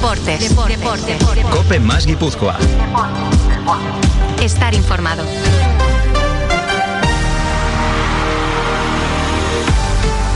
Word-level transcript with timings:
Deportes. 0.00 0.56
Deportes. 0.66 1.22
Cope 1.50 1.78
más 1.78 2.06
Guipúzcoa. 2.06 2.56
Estar 4.42 4.72
informado. 4.72 5.22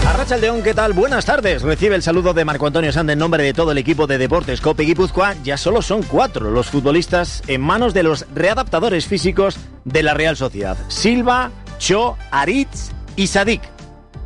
Arracha 0.06 0.36
León, 0.36 0.62
¿qué 0.62 0.74
tal? 0.74 0.92
Buenas 0.92 1.24
tardes. 1.24 1.62
Recibe 1.62 1.96
el 1.96 2.02
saludo 2.02 2.34
de 2.34 2.44
Marco 2.44 2.66
Antonio 2.66 2.92
Sand 2.92 3.08
en 3.08 3.18
nombre 3.18 3.42
de 3.42 3.54
todo 3.54 3.72
el 3.72 3.78
equipo 3.78 4.06
de 4.06 4.18
Deportes 4.18 4.60
Cope 4.60 4.82
Guipúzcoa. 4.82 5.34
Ya 5.42 5.56
solo 5.56 5.80
son 5.80 6.02
cuatro 6.02 6.50
los 6.50 6.66
futbolistas 6.66 7.42
en 7.46 7.62
manos 7.62 7.94
de 7.94 8.02
los 8.02 8.26
readaptadores 8.34 9.06
físicos 9.06 9.56
de 9.86 10.02
la 10.02 10.12
Real 10.12 10.36
Sociedad. 10.36 10.76
Silva, 10.88 11.50
Cho, 11.78 12.18
Aritz 12.30 12.90
y 13.16 13.28
Sadik. 13.28 13.73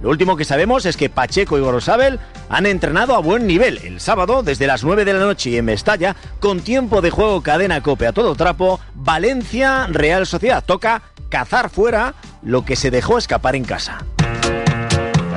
Lo 0.00 0.10
último 0.10 0.36
que 0.36 0.44
sabemos 0.44 0.86
es 0.86 0.96
que 0.96 1.10
Pacheco 1.10 1.58
y 1.58 1.60
Gorosabel 1.60 2.20
han 2.48 2.66
entrenado 2.66 3.14
a 3.14 3.20
buen 3.20 3.46
nivel 3.46 3.78
el 3.82 4.00
sábado 4.00 4.42
desde 4.42 4.66
las 4.66 4.84
9 4.84 5.04
de 5.04 5.12
la 5.12 5.20
noche 5.20 5.56
en 5.56 5.64
Mestalla, 5.64 6.14
con 6.38 6.60
tiempo 6.60 7.00
de 7.00 7.10
juego 7.10 7.42
cadena 7.42 7.82
cope 7.82 8.06
a 8.06 8.12
todo 8.12 8.34
trapo, 8.36 8.78
Valencia 8.94 9.86
Real 9.88 10.26
Sociedad. 10.26 10.62
Toca 10.64 11.02
cazar 11.28 11.68
fuera 11.68 12.14
lo 12.42 12.64
que 12.64 12.76
se 12.76 12.90
dejó 12.90 13.18
escapar 13.18 13.56
en 13.56 13.64
casa. 13.64 13.98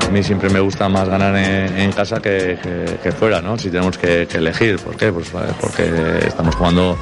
A 0.06 0.14
mí 0.14 0.24
siempre 0.24 0.50
me 0.50 0.60
gusta 0.60 0.90
más 0.90 1.08
ganar 1.08 1.36
en, 1.36 1.92
casa 1.94 2.22
que 2.22 3.14
fuera, 3.18 3.42
¿no? 3.42 3.58
Si 3.58 3.70
tenemos 3.70 3.98
que, 3.98 4.28
que 4.28 4.38
elegir. 4.38 4.78
¿Por 4.78 4.98
qué? 4.98 5.12
Pues 5.12 5.30
eh, 5.30 5.54
porque 5.60 6.28
estamos 6.28 6.54
jugando 6.56 6.98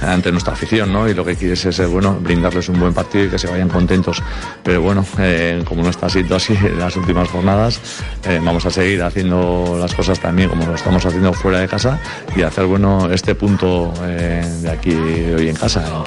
ante 0.00 0.32
nuestra 0.32 0.54
afición, 0.54 0.92
¿no? 0.92 1.08
Y 1.08 1.14
lo 1.14 1.24
que 1.24 1.36
quieres 1.36 1.64
es, 1.64 1.78
eh, 1.78 1.86
bueno, 1.86 2.18
brindarles 2.20 2.68
un 2.68 2.80
buen 2.80 2.94
partido 2.94 3.24
y 3.24 3.28
que 3.28 3.38
se 3.38 3.48
vayan 3.48 3.68
contentos. 3.68 4.22
Pero 4.62 4.82
bueno, 4.82 5.04
eh, 5.18 5.62
como 5.66 5.82
no 5.82 5.90
está 5.90 6.08
siendo 6.08 6.36
así 6.36 6.54
las 6.78 6.96
últimas 6.96 7.28
jornadas, 7.28 7.80
eh, 8.24 8.40
vamos 8.42 8.64
a 8.66 8.70
seguir 8.70 9.02
haciendo 9.02 9.76
las 9.78 9.94
cosas 9.94 10.18
también 10.20 10.48
como 10.48 10.66
lo 10.66 10.74
estamos 10.74 11.04
haciendo 11.04 11.32
fuera 11.32 11.60
de 11.60 11.68
casa 11.68 12.00
y 12.34 12.42
hacer, 12.42 12.66
bueno, 12.66 13.10
este 13.10 13.34
punto 13.34 13.92
de 14.00 14.70
aquí 14.70 14.94
hoy 14.94 15.48
en 15.48 15.56
casa. 15.56 15.82
¿no? 15.88 16.04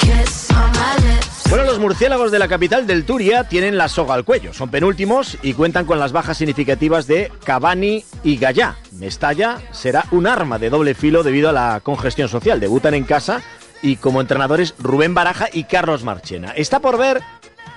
Bueno, 1.49 1.65
los 1.65 1.77
murciélagos 1.77 2.31
de 2.31 2.39
la 2.39 2.47
capital 2.47 2.87
del 2.87 3.05
Turia 3.05 3.43
tienen 3.43 3.77
la 3.77 3.87
soga 3.87 4.15
al 4.15 4.23
cuello. 4.23 4.53
Son 4.53 4.69
penúltimos 4.69 5.37
y 5.43 5.53
cuentan 5.53 5.85
con 5.85 5.99
las 5.99 6.11
bajas 6.11 6.37
significativas 6.37 7.05
de 7.05 7.31
Cavani 7.43 8.03
y 8.23 8.37
Gallá. 8.37 8.77
Mestalla 8.93 9.59
será 9.71 10.05
un 10.09 10.25
arma 10.25 10.57
de 10.57 10.71
doble 10.71 10.95
filo 10.95 11.21
debido 11.21 11.49
a 11.49 11.53
la 11.53 11.79
congestión 11.83 12.27
social. 12.27 12.59
Debutan 12.59 12.95
en 12.95 13.03
casa 13.03 13.43
y 13.83 13.97
como 13.97 14.21
entrenadores 14.21 14.73
Rubén 14.79 15.13
Baraja 15.13 15.49
y 15.53 15.65
Carlos 15.65 16.03
Marchena. 16.03 16.53
Está 16.55 16.79
por 16.79 16.97
ver 16.97 17.21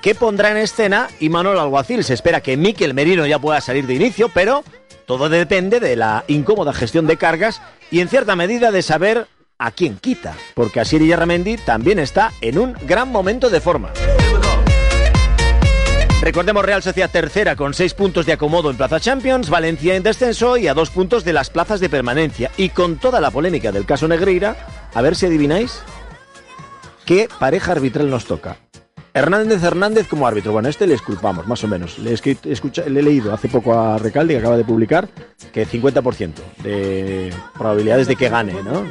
qué 0.00 0.14
pondrá 0.14 0.50
en 0.52 0.56
escena 0.56 1.08
Imanol 1.20 1.58
Alguacil. 1.58 2.04
Se 2.04 2.14
espera 2.14 2.40
que 2.40 2.56
Miquel 2.56 2.94
Merino 2.94 3.26
ya 3.26 3.38
pueda 3.38 3.60
salir 3.60 3.86
de 3.86 3.94
inicio, 3.94 4.30
pero 4.32 4.64
todo 5.04 5.28
depende 5.28 5.80
de 5.80 5.96
la 5.96 6.24
incómoda 6.28 6.72
gestión 6.72 7.06
de 7.06 7.18
cargas 7.18 7.60
y 7.90 8.00
en 8.00 8.08
cierta 8.08 8.36
medida 8.36 8.70
de 8.70 8.80
saber 8.80 9.26
a 9.58 9.70
quién 9.70 9.96
quita, 9.98 10.34
porque 10.54 10.80
Asier 10.80 11.02
Yarramendi 11.02 11.56
también 11.56 11.98
está 11.98 12.32
en 12.40 12.58
un 12.58 12.74
gran 12.82 13.10
momento 13.10 13.50
de 13.50 13.60
forma. 13.60 13.92
Recordemos 16.20 16.64
Real 16.64 16.82
Sociedad 16.82 17.10
tercera 17.10 17.56
con 17.56 17.74
seis 17.74 17.94
puntos 17.94 18.26
de 18.26 18.32
acomodo 18.32 18.70
en 18.70 18.76
Plaza 18.76 18.98
Champions, 18.98 19.48
Valencia 19.50 19.94
en 19.94 20.02
descenso 20.02 20.56
y 20.56 20.66
a 20.66 20.74
dos 20.74 20.90
puntos 20.90 21.24
de 21.24 21.32
las 21.32 21.50
plazas 21.50 21.78
de 21.78 21.88
permanencia. 21.88 22.50
Y 22.56 22.70
con 22.70 22.96
toda 22.96 23.20
la 23.20 23.30
polémica 23.30 23.70
del 23.70 23.86
caso 23.86 24.08
Negreira, 24.08 24.56
a 24.92 25.02
ver 25.02 25.14
si 25.14 25.26
adivináis 25.26 25.82
qué 27.06 27.28
pareja 27.38 27.72
arbitral 27.72 28.10
nos 28.10 28.26
toca. 28.26 28.58
Hernández 29.14 29.62
Hernández 29.62 30.06
como 30.08 30.26
árbitro. 30.26 30.52
Bueno, 30.52 30.68
este 30.68 30.86
le 30.86 30.92
esculpamos, 30.92 31.46
más 31.46 31.64
o 31.64 31.68
menos. 31.68 31.98
Le 31.98 32.10
he, 32.10 32.14
escucha- 32.52 32.84
le 32.86 33.00
he 33.00 33.02
leído 33.02 33.32
hace 33.32 33.48
poco 33.48 33.72
a 33.72 33.96
Recalde, 33.96 34.34
que 34.34 34.40
acaba 34.40 34.58
de 34.58 34.64
publicar, 34.64 35.08
que 35.54 35.66
50% 35.66 36.42
de 36.62 37.32
probabilidades 37.56 38.08
de 38.08 38.16
que 38.16 38.28
gane, 38.28 38.52
¿no? 38.62 38.84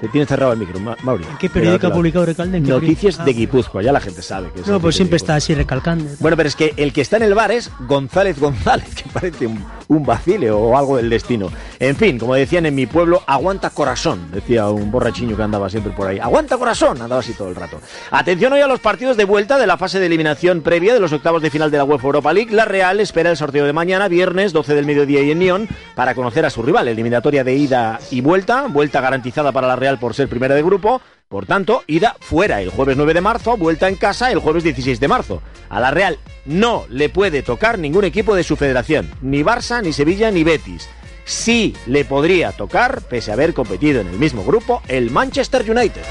Te 0.00 0.08
tienes 0.08 0.28
cerrado 0.28 0.52
el 0.52 0.58
micro, 0.58 0.78
Ma- 0.80 0.96
Mauri. 1.02 1.24
¿Qué 1.38 1.48
periódico 1.48 1.86
ha 1.86 1.92
publicado 1.92 2.26
Recalde? 2.26 2.58
¿En 2.58 2.64
Noticias 2.68 3.24
de 3.24 3.32
Guipúzcoa, 3.32 3.80
ya 3.82 3.92
la 3.92 4.00
gente 4.00 4.20
sabe 4.22 4.50
que 4.52 4.60
es 4.60 4.66
No, 4.66 4.78
pues 4.80 4.96
siempre 4.96 5.16
está 5.16 5.36
así 5.36 5.54
recalcando. 5.54 6.04
Bueno, 6.20 6.36
pero 6.36 6.48
es 6.48 6.56
que 6.56 6.74
el 6.76 6.92
que 6.92 7.00
está 7.00 7.16
en 7.16 7.22
el 7.22 7.34
bar 7.34 7.52
es 7.52 7.70
González 7.86 8.38
González, 8.38 8.94
que 8.94 9.04
parece 9.10 9.46
un, 9.46 9.64
un 9.88 10.04
vacile 10.04 10.50
o 10.50 10.76
algo 10.76 10.96
del 10.98 11.08
destino. 11.08 11.50
En 11.80 11.96
fin, 11.96 12.18
como 12.18 12.34
decían 12.34 12.66
en 12.66 12.74
mi 12.74 12.86
pueblo, 12.86 13.22
aguanta 13.26 13.70
corazón, 13.70 14.30
decía 14.30 14.68
un 14.68 14.90
borrachiño 14.90 15.36
que 15.36 15.42
andaba 15.42 15.70
siempre 15.70 15.92
por 15.92 16.06
ahí. 16.08 16.18
Aguanta 16.18 16.58
corazón, 16.58 17.00
andaba 17.00 17.20
así 17.20 17.32
todo 17.32 17.48
el 17.48 17.56
rato. 17.56 17.80
Atención 18.10 18.52
hoy 18.52 18.60
a 18.60 18.66
los 18.66 18.80
partidos 18.80 19.16
de 19.16 19.24
vuelta 19.24 19.56
de 19.58 19.66
la 19.66 19.78
fase 19.78 20.00
de 20.00 20.06
eliminación 20.06 20.60
previa 20.60 20.92
de 20.92 21.00
los 21.00 21.12
octavos 21.12 21.40
de 21.40 21.50
final 21.50 21.70
de 21.70 21.78
la 21.78 21.84
UEFA 21.84 22.06
Europa 22.08 22.32
League. 22.32 22.52
La 22.54 22.64
Real 22.66 23.00
espera 23.00 23.30
el 23.30 23.36
sorteo 23.38 23.64
de 23.64 23.72
mañana, 23.72 24.08
viernes 24.08 24.52
12 24.52 24.74
del 24.74 24.84
mediodía 24.86 25.22
y 25.22 25.30
en 25.30 25.38
Nyon, 25.38 25.68
para 25.94 26.14
conocer 26.14 26.44
a 26.44 26.50
su 26.50 26.62
rival. 26.62 26.88
Eliminatoria 26.88 27.42
de 27.44 27.54
ida 27.54 27.98
y 28.10 28.20
vuelta, 28.20 28.66
vuelta 28.68 29.00
garantizada 29.00 29.50
para 29.52 29.66
la 29.68 29.76
Real 29.76 29.93
por 29.98 30.14
ser 30.14 30.28
primera 30.28 30.54
de 30.54 30.62
grupo. 30.62 31.00
Por 31.28 31.46
tanto, 31.46 31.82
ida 31.86 32.16
fuera 32.20 32.60
el 32.60 32.70
jueves 32.70 32.96
9 32.96 33.14
de 33.14 33.20
marzo, 33.20 33.56
vuelta 33.56 33.88
en 33.88 33.96
casa 33.96 34.30
el 34.30 34.38
jueves 34.38 34.62
16 34.62 35.00
de 35.00 35.08
marzo. 35.08 35.42
A 35.68 35.80
la 35.80 35.90
Real 35.90 36.18
no 36.44 36.84
le 36.88 37.08
puede 37.08 37.42
tocar 37.42 37.78
ningún 37.78 38.04
equipo 38.04 38.34
de 38.34 38.44
su 38.44 38.56
federación, 38.56 39.10
ni 39.20 39.42
Barça, 39.42 39.82
ni 39.82 39.92
Sevilla, 39.92 40.30
ni 40.30 40.44
Betis. 40.44 40.88
Sí 41.24 41.74
le 41.86 42.04
podría 42.04 42.52
tocar, 42.52 43.00
pese 43.02 43.30
a 43.30 43.34
haber 43.34 43.54
competido 43.54 44.00
en 44.00 44.08
el 44.08 44.18
mismo 44.18 44.44
grupo, 44.44 44.82
el 44.88 45.10
Manchester 45.10 45.68
United. 45.68 46.02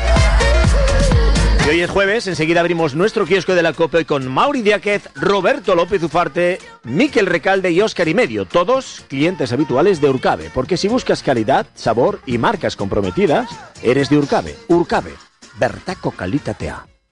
Y 1.65 1.69
hoy 1.69 1.81
es 1.81 1.89
jueves, 1.89 2.27
enseguida 2.27 2.59
abrimos 2.59 2.93
nuestro 2.93 3.25
kiosco 3.25 3.55
de 3.55 3.63
la 3.63 3.71
hoy 3.71 4.03
con 4.03 4.27
Mauri 4.27 4.61
Diáquez, 4.61 5.07
Roberto 5.15 5.75
López 5.75 6.03
Ufarte, 6.03 6.59
Miquel 6.83 7.25
Recalde 7.25 7.71
y 7.71 7.79
Óscar 7.79 8.09
y 8.09 8.13
Medio, 8.13 8.43
todos 8.45 9.05
clientes 9.07 9.53
habituales 9.53 10.01
de 10.01 10.09
Urcabe, 10.09 10.51
porque 10.53 10.75
si 10.75 10.89
buscas 10.89 11.23
calidad, 11.23 11.65
sabor 11.73 12.19
y 12.25 12.37
marcas 12.37 12.75
comprometidas, 12.75 13.49
eres 13.81 14.09
de 14.09 14.17
Urcabe. 14.17 14.57
Urcabe, 14.67 15.13
Bertaco 15.57 16.11
Calitatea. 16.11 16.92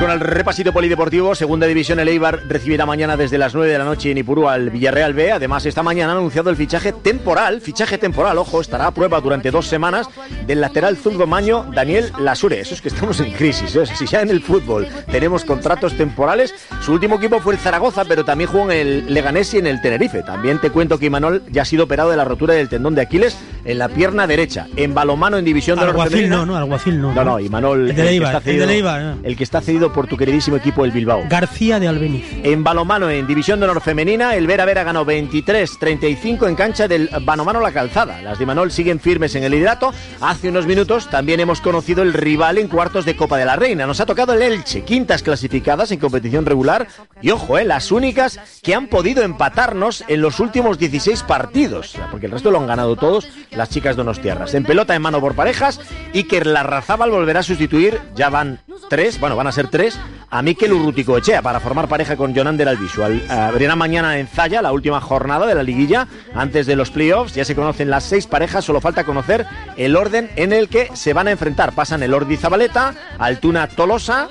Con 0.00 0.10
el 0.10 0.20
repasito 0.20 0.72
polideportivo. 0.72 1.34
Segunda 1.34 1.66
división, 1.66 1.98
el 1.98 2.08
Eibar 2.08 2.42
recibirá 2.46 2.84
mañana 2.84 3.16
desde 3.16 3.38
las 3.38 3.54
9 3.54 3.72
de 3.72 3.78
la 3.78 3.84
noche 3.84 4.10
en 4.10 4.18
Ipurú 4.18 4.48
al 4.48 4.68
Villarreal 4.68 5.14
B. 5.14 5.32
Además, 5.32 5.64
esta 5.64 5.82
mañana 5.82 6.12
ha 6.12 6.16
anunciado 6.16 6.50
el 6.50 6.56
fichaje 6.56 6.92
temporal, 6.92 7.62
fichaje 7.62 7.96
temporal, 7.96 8.36
ojo, 8.36 8.60
estará 8.60 8.88
a 8.88 8.90
prueba 8.90 9.20
durante 9.20 9.50
dos 9.50 9.66
semanas 9.66 10.08
del 10.46 10.60
lateral 10.60 10.98
zurdo 10.98 11.26
maño 11.26 11.64
Daniel 11.72 12.12
Lasure. 12.18 12.60
Eso 12.60 12.74
es 12.74 12.82
que 12.82 12.88
estamos 12.88 13.18
en 13.20 13.32
crisis. 13.32 13.74
¿eh? 13.76 13.86
Si 13.86 14.06
ya 14.06 14.20
en 14.20 14.30
el 14.30 14.42
fútbol 14.42 14.86
tenemos 15.10 15.44
contratos 15.44 15.96
temporales, 15.96 16.54
su 16.82 16.92
último 16.92 17.16
equipo 17.16 17.40
fue 17.40 17.54
el 17.54 17.60
Zaragoza, 17.60 18.04
pero 18.04 18.24
también 18.24 18.50
jugó 18.50 18.70
en 18.70 18.78
el 18.78 19.14
Leganés 19.14 19.54
y 19.54 19.58
en 19.58 19.66
el 19.66 19.80
Tenerife. 19.80 20.22
También 20.22 20.60
te 20.60 20.70
cuento 20.70 20.98
que 20.98 21.06
Imanol 21.06 21.44
ya 21.50 21.62
ha 21.62 21.66
sido 21.66 21.84
operado 21.84 22.10
de 22.10 22.16
la 22.18 22.24
rotura 22.24 22.54
del 22.54 22.68
tendón 22.68 22.94
de 22.94 23.02
Aquiles 23.02 23.36
en 23.64 23.78
la 23.78 23.88
pierna 23.88 24.26
derecha. 24.26 24.66
En 24.76 24.94
balomano 24.94 25.36
en 25.38 25.44
división 25.44 25.78
de 25.78 25.84
Alguacil 25.86 26.28
no, 26.28 26.44
no, 26.46 26.56
alguacil 26.56 27.00
no. 27.00 27.12
No, 27.14 27.24
no, 27.24 27.40
Imanol, 27.40 27.90
El 27.90 27.96
de 27.96 28.02
que 28.02 28.16
está 28.16 28.38
el 28.38 28.44
de 28.44 28.50
cedido- 28.52 28.68
Eibar, 28.70 29.02
¿no? 29.02 29.16
el 29.22 29.36
que 29.36 29.44
está 29.44 29.60
cedido 29.60 29.92
por 29.92 30.06
tu 30.06 30.16
queridísimo 30.16 30.56
equipo 30.56 30.84
el 30.84 30.90
Bilbao. 30.90 31.24
García 31.28 31.80
de 31.80 31.88
Albeniz. 31.88 32.24
En 32.42 32.62
balomano, 32.64 33.10
en 33.10 33.26
División 33.26 33.60
de 33.60 33.64
Honor 33.66 33.80
Femenina, 33.82 34.34
el 34.34 34.46
Vera 34.46 34.64
Vera 34.64 34.84
ganó 34.84 35.04
23-35 35.04 36.48
en 36.48 36.54
cancha 36.56 36.88
del 36.88 37.08
Banomano 37.22 37.60
La 37.60 37.72
Calzada. 37.72 38.20
Las 38.22 38.38
de 38.38 38.46
Manol 38.46 38.70
siguen 38.70 39.00
firmes 39.00 39.34
en 39.34 39.44
el 39.44 39.52
liderato. 39.52 39.92
Hace 40.20 40.48
unos 40.48 40.66
minutos 40.66 41.08
también 41.10 41.40
hemos 41.40 41.60
conocido 41.60 42.02
el 42.02 42.12
rival 42.12 42.58
en 42.58 42.68
cuartos 42.68 43.04
de 43.04 43.16
Copa 43.16 43.36
de 43.38 43.44
la 43.44 43.56
Reina. 43.56 43.86
Nos 43.86 44.00
ha 44.00 44.06
tocado 44.06 44.34
el 44.34 44.42
Elche, 44.42 44.82
quintas 44.82 45.22
clasificadas 45.22 45.90
en 45.92 45.98
competición 45.98 46.46
regular. 46.46 46.86
Y 47.22 47.30
ojo, 47.30 47.58
eh, 47.58 47.64
las 47.64 47.92
únicas 47.92 48.40
que 48.62 48.74
han 48.74 48.88
podido 48.88 49.22
empatarnos 49.22 50.04
en 50.08 50.20
los 50.20 50.40
últimos 50.40 50.78
16 50.78 51.22
partidos. 51.22 51.94
Porque 52.10 52.26
el 52.26 52.32
resto 52.32 52.50
lo 52.50 52.58
han 52.58 52.66
ganado 52.66 52.96
todos, 52.96 53.28
las 53.56 53.68
chicas 53.70 53.96
donostiarras. 53.96 54.54
En 54.54 54.64
pelota 54.64 54.94
en 54.94 55.02
mano 55.02 55.20
por 55.20 55.34
parejas, 55.34 55.80
Iker 56.14 56.46
Larrazábal 56.46 57.10
volverá 57.10 57.40
a 57.40 57.42
sustituir, 57.42 58.00
ya 58.14 58.28
van 58.30 58.60
tres, 58.88 59.18
bueno, 59.20 59.36
van 59.36 59.46
a 59.46 59.52
ser 59.52 59.68
tres, 59.68 59.98
a 60.30 60.42
Mikel 60.42 60.72
Urrutico 60.72 61.16
Echea 61.16 61.42
para 61.42 61.60
formar 61.60 61.86
pareja 61.88 62.16
con 62.16 62.34
Jonander 62.34 62.68
Albisu. 62.68 63.04
Al- 63.04 63.30
Abrirá 63.30 63.76
mañana 63.76 64.18
en 64.18 64.26
Zaya 64.26 64.62
la 64.62 64.72
última 64.72 65.00
jornada 65.00 65.46
de 65.46 65.54
la 65.54 65.62
liguilla 65.62 66.08
antes 66.34 66.66
de 66.66 66.74
los 66.76 66.90
playoffs. 66.90 67.34
Ya 67.34 67.44
se 67.44 67.54
conocen 67.54 67.90
las 67.90 68.04
seis 68.04 68.26
parejas, 68.26 68.64
solo 68.64 68.80
falta 68.80 69.04
conocer 69.04 69.46
el 69.76 69.94
orden 69.96 70.30
en 70.36 70.52
el 70.52 70.68
que 70.68 70.88
se 70.94 71.12
van 71.12 71.28
a 71.28 71.30
enfrentar. 71.30 71.72
Pasan 71.72 72.02
el 72.02 72.12
Ordi 72.14 72.36
Zabaleta, 72.36 72.94
Altuna 73.18 73.68
Tolosa, 73.68 74.28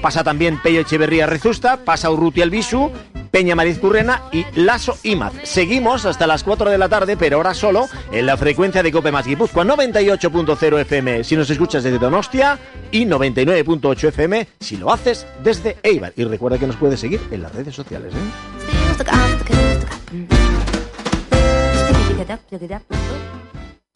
pasa 0.00 0.24
también 0.24 0.60
Pello 0.62 0.80
Echeverría 0.80 1.26
Rezusta, 1.26 1.78
pasa 1.78 2.10
Urruti 2.10 2.42
Albisu, 2.42 2.90
Peña 3.30 3.54
Mariz 3.54 3.78
Currena 3.78 4.22
y 4.32 4.44
Lasso 4.54 4.96
Imaz. 5.02 5.34
Seguimos 5.42 6.06
hasta 6.06 6.26
las 6.26 6.42
4 6.42 6.70
de 6.70 6.78
la 6.78 6.88
tarde, 6.88 7.16
pero 7.16 7.36
ahora 7.36 7.54
solo 7.54 7.86
en 8.10 8.26
la 8.26 8.36
frecuencia 8.36 8.82
de 8.82 8.92
Cope 8.92 9.12
más 9.12 9.26
Guipúzcoa 9.26 9.64
98.0 9.64 10.80
FM 10.80 11.24
si 11.24 11.36
nos 11.36 11.50
escuchas 11.50 11.84
desde 11.84 11.98
Donostia 11.98 12.58
y 12.90 13.04
99.8 13.04 14.08
FM 14.08 14.48
si 14.60 14.76
lo 14.76 14.92
haces 14.92 15.26
desde 15.42 15.76
Eibar. 15.82 16.12
Y 16.16 16.24
recuerda 16.24 16.58
que 16.58 16.66
nos 16.66 16.76
puedes 16.76 17.00
seguir 17.00 17.20
en 17.30 17.42
las 17.42 17.54
redes 17.54 17.74
sociales. 17.74 18.12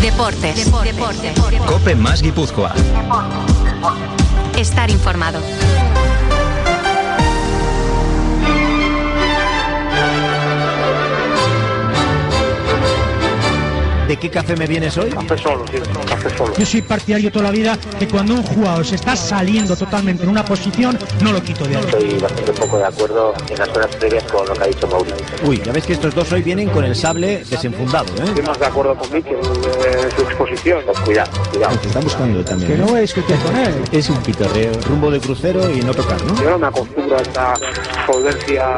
Deportes. 0.00 0.56
Deportes. 0.56 1.32
Cope 1.66 1.94
más 1.94 2.22
Guipúzcoa. 2.22 2.74
Estar 4.56 4.90
informado. 4.90 5.40
¿De 14.14 14.20
qué 14.20 14.30
café 14.30 14.54
me 14.54 14.68
vienes 14.68 14.96
hoy? 14.96 15.10
Café 15.10 15.36
solo, 15.36 15.64
sí, 15.66 15.78
café 16.06 16.30
solo. 16.38 16.54
Yo 16.56 16.64
soy 16.64 16.82
partidario 16.82 17.32
toda 17.32 17.46
la 17.46 17.50
vida 17.50 17.76
que 17.98 18.06
cuando 18.06 18.34
un 18.34 18.44
jugador 18.44 18.86
se 18.86 18.94
está 18.94 19.16
saliendo 19.16 19.74
totalmente 19.74 20.22
en 20.22 20.28
una 20.28 20.44
posición, 20.44 20.96
no 21.20 21.32
lo 21.32 21.42
quito 21.42 21.64
de 21.64 21.78
ahí. 21.78 21.82
Estoy 21.82 22.18
bastante 22.20 22.52
poco 22.52 22.78
de 22.78 22.84
acuerdo 22.84 23.34
en 23.50 23.58
las 23.58 23.68
horas 23.70 23.96
previas 23.96 24.22
con 24.30 24.46
lo 24.46 24.54
que 24.54 24.62
ha 24.62 24.66
dicho 24.68 24.86
Mauricio. 24.86 25.16
Uy, 25.42 25.60
ya 25.64 25.72
ves 25.72 25.84
que 25.84 25.94
estos 25.94 26.14
dos 26.14 26.30
hoy 26.30 26.42
vienen 26.42 26.68
con 26.68 26.84
el 26.84 26.94
sable 26.94 27.42
desenfundado, 27.50 28.06
¿eh? 28.18 28.26
Estoy 28.26 28.44
más 28.44 28.56
de 28.60 28.66
acuerdo 28.66 28.96
con 28.96 29.12
Mikel 29.12 29.34
en 29.34 30.10
su 30.12 30.22
exposición. 30.22 30.82
Pues 30.86 31.00
cuidado, 31.00 31.30
cuidado. 31.50 31.76
Te 31.78 31.88
está 31.88 31.98
buscando 31.98 32.44
también. 32.44 32.70
Que 32.70 32.76
¿eh? 32.76 32.78
no 32.78 32.86
voy 32.86 32.98
a 32.98 33.00
discutir 33.00 33.36
con 33.38 33.56
él. 33.56 33.74
Es 33.90 34.08
un 34.10 34.18
pitorreo, 34.18 34.74
rumbo 34.86 35.10
de 35.10 35.18
crucero 35.18 35.68
y 35.68 35.80
no 35.80 35.92
tocar, 35.92 36.22
¿no? 36.22 36.40
Yo 36.40 36.50
no 36.50 36.58
me 36.60 36.68
acostumbro 36.68 37.18
a 37.18 37.20
esta 37.20 37.54
solvencia 38.06 38.76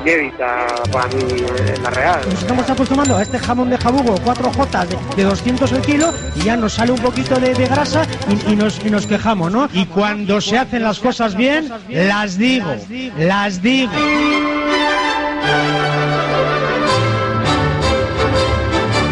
inédita 0.00 0.66
para 0.90 1.08
mí 1.08 1.44
en 1.76 1.82
la 1.82 1.90
Real. 1.90 2.20
Nos 2.24 2.40
estamos 2.40 2.70
acostumbrando 2.70 3.16
a 3.18 3.22
este 3.22 3.38
jamón 3.38 3.68
de 3.68 3.76
jabugo, 3.76 4.14
cuatro 4.24 4.50
jotas 4.50 4.77
de, 4.86 4.96
de 5.16 5.22
200 5.24 5.72
el 5.72 5.80
kilo, 5.82 6.12
y 6.36 6.44
ya 6.44 6.56
nos 6.56 6.74
sale 6.74 6.92
un 6.92 6.98
poquito 7.00 7.36
de, 7.40 7.54
de 7.54 7.66
grasa 7.66 8.06
y, 8.48 8.52
y 8.52 8.56
nos, 8.56 8.84
y 8.84 8.90
nos 8.90 9.06
quejamos, 9.06 9.50
¿no? 9.52 9.68
Y 9.72 9.86
cuando 9.86 10.40
se 10.40 10.58
hacen 10.58 10.82
las 10.82 10.98
cosas 10.98 11.34
bien, 11.36 11.70
las 11.88 12.36
digo, 12.38 12.74
las 13.18 13.62
digo. 13.62 13.92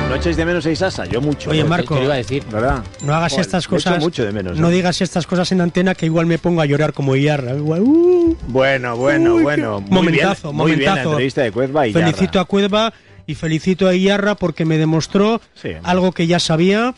¿No 0.09 0.15
echáis 0.15 0.37
de 0.37 0.45
menos 0.47 0.65
a 0.65 0.71
Isasa? 0.71 1.05
Yo 1.07 1.21
mucho. 1.21 1.51
Oye. 1.51 1.65
Marco, 1.65 2.01
iba 2.03 2.15
a 2.15 2.17
decir, 2.17 2.43
¿verdad? 2.51 2.83
No 3.03 3.15
hagas 3.15 3.33
Joder, 3.33 3.47
estas 3.47 3.67
cosas. 3.69 3.99
mucho 4.01 4.25
de 4.25 4.33
menos. 4.33 4.59
No 4.59 4.69
¿eh? 4.71 4.73
digas 4.73 5.01
estas 5.01 5.27
cosas 5.27 5.51
en 5.53 5.61
antena 5.61 5.95
que 5.95 6.07
igual 6.07 6.27
me 6.27 6.39
pongo 6.39 6.61
a 6.63 6.67
llorar 6.67 6.93
como 6.93 7.17
Iarra. 7.17 7.55
Uh. 7.55 8.37
Bueno, 8.49 8.97
bueno, 8.97 9.35
Uy, 9.35 9.43
bueno. 9.43 9.81
Muy 9.81 9.91
momentazo, 9.91 10.49
bien, 10.53 10.57
muy 10.57 10.67
bien 10.73 10.85
la 10.85 10.91
momentazo. 10.91 11.11
entrevista 11.11 11.43
de 11.43 11.53
Cuezba 11.53 11.87
y. 11.89 11.93
Felicito 11.93 12.41
a 12.41 12.45
Cueva 12.45 12.93
y 13.27 13.35
felicito 13.35 13.89
a 13.89 13.95
Iarra 13.95 14.35
porque 14.37 14.65
me 14.65 14.79
demostró 14.79 15.41
Sí. 15.55 15.71
algo 15.83 16.13
que 16.13 16.27
ya 16.27 16.39
sabía, 16.41 16.95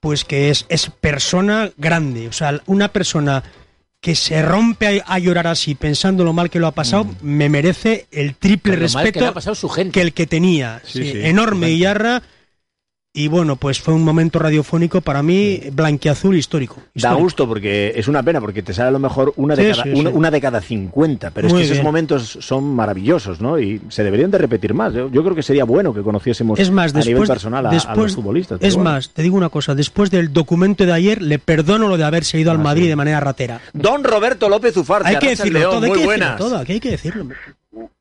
pues 0.00 0.24
que 0.24 0.50
es, 0.50 0.66
es 0.68 0.90
persona 1.00 1.70
grande. 1.76 2.28
O 2.28 2.32
sea, 2.32 2.60
una 2.66 2.88
persona 2.88 3.42
que 4.00 4.14
se 4.14 4.42
rompe 4.42 5.02
a, 5.04 5.14
a 5.14 5.18
llorar 5.18 5.48
así 5.48 5.74
pensando 5.74 6.22
lo 6.22 6.32
mal 6.32 6.50
que 6.50 6.60
lo 6.60 6.68
ha 6.68 6.72
pasado, 6.72 7.06
me 7.20 7.48
merece 7.48 8.06
el 8.12 8.36
triple 8.36 8.74
Por 8.74 8.82
lo 8.82 8.88
mal 8.90 9.02
que 9.02 9.06
respeto 9.06 9.20
le 9.20 9.26
ha 9.26 9.34
pasado 9.34 9.54
su 9.56 9.68
gente. 9.68 9.92
que 9.92 10.00
el 10.02 10.12
que 10.12 10.26
tenía. 10.28 10.80
Sí, 10.84 11.02
Sí, 11.02 11.12
sí, 11.12 11.18
enorme 11.24 11.72
Iarra. 11.72 12.22
Y 13.18 13.26
bueno, 13.26 13.56
pues 13.56 13.80
fue 13.80 13.94
un 13.94 14.04
momento 14.04 14.38
radiofónico 14.38 15.00
para 15.00 15.24
mí 15.24 15.60
blanquiazul 15.72 16.36
histórico. 16.36 16.76
Da 16.76 16.82
histórico. 16.94 17.20
gusto 17.22 17.48
porque 17.48 17.92
es 17.96 18.06
una 18.06 18.22
pena 18.22 18.40
porque 18.40 18.62
te 18.62 18.72
sale 18.72 18.88
a 18.88 18.92
lo 18.92 19.00
mejor 19.00 19.32
una 19.36 19.56
de, 19.56 19.64
Sí, 19.64 19.70
cada, 19.70 19.82
sí, 19.82 20.00
una, 20.00 20.10
sí. 20.10 20.16
una 20.16 20.30
de 20.30 20.40
cada 20.40 20.60
50, 20.60 21.30
pero 21.32 21.48
Muy 21.48 21.62
es 21.62 21.66
que 21.68 21.72
esos 21.74 21.84
momentos 21.84 22.38
son 22.40 22.64
maravillosos, 22.76 23.40
¿no? 23.40 23.58
Y 23.58 23.80
se 23.88 24.04
deberían 24.04 24.30
de 24.30 24.38
repetir 24.38 24.72
más. 24.72 24.92
Yo, 24.94 25.10
yo 25.10 25.24
creo 25.24 25.34
que 25.34 25.42
sería 25.42 25.64
bueno 25.64 25.92
que 25.92 26.02
conociésemos 26.02 26.60
Es 26.60 26.70
más, 26.70 26.94
a 26.94 26.98
nivel 27.00 27.14
después, 27.14 27.28
personal 27.28 27.66
a, 27.66 27.70
a 27.70 27.72
después- 27.72 27.96
los 27.98 28.14
futbolistas. 28.14 28.60
Es 28.62 28.76
bueno. 28.76 28.90
más, 28.90 29.10
te 29.10 29.22
digo 29.22 29.36
una 29.36 29.48
cosa, 29.48 29.74
después 29.74 30.10
del 30.12 30.32
documento 30.32 30.86
de 30.86 30.92
ayer 30.92 31.20
le 31.20 31.40
perdono 31.40 31.88
lo 31.88 31.96
de 31.96 32.04
haberse 32.04 32.38
ido 32.38 32.52
al 32.52 32.58
Ah, 32.58 32.62
Madrid 32.62 32.86
de 32.88 32.94
manera 32.96 33.18
ratera. 33.18 33.60
Don 33.72 34.04
Roberto 34.04 34.48
López 34.48 34.76
Ufarte, 34.76 35.08
Hay 35.08 35.16
que 35.18 35.30
decirlo 35.30 35.58
León, 35.58 35.72
todo, 35.72 35.84
hay 35.86 35.92
que 35.92 36.06
decirlo 36.06 36.36
todo, 36.38 36.56
aquí 36.58 36.72
hay 36.74 36.80
que 36.80 36.90
decirlo. 36.92 37.26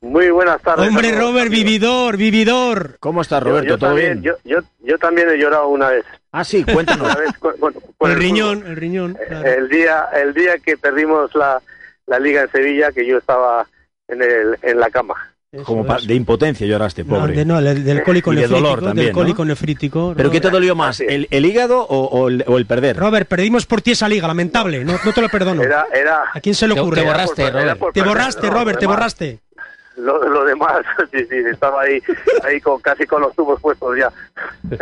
Muy 0.02 0.30
buenas 0.30 0.62
tardes. 0.62 0.88
Hombre, 0.88 1.12
Robert, 1.12 1.50
vividor, 1.50 2.18
vividor. 2.18 2.98
¿Cómo 3.00 3.22
estás, 3.22 3.44
Yo- 3.44 3.50
Roberto? 3.50 3.70
yo 3.70 3.78
¿Todo 3.78 3.90
también, 3.90 4.22
bien? 4.22 4.36
Yo, 4.44 4.50
yo, 4.60 4.68
yo 4.82 4.98
también 4.98 5.30
he 5.30 5.38
llorado 5.38 5.68
una 5.68 5.90
vez. 5.90 6.06
Ah, 6.32 6.44
sí, 6.44 6.64
cuéntanos. 6.64 7.06
Una 7.08 7.16
vez 7.16 7.38
con- 7.40 7.58
con- 7.58 7.74
con 7.74 8.12
El 8.12 8.18
el 8.18 8.22
riñón, 8.24 8.64
el 8.68 8.76
riñón. 8.76 9.18
claro. 9.28 9.48
El 9.48 9.70
día, 9.70 10.06
el 10.22 10.34
día 10.34 10.58
que 10.60 10.78
perdimos 10.78 11.34
la, 11.36 11.62
la 12.06 12.20
liga 12.20 12.42
en 12.44 12.52
Sevilla, 12.52 12.92
que 12.92 13.06
yo 13.08 13.18
estaba 13.18 13.66
en, 14.08 14.22
el, 14.22 14.58
en 14.62 14.80
la 14.80 14.90
cama. 14.90 15.16
Como 15.64 15.86
pa- 15.86 15.98
de 16.06 16.14
impotencia 16.14 16.68
lloraste, 16.68 17.04
No, 17.06 17.20
pobre. 17.20 17.34
de- 17.34 17.46
no, 17.46 17.58
el- 17.58 17.84
del 17.84 18.04
cólico 18.04 18.34
Y 18.34 18.36
de 18.36 18.42
nefrítico, 18.42 18.68
dolor 18.68 18.84
también, 18.84 19.08
del 19.08 19.14
¿no? 19.16 19.20
cólico 19.22 19.46
nefrítico. 19.46 20.14
¿Pero 20.16 20.30
qué 20.30 20.42
te 20.42 20.50
dolió 20.50 20.76
más, 20.76 21.00
el, 21.00 21.28
el 21.32 21.46
hígado 21.46 21.80
o, 21.82 22.06
o 22.06 22.28
el, 22.28 22.44
o 22.48 22.58
el 22.58 22.66
perder? 22.66 22.98
Robert, 22.98 23.28
perdimos 23.28 23.66
por 23.66 23.82
ti 23.82 23.92
esa 23.92 24.10
liga, 24.10 24.28
lamentable, 24.28 24.84
no, 24.84 24.94
no 25.04 25.14
te 25.14 25.22
lo 25.22 25.30
perdono. 25.30 25.64
Era, 25.64 25.88
era, 25.94 26.24
¿A 26.34 26.40
quién 26.42 26.54
se 26.54 26.68
le 26.68 26.74
Te- 26.76 26.82
ocurre? 26.82 27.02
te 27.02 27.08
borraste, 27.08 27.50
Robert. 27.50 27.80
Te 27.94 28.02
borraste, 28.04 28.48
no, 28.48 28.54
Robert, 28.54 28.80
te 28.80 28.86
borraste. 28.88 29.40
Lo, 29.98 30.24
lo 30.30 30.46
demás, 30.46 30.82
sí, 31.12 31.26
sí, 31.26 31.36
estaba 31.52 31.82
ahí, 31.82 32.02
ahí 32.44 32.62
con, 32.62 32.80
casi 32.82 33.06
con 33.06 33.22
los 33.22 33.36
tubos 33.36 33.60
puestos 33.60 33.98
ya. 33.98 34.12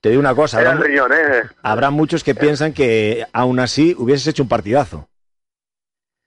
Te 0.00 0.10
digo 0.10 0.20
una 0.20 0.34
cosa, 0.34 0.60
Era 0.60 0.70
el 0.70 0.76
habrá, 0.76 0.88
riñón, 0.88 1.12
¿eh? 1.12 1.42
habrá 1.62 1.90
muchos 1.90 2.22
que 2.22 2.34
piensan 2.34 2.72
que 2.72 3.26
aún 3.32 3.58
así 3.58 3.96
hubieses 3.98 4.28
hecho 4.28 4.44
un 4.44 4.48
partidazo. 4.48 5.08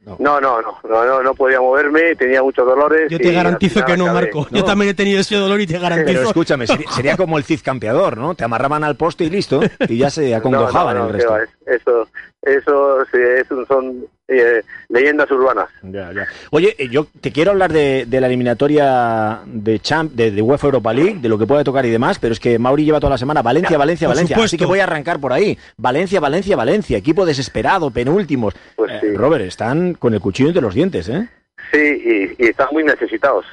No, 0.03 0.17
no, 0.19 0.41
no, 0.41 0.61
no, 0.61 1.05
no, 1.05 1.21
no 1.21 1.35
podía 1.35 1.61
moverme, 1.61 2.15
tenía 2.15 2.41
muchos 2.41 2.65
dolores. 2.65 3.07
Yo 3.11 3.19
te 3.19 3.27
y 3.27 3.35
garantizo 3.35 3.85
que 3.85 3.95
no, 3.95 4.05
acabé. 4.05 4.21
Marco. 4.21 4.47
Yo 4.49 4.63
también 4.63 4.89
he 4.89 4.93
tenido 4.95 5.19
ese 5.19 5.35
dolor 5.35 5.61
y 5.61 5.67
te 5.67 5.77
garantizo. 5.77 6.17
Pero 6.17 6.27
escúchame, 6.27 6.65
sería, 6.65 6.89
sería 6.95 7.17
como 7.17 7.37
el 7.37 7.43
Cid 7.43 7.61
campeador, 7.63 8.17
¿no? 8.17 8.33
Te 8.33 8.43
amarraban 8.43 8.83
al 8.83 8.97
poste 8.97 9.25
y 9.25 9.29
listo, 9.29 9.61
y 9.87 9.97
ya 9.97 10.09
se 10.09 10.33
acongojaban 10.33 10.97
no, 10.97 11.03
no, 11.03 11.07
el 11.07 11.13
resto. 11.13 11.37
Eso, 11.67 12.07
eso 12.41 13.05
sí, 13.11 13.17
es 13.37 13.49
un- 13.51 13.65
son 13.67 14.05
eh, 14.27 14.61
leyendas 14.89 15.29
urbanas. 15.31 15.69
Ya, 15.83 16.11
ya. 16.13 16.25
Oye, 16.51 16.73
eh, 16.77 16.87
yo 16.89 17.05
te 17.19 17.31
quiero 17.31 17.51
hablar 17.51 17.73
de, 17.73 18.05
de 18.07 18.21
la 18.21 18.27
eliminatoria 18.27 19.41
de, 19.45 19.79
Champ, 19.79 20.13
de, 20.13 20.31
de 20.31 20.41
UEFA 20.41 20.67
Europa 20.67 20.93
League, 20.93 21.17
de 21.21 21.27
lo 21.29 21.37
que 21.37 21.45
puede 21.45 21.63
tocar 21.65 21.85
y 21.85 21.89
demás, 21.89 22.17
pero 22.19 22.31
es 22.33 22.39
que 22.39 22.57
Mauri 22.57 22.85
lleva 22.85 22.99
toda 22.99 23.09
la 23.11 23.17
semana 23.17 23.41
Valencia, 23.41 23.77
Valencia, 23.77 24.07
por 24.07 24.15
Valencia. 24.15 24.35
supuesto. 24.35 24.55
Así 24.55 24.57
que 24.57 24.65
voy 24.65 24.79
a 24.79 24.83
arrancar 24.85 25.19
por 25.19 25.33
ahí. 25.33 25.57
Valencia, 25.77 26.19
Valencia, 26.21 26.55
Valencia. 26.55 26.97
Equipo 26.97 27.25
desesperado, 27.25 27.91
penúltimos. 27.91 28.53
Pues 28.75 28.91
Eh. 29.03 29.13
Robert, 29.15 29.43
están 29.45 29.95
con 29.95 30.13
el 30.13 30.21
cuchillo 30.21 30.49
entre 30.49 30.61
los 30.61 30.73
dientes, 30.75 31.09
¿eh? 31.09 31.27
Sí, 31.71 31.77
y, 32.37 32.43
y 32.43 32.47
están 32.49 32.67
muy 32.71 32.83
necesitados. 32.83 33.45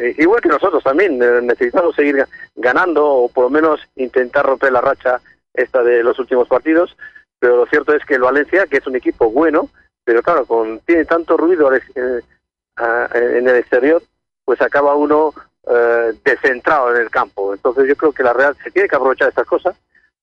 Eh, 0.00 0.14
Igual 0.18 0.40
que 0.40 0.48
nosotros 0.50 0.82
también, 0.84 1.18
necesitamos 1.18 1.94
seguir 1.96 2.16
ga- 2.16 2.28
ganando 2.54 3.04
o 3.06 3.28
por 3.28 3.44
lo 3.44 3.50
menos 3.50 3.80
intentar 3.96 4.44
romper 4.46 4.72
la 4.72 4.80
racha 4.80 5.20
esta 5.54 5.82
de 5.82 6.02
los 6.02 6.18
últimos 6.18 6.46
partidos. 6.48 6.96
Pero 7.38 7.56
lo 7.56 7.66
cierto 7.66 7.94
es 7.94 8.04
que 8.04 8.14
el 8.14 8.22
Valencia, 8.22 8.66
que 8.66 8.78
es 8.78 8.86
un 8.86 8.96
equipo 8.96 9.30
bueno, 9.30 9.68
pero 10.04 10.22
claro, 10.22 10.46
con, 10.46 10.80
tiene 10.80 11.04
tanto 11.04 11.36
ruido 11.36 11.72
ex- 11.74 11.90
eh, 11.96 12.20
en 13.14 13.48
el 13.48 13.56
exterior, 13.56 14.02
pues 14.44 14.60
acaba 14.60 14.94
uno 14.94 15.32
eh, 15.68 16.12
descentrado 16.24 16.94
en 16.94 17.02
el 17.02 17.10
campo. 17.10 17.54
Entonces 17.54 17.86
yo 17.88 17.96
creo 17.96 18.12
que 18.12 18.22
la 18.22 18.32
Real 18.32 18.56
se 18.62 18.70
tiene 18.70 18.88
que 18.88 18.96
aprovechar 18.96 19.28
estas 19.28 19.46
cosas, 19.46 19.76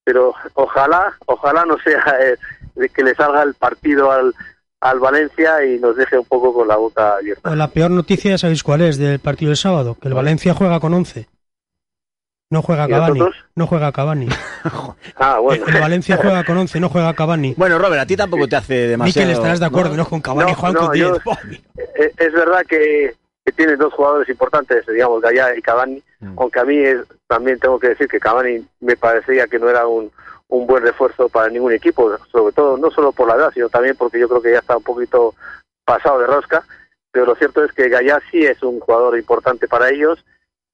pero 0.04 0.34
ojalá, 0.54 1.14
ojalá 1.26 1.66
no 1.66 1.78
sea 1.80 2.04
eh, 2.22 2.90
que 2.90 3.04
le 3.04 3.16
salga 3.16 3.44
el 3.44 3.54
partido 3.56 4.12
al, 4.12 4.34
al 4.82 5.00
Valencia 5.00 5.66
y 5.66 5.80
nos 5.80 5.96
deje 5.96 6.18
un 6.18 6.26
poco 6.26 6.54
con 6.54 6.68
la 6.68 6.78
boca 6.78 7.16
abierta. 7.18 7.56
La 7.56 7.68
peor 7.70 7.92
noticia, 7.92 8.38
¿sabéis 8.38 8.64
cuál 8.64 8.82
es 8.82 8.98
del 8.98 9.20
partido 9.20 9.50
del 9.50 9.58
sábado? 9.58 9.98
Que 10.02 10.08
el 10.08 10.14
Valencia 10.14 10.54
juega 10.54 10.80
con 10.80 10.94
11. 10.94 11.28
No 12.50 12.62
juega 12.62 12.86
¿Y 12.86 12.90
Cavani. 12.90 13.20
No 13.56 13.68
juega 13.68 13.92
Cavani. 13.92 14.28
Ah, 15.16 15.40
bueno. 15.40 15.66
El 15.68 15.74
Valencia 15.82 16.18
juega 16.18 16.44
con 16.44 16.58
11, 16.58 16.80
no 16.80 16.90
juega 16.90 17.14
Cavani. 17.14 17.54
Bueno, 17.58 17.78
Robert, 17.78 18.02
a 18.02 18.06
ti 18.06 18.16
tampoco 18.16 18.48
te 18.48 18.56
hace 18.56 18.74
demasiado... 18.88 19.28
Miquel, 19.28 19.38
estarás 19.38 19.60
de 19.60 19.66
acuerdo, 19.66 19.96
no, 19.96 20.06
con 20.08 20.22
Cavani, 20.22 20.52
No, 20.52 20.56
juegan 20.58 20.74
no, 20.76 20.80
con 20.88 20.92
10. 20.92 21.08
yo- 21.08 21.20
Es 22.18 22.34
verdad 22.34 22.64
que, 22.68 23.16
que 23.46 23.52
tiene 23.52 23.76
dos 23.76 23.94
jugadores 23.94 24.30
importantes, 24.30 24.86
digamos, 24.88 25.22
Gaya 25.22 25.56
y 25.56 25.62
Cavani, 25.62 26.02
Mm. 26.20 26.40
aunque 26.40 26.60
a 26.60 26.64
mí 26.64 26.78
es- 26.78 27.06
también 27.28 27.60
tengo 27.60 27.78
que 27.80 27.90
decir 27.90 28.08
que 28.08 28.20
Cavani 28.20 28.66
me 28.80 28.96
parecía 28.96 29.46
que 29.48 29.60
no 29.60 29.68
era 29.70 29.86
un, 29.88 30.10
un 30.48 30.66
buen 30.68 30.84
refuerzo 30.84 31.28
para 31.28 31.50
ningún 31.50 31.74
equipo, 31.74 32.16
sobre 32.32 32.54
todo 32.54 32.78
no 32.78 32.90
solo 32.92 33.12
por 33.12 33.28
la 33.28 33.36
edad, 33.36 33.52
sino 33.54 33.68
también 33.68 33.96
porque 33.98 34.20
yo 34.20 34.30
creo 34.30 34.42
que 34.42 34.52
ya 34.54 34.60
está 34.60 34.78
un 34.78 34.84
poquito 34.84 35.36
pasado 35.86 36.20
de 36.20 36.28
rosca, 36.28 36.64
pero 37.12 37.26
lo 37.26 37.36
cierto 37.36 37.62
es 37.64 37.74
que 37.74 37.90
Gaya 37.90 38.20
sí 38.32 38.46
es 38.46 38.64
un 38.64 38.80
jugador 38.80 39.18
importante 39.18 39.68
para 39.68 39.90
ellos, 39.90 40.24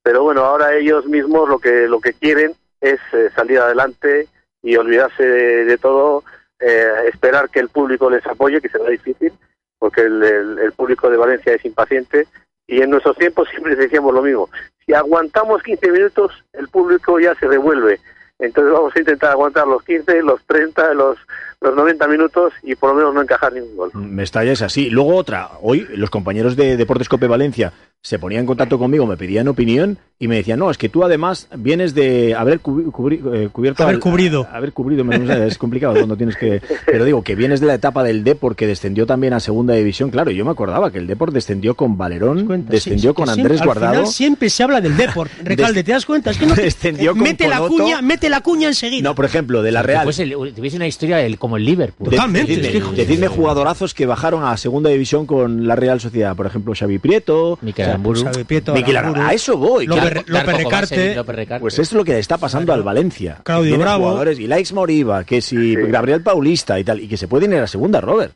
pero 0.03 0.23
bueno, 0.23 0.41
ahora 0.41 0.75
ellos 0.75 1.05
mismos 1.05 1.47
lo 1.49 1.59
que 1.59 1.87
lo 1.87 1.99
que 1.99 2.13
quieren 2.13 2.53
es 2.81 2.99
eh, 3.13 3.29
salir 3.35 3.59
adelante 3.59 4.27
y 4.61 4.75
olvidarse 4.75 5.23
de, 5.23 5.77
todo, 5.77 6.23
eh, 6.59 6.87
esperar 7.11 7.49
que 7.49 7.59
el 7.59 7.69
público 7.69 8.09
les 8.09 8.25
apoye, 8.25 8.61
que 8.61 8.69
será 8.69 8.89
difícil, 8.89 9.31
porque 9.77 10.01
el, 10.01 10.23
el- 10.23 10.71
público 10.73 11.09
de 11.09 11.17
Valencia 11.17 11.53
es 11.53 11.63
impaciente 11.65 12.27
y 12.67 12.81
en 12.81 12.89
nuestros 12.89 13.17
tiempos 13.17 13.47
siempre 13.49 13.75
decíamos 13.75 14.13
lo 14.13 14.21
mismo. 14.21 14.49
Si 14.85 14.93
aguantamos 14.93 15.61
15 15.63 15.91
minutos, 15.91 16.31
el 16.53 16.67
público 16.69 17.19
ya 17.19 17.33
se 17.35 17.47
revuelve. 17.47 17.99
Entonces 18.39 18.71
vamos 18.71 18.95
a 18.95 18.99
intentar 18.99 19.31
aguantar 19.31 19.67
los 19.67 19.83
15, 19.83 20.21
los 20.23 20.41
30, 20.45 20.93
los, 20.93 21.17
los 21.59 21.75
90 21.75 22.07
minutos 22.07 22.53
y 22.63 22.75
por 22.75 22.91
lo 22.91 22.95
menos 22.95 23.13
no 23.13 23.21
encajar 23.21 23.51
ningún 23.51 23.75
gol. 23.75 23.91
Me 23.95 24.23
estallas 24.23 24.61
así. 24.61 24.89
Luego 24.89 25.15
otra. 25.15 25.49
Hoy 25.61 25.85
los 25.95 26.09
compañeros 26.09 26.55
de 26.55 26.77
Deportes 26.77 27.09
Cope 27.09 27.27
Valencia 27.27 27.73
se 28.01 28.17
ponían 28.17 28.41
en 28.41 28.45
contacto 28.47 28.79
conmigo, 28.79 29.05
me 29.05 29.17
pedían 29.17 29.47
opinión 29.49 29.97
y 30.21 30.27
me 30.27 30.35
decían, 30.35 30.59
no, 30.59 30.69
es 30.69 30.77
que 30.77 30.89
tú 30.89 31.03
además 31.03 31.47
vienes 31.55 31.93
de 31.95 32.33
haber 32.35 32.61
cubi- 32.61 32.85
cubri- 32.91 33.21
eh, 33.33 33.49
cubierto... 33.51 33.83
Haber 33.83 33.95
al- 33.95 34.01
cubrido. 34.01 34.47
a- 34.51 34.57
haber 34.57 34.73
cubrido, 34.73 35.03
es 35.11 35.57
complicado 35.57 35.93
cuando 35.95 36.17
tienes 36.17 36.35
que... 36.35 36.61
Pero 36.85 37.05
digo, 37.05 37.23
que 37.23 37.35
vienes 37.35 37.59
de 37.61 37.67
la 37.67 37.73
etapa 37.73 38.03
del 38.03 38.23
Depor 38.25 38.55
que 38.57 38.67
descendió 38.67 39.05
también 39.05 39.33
a 39.33 39.39
segunda 39.39 39.73
división. 39.75 40.09
Claro, 40.11 40.31
yo 40.31 40.43
me 40.43 40.51
acordaba 40.51 40.91
que 40.91 40.97
el 40.97 41.07
Depor 41.07 41.31
descendió 41.31 41.75
con 41.75 41.97
Valerón, 41.97 42.65
descendió 42.67 43.11
Sí, 43.11 43.15
con 43.15 43.29
Andrés 43.29 43.57
siempre- 43.59 43.65
Guardado. 43.65 43.87
Al 43.91 43.95
final 43.99 44.07
siempre 44.13 44.49
se 44.49 44.63
habla 44.63 44.81
del 44.81 44.97
Deport. 44.97 45.31
Recalde, 45.43 45.83
¿te 45.85 45.91
das 45.93 46.05
cuenta? 46.05 46.31
Es 46.31 46.37
que 46.37 46.45
no 46.47 46.55
te- 46.55 46.63
Descendió 46.63 47.11
con 47.13 47.21
mete 47.23 47.47
la 47.47 47.59
cuña, 47.59 48.01
mete 48.01 48.29
la 48.29 48.41
cuña 48.41 48.67
enseguida. 48.69 49.03
No, 49.07 49.15
por 49.15 49.23
ejemplo, 49.25 49.61
de 49.61 49.71
la 49.71 49.83
Real. 49.83 50.03
tuviese 50.05 50.75
una 50.77 50.87
historia 50.87 51.17
del- 51.17 51.37
como 51.37 51.55
el 51.57 51.63
Liverpool. 51.65 52.09
De- 52.09 52.17
decidme, 52.45 52.95
decidme 52.95 53.27
jugadorazos 53.29 53.93
que 53.93 54.05
bajaron 54.05 54.43
a 54.43 54.55
segunda 54.57 54.89
división 54.89 55.25
con 55.25 55.65
la 55.67 55.75
Real 55.77 55.99
Sociedad. 56.01 56.35
Por 56.35 56.45
ejemplo, 56.45 56.73
Xavi 56.77 56.99
Prieto. 56.99 57.57
Aramburu. 57.89 58.23
Xavi 58.23 58.43
Prieto, 58.43 58.73
Mikel 58.73 58.97
Aramburu. 58.97 59.21
Aramburu. 59.21 59.31
A 59.31 59.33
eso 59.33 59.57
voy. 59.57 59.85
López 59.87 60.25
Darko 60.27 60.51
Recarte. 60.51 61.59
Pues 61.59 61.79
es 61.79 61.93
lo 61.93 62.03
que 62.03 62.13
le 62.13 62.19
está 62.19 62.37
pasando 62.37 62.73
al 62.73 62.83
Valencia. 62.83 63.37
Claudio 63.43 63.69
Tiene 63.71 63.83
Bravo. 63.83 64.03
jugadores, 64.05 64.39
y 64.39 64.47
Laix 64.47 64.71
Moriba, 64.73 65.23
que 65.23 65.41
si 65.41 65.75
Gabriel 65.75 66.21
Paulista 66.23 66.79
y 66.79 66.83
tal, 66.83 66.99
y 66.99 67.07
que 67.07 67.17
se 67.17 67.27
pueden 67.27 67.53
ir 67.53 67.59
a 67.59 67.67
segunda, 67.67 67.99
Robert. 68.01 68.33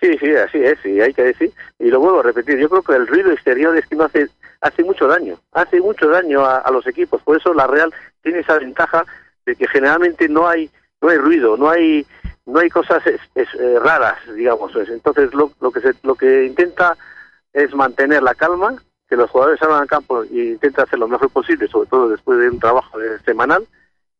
Sí, 0.00 0.10
sí, 0.20 0.26
así 0.34 0.58
es, 0.58 0.78
y 0.84 1.00
hay 1.00 1.14
que 1.14 1.22
decir, 1.22 1.50
y 1.78 1.86
lo 1.86 1.98
vuelvo 2.00 2.20
a 2.20 2.24
repetir, 2.24 2.58
yo 2.58 2.68
creo 2.68 2.82
que 2.82 2.92
el 2.94 3.06
ruido 3.06 3.30
exterior 3.32 3.74
es 3.78 3.86
que 3.86 3.96
no 3.96 4.04
hace, 4.04 4.26
hace 4.60 4.82
mucho 4.84 5.06
daño, 5.06 5.38
hace 5.52 5.80
mucho 5.80 6.08
daño 6.08 6.44
a, 6.44 6.58
a 6.58 6.70
los 6.70 6.86
equipos, 6.86 7.22
por 7.22 7.38
eso 7.38 7.54
la 7.54 7.66
Real 7.66 7.90
tiene 8.22 8.40
esa 8.40 8.58
ventaja 8.58 9.06
de 9.46 9.56
que 9.56 9.66
generalmente 9.68 10.28
no 10.28 10.46
hay, 10.46 10.68
no 11.00 11.08
hay 11.08 11.16
ruido, 11.16 11.56
no 11.56 11.70
hay, 11.70 12.04
no 12.44 12.58
hay 12.58 12.68
cosas 12.68 13.06
es- 13.06 13.20
es, 13.34 13.48
eh, 13.58 13.78
raras, 13.82 14.16
digamos, 14.36 14.74
es. 14.76 14.90
entonces 14.90 15.32
lo, 15.32 15.52
lo 15.60 15.70
que 15.70 15.80
se, 15.80 15.92
lo 16.02 16.14
que 16.16 16.44
intenta 16.44 16.94
es 17.54 17.74
mantener 17.74 18.22
la 18.22 18.34
calma, 18.34 18.76
que 19.08 19.16
los 19.16 19.30
jugadores 19.30 19.58
salgan 19.60 19.80
al 19.82 19.88
campo 19.88 20.24
y 20.24 20.50
intenta 20.50 20.82
hacer 20.82 20.98
lo 20.98 21.08
mejor 21.08 21.30
posible, 21.30 21.66
sobre 21.68 21.88
todo 21.88 22.08
después 22.10 22.38
de 22.38 22.50
un 22.50 22.58
trabajo 22.60 23.00
eh, 23.00 23.18
semanal, 23.24 23.66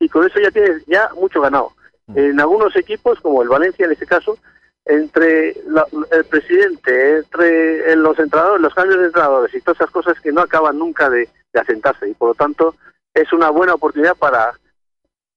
y 0.00 0.09
con 0.09 0.26
eso 0.26 0.38
ya 0.41 0.50
tienes 0.50 0.83
ya 0.87 1.11
mucho 1.14 1.41
ganado. 1.43 1.73
En 2.14 2.38
algunos 2.38 2.75
equipos, 2.76 3.19
como 3.21 3.43
el 3.43 3.49
Valencia 3.49 3.87
en 3.87 3.93
este 3.93 4.07
caso, 4.07 4.37
entre 4.85 5.55
la- 5.69 5.87
el 6.12 6.25
presidente, 6.26 7.17
entre 7.19 7.97
los 7.97 8.19
entrenadores, 8.19 8.61
los 8.61 8.75
cambios 8.75 9.00
de 9.00 9.07
entrenadores 9.07 9.55
y 9.55 9.61
todas 9.62 9.81
esas 9.81 9.91
cosas 9.91 10.21
que 10.21 10.31
no 10.31 10.43
acaban 10.43 10.79
nunca 10.79 11.09
de, 11.09 11.29
de 11.53 11.61
asentarse 11.61 12.09
y 12.09 12.14
por 12.14 12.29
lo 12.29 12.35
tanto 12.35 12.75
es 13.14 13.33
una 13.33 13.49
buena 13.49 13.75
oportunidad 13.75 14.14
para 14.17 14.53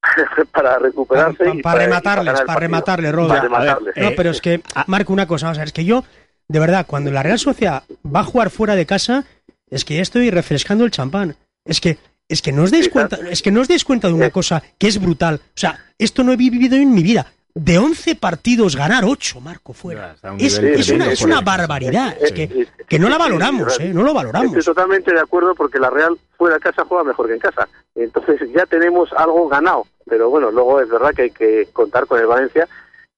para 0.52 0.78
recuperarse 0.80 1.46
para 1.64 1.84
y 1.84 1.86
rematarles, 1.86 2.34
para 2.34 2.46
partido. 2.46 2.60
rematarles, 2.60 3.12
Para 3.12 3.24
Robert. 3.28 3.44
rematarles. 3.44 3.98
No, 3.98 4.10
pero 4.16 4.30
es 4.30 4.42
que, 4.42 4.62
Marco, 4.88 5.14
una 5.14 5.28
cosa, 5.28 5.48
vamos 5.48 5.58
a 5.58 5.62
ver, 5.62 5.68
es 5.68 5.74
que 5.74 5.86
yo, 5.86 6.04
de 6.48 6.60
verdad, 6.60 6.86
cuando 6.88 7.12
la 7.12 7.24
Real 7.24 7.40
Sociedad 7.40 7.84
va 8.06 8.22
a 8.22 8.24
jugar 8.24 8.50
fuera 8.50 8.76
de 8.76 8.86
casa, 8.86 9.26
es 9.70 9.84
que 9.84 9.96
ya 9.96 10.02
estoy 10.02 10.30
refrescando 10.30 10.86
el 10.86 10.92
champán. 10.92 11.36
Es 11.66 11.82
que, 11.82 11.98
es 12.30 12.42
que 12.42 12.52
no 12.52 12.64
os 12.64 12.72
dais 12.72 12.90
cuenta, 12.90 13.18
es 13.30 13.42
que 13.42 13.52
no 13.52 13.62
os 13.62 13.68
dais 13.68 13.84
cuenta 13.84 14.08
de 14.08 14.14
una 14.14 14.30
cosa 14.30 14.64
que 14.78 14.88
es 14.88 15.00
brutal. 15.00 15.36
O 15.36 15.60
sea, 15.60 15.80
esto 15.98 16.24
no 16.24 16.32
he 16.32 16.38
vivido 16.38 16.78
en 16.78 16.94
mi 16.94 17.04
vida. 17.04 17.28
De 17.54 17.80
11 17.80 18.16
partidos 18.16 18.76
ganar 18.76 19.04
8, 19.04 19.42
Marco, 19.42 19.74
fuera. 19.74 20.16
Es, 20.38 20.60
una, 20.90 21.12
es 21.12 21.26
barbaridad. 21.44 22.16
Es 22.22 22.32
que, 22.32 22.68
que 22.88 23.00
no 23.00 23.10
la 23.10 23.18
valoramos, 23.18 23.80
¿eh? 23.80 23.92
No 23.92 24.04
lo 24.04 24.14
valoramos. 24.14 24.56
Estoy 24.56 24.76
totalmente 24.76 25.12
de 25.12 25.20
acuerdo 25.20 25.56
porque 25.56 25.80
la 25.80 25.90
Real 25.90 26.16
fuera 26.38 26.58
de 26.58 26.62
casa 26.62 26.86
juega 26.88 27.04
mejor 27.04 27.28
que 27.28 27.34
en 27.34 27.40
casa. 27.40 27.68
Entonces 27.96 28.42
ya 28.56 28.68
tenemos 28.68 29.12
algo 29.14 29.50
ganado. 29.50 29.88
Pero 30.06 30.30
bueno, 30.30 30.52
luego 30.52 30.80
es 30.80 30.88
verdad 30.88 31.14
que 31.16 31.24
hay 31.24 31.32
que 31.32 31.68
contar 31.74 32.06
con 32.06 32.20
el 32.20 32.28
Valencia, 32.28 32.68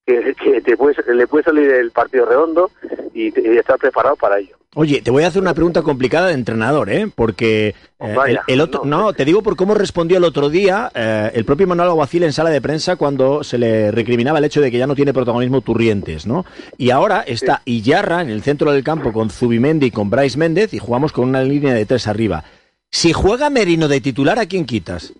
que, 0.09 0.35
que 0.35 0.61
te 0.61 0.75
puedes- 0.77 0.97
le 1.07 1.27
puede 1.27 1.43
salir 1.43 1.69
el 1.71 1.91
partido 1.91 2.25
redondo 2.25 2.71
y, 3.13 3.27
y 3.27 3.57
estar 3.57 3.77
preparado 3.77 4.15
para 4.15 4.39
ello. 4.39 4.55
Oye, 4.75 5.01
te 5.01 5.09
voy 5.09 5.23
a 5.23 5.27
hacer 5.27 5.41
una 5.41 5.55
pregunta 5.55 5.81
complicada 5.81 6.27
de 6.27 6.33
entrenador, 6.35 6.91
¿eh? 6.91 7.07
Porque 7.15 7.69
eh, 7.99 8.13
Vaya, 8.15 8.43
el, 8.47 8.53
el 8.53 8.61
otro, 8.61 8.81
no, 8.85 9.13
te 9.13 9.25
digo 9.25 9.41
por 9.41 9.55
cómo 9.55 9.73
respondió 9.73 10.17
el 10.19 10.23
otro 10.23 10.47
día 10.49 10.91
eh, 10.93 11.31
el 11.33 11.43
propio 11.43 11.65
Manuel 11.65 11.89
Aguacil 11.89 12.21
en 12.21 12.33
sala 12.33 12.51
de 12.51 12.61
prensa 12.61 12.95
cuando 12.95 13.43
se 13.43 13.57
le 13.57 13.89
recriminaba 13.91 14.37
el 14.37 14.45
hecho 14.45 14.61
de 14.61 14.69
que 14.69 14.77
ya 14.77 14.85
no 14.85 14.93
tiene 14.95 15.11
protagonismo 15.11 15.61
Turrientes, 15.61 16.27
¿no? 16.27 16.45
Y 16.77 16.91
ahora 16.91 17.21
está 17.25 17.63
Iyarra 17.65 18.21
en 18.21 18.29
el 18.29 18.43
centro 18.43 18.71
del 18.71 18.83
campo 18.83 19.11
con 19.11 19.31
Zubimendi 19.31 19.87
y 19.87 19.91
con 19.91 20.11
Bryce 20.11 20.37
Méndez 20.37 20.71
y 20.73 20.77
jugamos 20.79 21.13
con 21.13 21.27
una 21.27 21.41
línea 21.41 21.73
de 21.73 21.85
tres 21.87 22.05
arriba. 22.07 22.43
Si 22.91 23.11
juega 23.11 23.49
Merino 23.49 23.87
de 23.87 24.01
titular, 24.01 24.37
¿a 24.37 24.45
quién 24.45 24.65
quitas? 24.65 25.13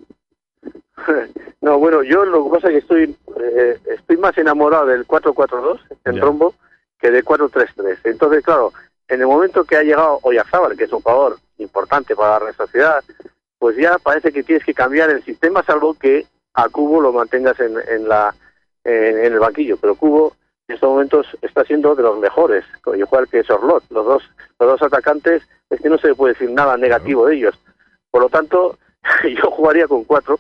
No, 1.62 1.78
bueno, 1.78 2.04
yo 2.04 2.24
lo 2.24 2.46
que 2.46 2.50
pasa 2.52 2.68
es 2.68 2.74
que 2.74 2.80
estoy, 2.80 3.18
eh, 3.42 3.78
estoy 3.86 4.16
más 4.16 4.38
enamorado 4.38 4.86
del 4.86 5.06
4-4-2 5.06 5.80
en 6.06 6.16
Ya. 6.16 6.22
rombo 6.22 6.56
que 7.00 7.12
del 7.12 7.26
4-3-3. 7.26 7.98
Entonces, 8.06 8.44
claro, 8.46 8.72
en 9.10 9.20
el 9.20 9.28
momento 9.28 9.66
que 9.66 9.76
ha 9.76 9.84
llegado 9.84 10.20
Oyarzabal, 10.22 10.78
que 10.78 10.86
es 10.86 10.94
un 10.94 11.02
jugador 11.02 11.38
importante 11.58 12.16
para 12.16 12.46
la 12.46 12.54
Sociedad, 12.54 13.04
pues 13.58 13.76
ya 13.76 13.98
parece 13.98 14.32
que 14.32 14.44
tienes 14.44 14.64
que 14.64 14.74
cambiar 14.74 15.10
el 15.10 15.22
sistema, 15.24 15.62
salvo 15.64 15.96
que 15.96 16.26
a 16.54 16.70
Cubo 16.70 17.02
lo 17.02 17.12
mantengas 17.12 17.60
en, 17.60 17.76
en 17.90 18.08
la 18.08 18.34
en, 18.86 19.18
en 19.20 19.34
el 19.34 19.40
banquillo. 19.40 19.76
Pero 19.78 19.96
Cubo 19.96 20.34
en 20.70 20.76
estos 20.76 20.90
momentos 20.90 21.28
está 21.42 21.66
siendo 21.66 21.94
de 21.96 22.04
los 22.04 22.18
mejores, 22.20 22.64
igual 22.96 23.28
que 23.28 23.44
Sorlot. 23.44 23.84
Los 23.90 24.06
dos, 24.06 24.24
los 24.60 24.70
dos 24.70 24.82
atacantes, 24.84 25.44
es 25.70 25.82
que 25.82 25.90
no 25.90 25.98
se 25.98 26.16
puede 26.16 26.34
decir 26.36 26.52
nada 26.52 26.78
negativo 26.78 27.26
de 27.26 27.36
ellos. 27.36 27.60
Por 28.12 28.22
lo 28.22 28.30
tanto, 28.30 28.78
yo 29.24 29.52
jugaría 29.52 29.88
con 29.88 30.06
cuatro 30.06 30.40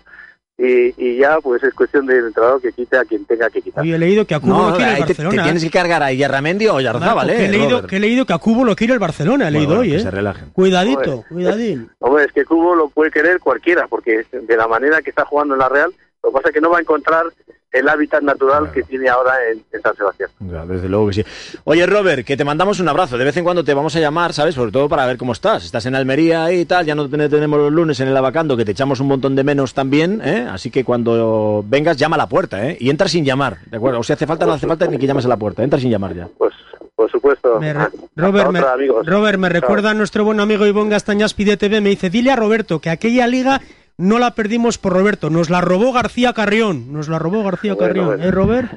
y, 0.59 0.93
y 0.97 1.17
ya 1.17 1.39
pues 1.41 1.63
es 1.63 1.73
cuestión 1.73 2.05
del 2.05 2.25
entrenador 2.25 2.61
que 2.61 2.73
quite 2.73 2.97
a 2.97 3.05
quien 3.05 3.23
tenga 3.25 3.49
que 3.49 3.61
quitar. 3.61 3.81
Hoy 3.81 3.93
he 3.93 3.97
leído 3.97 4.25
que 4.27 4.35
a 4.35 4.41
Cubo 4.41 4.53
No, 4.53 4.69
lo 4.71 4.75
quiere 4.75 4.91
el 4.91 4.95
ahí 4.97 5.01
te, 5.03 5.07
te 5.15 5.23
Barcelona. 5.23 5.43
tienes 5.43 5.63
que 5.63 5.69
cargar 5.69 6.03
a 6.03 6.11
Yarramendi 6.11 6.67
o 6.67 6.81
Yarzabal, 6.81 7.27
Marco, 7.27 7.41
¿eh? 7.41 7.45
he 7.45 7.49
leído, 7.49 7.87
que 7.87 7.95
he 7.95 7.99
leído 7.99 8.25
que 8.25 8.33
a 8.33 8.37
Cubo 8.39 8.65
lo 8.65 8.75
quiere 8.75 8.91
el 8.93 8.99
Barcelona, 8.99 9.47
he 9.47 9.51
leído 9.51 9.67
bueno, 9.67 9.81
hoy, 9.81 9.91
que 9.91 9.95
¿eh? 9.95 9.99
se 10.01 10.11
relajen. 10.11 10.49
Cuidadito, 10.49 11.23
cuidadín. 11.29 11.89
Hombre, 11.99 12.25
es 12.25 12.33
que 12.33 12.43
Cubo 12.43 12.75
lo 12.75 12.89
puede 12.89 13.09
querer 13.09 13.39
cualquiera, 13.39 13.87
porque 13.87 14.25
de 14.31 14.57
la 14.57 14.67
manera 14.67 15.01
que 15.01 15.11
está 15.11 15.23
jugando 15.23 15.53
en 15.53 15.59
la 15.59 15.69
Real, 15.69 15.93
lo 16.23 16.29
que 16.29 16.33
pasa 16.33 16.49
es 16.49 16.53
que 16.53 16.61
no 16.61 16.69
va 16.69 16.77
a 16.77 16.81
encontrar 16.81 17.25
el 17.71 17.87
hábitat 17.87 18.23
natural 18.23 18.71
que 18.71 18.81
tiene 18.81 19.09
ahora 19.09 19.33
en, 19.51 19.63
en 19.71 19.81
San 19.83 19.95
Sebastián. 19.95 20.29
Ya, 20.39 20.65
desde 20.65 20.89
luego 20.89 21.07
que 21.07 21.13
sí. 21.13 21.23
Oye, 21.65 21.85
Robert, 21.85 22.25
que 22.25 22.35
te 22.35 22.43
mandamos 22.43 22.79
un 22.79 22.89
abrazo. 22.89 23.15
De 23.15 23.23
vez 23.23 23.37
en 23.37 23.43
cuando 23.43 23.63
te 23.63 23.75
vamos 23.75 23.95
a 23.95 23.99
llamar, 23.99 24.33
¿sabes? 24.33 24.55
Sobre 24.55 24.71
todo 24.71 24.89
para 24.89 25.05
ver 25.05 25.17
cómo 25.17 25.33
estás. 25.33 25.63
Estás 25.65 25.85
en 25.85 25.93
Almería 25.93 26.51
y 26.51 26.65
tal, 26.65 26.85
ya 26.87 26.95
no 26.95 27.07
te 27.07 27.29
tenemos 27.29 27.59
los 27.59 27.71
lunes 27.71 27.99
en 27.99 28.07
el 28.07 28.17
Abacando, 28.17 28.57
que 28.57 28.65
te 28.65 28.71
echamos 28.71 28.99
un 29.01 29.07
montón 29.07 29.35
de 29.35 29.43
menos 29.43 29.75
también, 29.75 30.19
¿eh? 30.25 30.47
Así 30.49 30.71
que 30.71 30.83
cuando 30.83 31.63
vengas, 31.67 31.95
llama 31.95 32.15
a 32.15 32.17
la 32.19 32.27
puerta, 32.27 32.67
¿eh? 32.67 32.75
Y 32.79 32.89
entra 32.89 33.07
sin 33.07 33.23
llamar, 33.23 33.57
¿de 33.67 33.77
acuerdo? 33.77 33.99
O 33.99 34.03
si 34.03 34.13
hace 34.13 34.25
falta, 34.25 34.47
no 34.47 34.53
hace 34.53 34.65
falta 34.65 34.87
ni 34.87 34.97
que 34.97 35.05
llames 35.05 35.25
a 35.25 35.29
la 35.29 35.37
puerta. 35.37 35.63
Entra 35.63 35.79
sin 35.79 35.91
llamar 35.91 36.15
ya. 36.15 36.27
Pues, 36.39 36.53
por 36.95 37.09
supuesto. 37.11 37.59
Me 37.59 37.71
re- 37.71 37.81
Hasta 37.81 37.97
Robert, 38.15 38.49
me, 38.51 38.59
otra. 38.61 38.75
Robert, 39.13 39.37
me 39.37 39.47
recuerda 39.49 39.91
a 39.91 39.93
nuestro 39.93 40.23
buen 40.25 40.39
amigo 40.39 40.65
Ivón 40.65 40.89
Gastañas 40.89 41.35
Pide 41.35 41.55
TV. 41.55 41.81
Me 41.81 41.89
dice, 41.89 42.09
dile 42.09 42.31
a 42.31 42.35
Roberto 42.35 42.79
que 42.81 42.89
aquella 42.89 43.27
liga 43.27 43.61
no 43.99 44.17
la 44.17 44.31
perdimos 44.33 44.77
por 44.77 44.93
Roberto, 44.93 45.29
nos 45.29 45.49
la 45.49 45.59
robó 45.61 45.91
García 45.91 46.31
Carrión. 46.33 46.91
Nos 46.93 47.09
la 47.09 47.19
robó 47.19 47.43
García 47.43 47.73
Bueno, 47.73 47.87
Carrión. 47.87 48.05
bueno. 48.07 48.23
¿Eh, 48.23 48.31
Robert? 48.31 48.71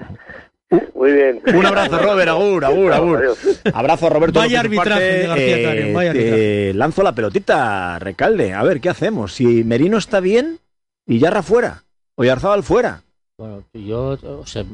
Muy 0.94 1.12
bien. 1.12 1.40
Un 1.54 1.66
abrazo, 1.66 1.98
Robert, 1.98 2.28
agur, 2.30 2.64
agur, 2.64 2.92
agur. 2.92 3.36
Abrazo, 3.72 4.08
Roberto. 4.08 4.38
Vaya 4.40 4.60
arbitraje 4.60 4.90
parte. 4.90 5.18
de 5.18 5.26
García 5.26 5.62
Carrión, 5.68 5.94
vaya 5.94 6.10
arbitraje. 6.10 6.74
lanzo 6.74 7.02
la 7.02 7.14
pelotita, 7.14 7.98
Recalde. 7.98 8.52
A 8.54 8.62
ver, 8.62 8.80
¿qué 8.80 8.88
hacemos? 8.88 9.34
Si 9.34 9.64
Merino 9.64 9.98
está 9.98 10.20
bien 10.20 10.58
y 11.06 11.18
Yarra 11.18 11.42
fuera, 11.42 11.84
o 12.14 12.24
Yarzabal 12.24 12.62
fuera. 12.62 13.02
Bueno, 13.38 13.64
yo, 13.74 14.18
o 14.22 14.46
sea, 14.46 14.64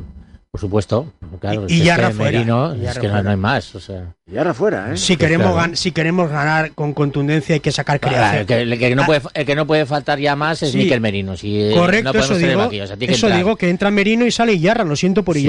por 0.51 0.61
supuesto, 0.61 1.13
claro. 1.41 1.67
Y- 1.69 1.75
y 1.75 1.81
es 1.81 1.85
Yarra 1.87 2.09
que 2.09 2.15
fuera, 2.15 2.31
Merino, 2.33 2.75
y 2.75 2.79
es 2.79 2.83
Yarra 2.85 3.01
que 3.01 3.07
no, 3.07 3.13
fuera. 3.13 3.23
no 3.23 3.31
hay 3.31 3.37
más, 3.37 3.75
o 3.75 3.81
sea. 3.81 4.15
Yarra 4.27 4.55
fuera, 4.55 4.93
¿eh? 4.93 4.97
Si 4.97 5.17
queremos, 5.17 5.53
claro. 5.53 5.73
gan- 5.73 5.75
si 5.77 5.93
queremos 5.93 6.31
ganar 6.31 6.73
con 6.73 6.95
contundencia 6.95 7.55
hay 7.55 7.61
que 7.61 7.71
sacar 7.73 8.01
Claro, 8.01 8.17
creación. 8.17 8.41
el, 8.41 8.47
que, 8.47 8.61
el 8.63 8.79
que 8.79 8.97
no 8.97 9.05
puede, 9.07 9.21
el 9.35 9.47
que 9.47 9.55
no 9.55 9.67
puede 9.67 9.87
faltar 9.87 10.19
ya 10.19 10.35
más 10.37 10.63
es 10.63 10.73
Sí. 10.73 10.79
Miquel 10.79 11.01
Merino. 11.01 11.37
Si, 11.37 11.61
eh, 11.61 11.75
Correcto, 11.75 12.05
no 12.05 12.11
podemos 12.13 12.31
eso 12.31 12.35
tener 12.35 12.51
digo. 12.51 12.63
vacíos, 12.65 12.85
o 12.85 12.87
sea, 12.89 12.97
tiene 12.97 13.13
que 13.13 13.17
eso 13.17 13.29
digo 13.31 13.57
que 13.57 13.69
entra 13.71 13.91
Merino 13.91 14.27
y 14.27 14.31
sale 14.31 14.55
Iyarra. 14.55 14.85
Lo 14.85 14.97
siento 14.97 15.23
por 15.23 15.37
Sí. 15.37 15.49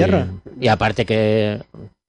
Y 0.60 0.68
aparte 0.68 1.04
que 1.06 1.60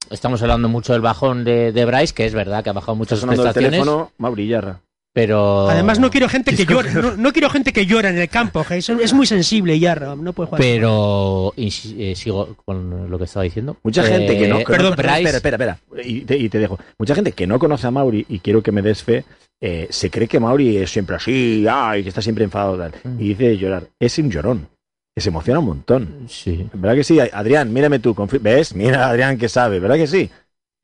estamos 0.09 0.41
hablando 0.41 0.67
mucho 0.69 0.91
del 0.93 1.01
bajón 1.01 1.43
de, 1.45 1.71
de 1.71 1.85
Bryce, 1.85 2.13
que 2.13 2.25
es 2.25 2.33
verdad 2.33 2.63
que 2.63 2.69
ha 2.69 2.73
bajado 2.73 2.95
muchas 2.95 3.19
sonando 3.19 3.41
el 3.43 3.45
prestaciones, 3.47 3.79
teléfono, 3.79 4.11
Mauri 4.17 4.47
Yarra. 4.47 4.79
Pero... 5.13 5.69
Además 5.69 5.99
no 5.99 6.09
quiero 6.09 6.29
gente 6.29 6.55
que 6.55 6.65
llore, 6.65 6.93
no, 6.93 7.17
no 7.17 7.33
quiero 7.33 7.49
gente 7.49 7.73
que 7.73 7.85
llora 7.85 8.09
en 8.09 8.17
el 8.17 8.29
campo, 8.29 8.63
que 8.63 8.77
es, 8.77 8.89
es 8.89 9.13
muy 9.13 9.25
sensible 9.25 9.75
Iyarra, 9.75 10.15
no 10.15 10.33
puede 10.33 10.47
jugar. 10.47 10.61
Pero 10.61 11.53
eh, 11.57 12.13
sigo 12.15 12.55
con 12.65 13.09
lo 13.09 13.17
que 13.17 13.25
estaba 13.25 13.43
diciendo. 13.43 13.77
Mucha 13.83 14.03
gente 14.03 14.37
que 14.37 14.47
no. 14.47 14.59
Eh, 14.59 14.65
no- 14.67 14.91
Bryce- 14.95 15.17
Espera, 15.17 15.37
espera, 15.37 15.55
espera. 15.55 15.77
Y 16.05 16.21
te, 16.21 16.37
y 16.37 16.49
te 16.49 16.59
dejo. 16.59 16.79
Mucha 16.97 17.15
gente 17.15 17.33
que 17.33 17.45
no 17.47 17.59
conoce 17.59 17.87
a 17.87 17.91
Mauri, 17.91 18.25
y 18.29 18.39
quiero 18.39 18.61
que 18.63 18.71
me 18.71 18.81
des 18.81 19.03
fe, 19.03 19.25
eh, 19.59 19.87
se 19.89 20.09
cree 20.09 20.27
que 20.27 20.39
Mauri 20.39 20.77
es 20.77 20.89
siempre 20.91 21.15
así, 21.17 21.65
ay, 21.69 22.03
que 22.03 22.09
está 22.09 22.21
siempre 22.21 22.43
enfadado. 22.45 22.77
Tal. 22.77 22.93
Mm. 23.03 23.19
Y 23.21 23.27
dice 23.29 23.57
llorar. 23.57 23.83
Es 23.99 24.17
un 24.17 24.29
llorón. 24.31 24.67
Que 25.13 25.19
se 25.19 25.27
emociona 25.27 25.59
un 25.59 25.65
montón. 25.65 26.25
Sí. 26.29 26.67
¿Verdad 26.71 26.95
que 26.95 27.03
sí? 27.03 27.19
Adrián, 27.19 27.73
mírame 27.73 27.99
tú. 27.99 28.15
¿Ves? 28.39 28.73
Mira, 28.73 29.09
Adrián, 29.09 29.37
que 29.37 29.49
sabe. 29.49 29.79
¿Verdad 29.81 29.97
que 29.97 30.07
sí? 30.07 30.29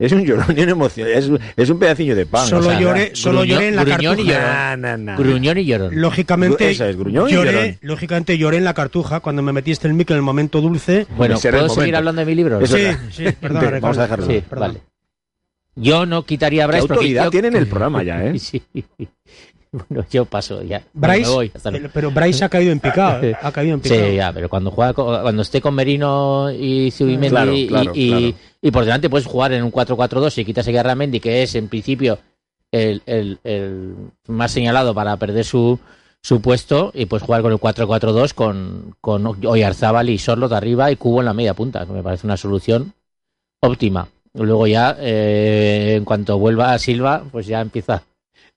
Es 0.00 0.12
un 0.12 0.24
llorón 0.24 0.46
y 0.56 0.60
una 0.62 0.70
emoción. 0.72 1.08
Es, 1.08 1.28
es 1.56 1.70
un 1.70 1.78
pedacillo 1.78 2.14
de 2.14 2.24
pan. 2.24 2.46
Solo 2.46 2.68
o 2.68 2.70
sea, 2.70 2.80
lloré, 2.80 3.10
solo 3.16 3.40
gruñón- 3.42 3.46
lloré 3.48 3.68
en 3.68 3.76
la 3.76 3.84
gruñón 3.84 4.18
y 4.20 4.26
cartuja. 4.26 4.76
llorón. 4.76 5.04
na. 5.04 5.16
Gruñón 5.16 5.58
y 5.58 5.64
llorón. 5.64 6.00
Lógicamente, 6.00 6.70
Esa 6.70 6.88
es, 6.88 6.96
gruñón 6.96 7.28
y 7.28 7.32
lloré, 7.32 7.52
llorón. 7.52 7.78
lógicamente 7.80 8.38
lloré 8.38 8.56
en 8.58 8.64
la 8.64 8.74
cartuja 8.74 9.20
cuando 9.20 9.42
me 9.42 9.52
metiste 9.52 9.88
el 9.88 9.94
mic 9.94 10.08
en 10.10 10.16
el 10.16 10.22
momento 10.22 10.60
dulce. 10.60 11.06
Bueno, 11.16 11.36
¿puedo 11.40 11.68
seguir 11.68 11.68
momento. 11.68 11.96
hablando 11.98 12.20
de 12.20 12.26
mi 12.26 12.34
libro? 12.36 12.64
Sí, 12.66 12.86
sí, 13.10 13.24
perdón, 13.40 13.78
Vamos 13.80 13.98
a 13.98 14.02
dejarlo. 14.02 14.26
Sí, 14.26 14.42
Perdón. 14.48 14.68
vale. 14.68 14.82
Yo 15.74 16.06
no 16.06 16.24
quitaría 16.24 16.64
a 16.64 16.66
¿Qué 16.66 16.70
Bryce 16.72 16.80
porque 16.88 16.94
autoridad 16.94 17.24
yo- 17.24 17.30
tiene 17.30 17.48
en 17.48 17.56
el 17.56 17.66
programa 17.68 18.02
ya, 18.04 18.24
eh? 18.24 18.38
Sí. 18.38 18.62
Bueno, 19.88 20.04
yo 20.10 20.24
paso 20.24 20.62
ya. 20.62 20.82
Bryce, 20.94 21.28
Me 21.28 21.34
voy, 21.34 21.52
hasta 21.54 21.68
el- 21.68 21.90
pero 21.90 22.10
Bryce 22.10 22.44
ha 22.44 22.48
caído 22.48 22.72
en 22.72 22.80
picado, 22.80 23.22
¿eh? 23.22 23.36
ha 23.42 23.52
caído 23.52 23.74
en 23.74 23.80
picado. 23.80 24.06
Sí, 24.06 24.16
ya, 24.16 24.32
pero 24.32 24.48
cuando 24.48 24.70
juega 24.70 24.92
cuando 24.94 25.42
esté 25.42 25.60
con 25.60 25.74
Merino 25.74 26.50
y 26.50 26.90
Zubimendi 26.90 27.28
Claro, 27.28 27.52
y- 27.52 27.66
claro, 27.68 27.92
y, 27.94 28.08
claro. 28.08 28.32
y 28.62 28.70
por 28.70 28.84
delante 28.84 29.10
puedes 29.10 29.26
jugar 29.26 29.52
en 29.52 29.62
un 29.62 29.70
4-4-2 29.70 30.38
y 30.38 30.44
quitas 30.44 30.66
a 30.68 30.70
Garramendi, 30.72 31.20
que 31.20 31.42
es 31.42 31.54
en 31.54 31.68
principio 31.68 32.18
el, 32.72 33.02
el- 33.06 33.38
el 33.44 33.94
más 34.26 34.50
señalado 34.52 34.94
para 34.94 35.16
perder 35.18 35.44
su, 35.44 35.78
su 36.22 36.40
puesto, 36.40 36.90
y 36.94 37.06
puedes 37.06 37.24
jugar 37.26 37.42
con 37.42 37.52
el 37.52 37.58
4-4-2 37.58 38.32
con, 38.34 38.94
con 39.00 39.26
Oyarzábal 39.26 40.08
y 40.10 40.18
Sorlot 40.18 40.52
arriba 40.52 40.90
y 40.90 40.96
Cubo 40.96 41.20
en 41.20 41.26
la 41.26 41.34
media 41.34 41.54
punta, 41.54 41.84
que 41.86 41.92
me 41.92 42.02
parece 42.02 42.26
una 42.26 42.36
solución 42.36 42.94
óptima. 43.60 44.08
Luego 44.34 44.66
ya, 44.66 44.96
eh, 45.00 45.94
en 45.96 46.04
cuanto 46.04 46.38
vuelva 46.38 46.72
a 46.72 46.78
Silva, 46.78 47.22
pues 47.32 47.46
ya 47.46 47.60
empieza 47.60 48.02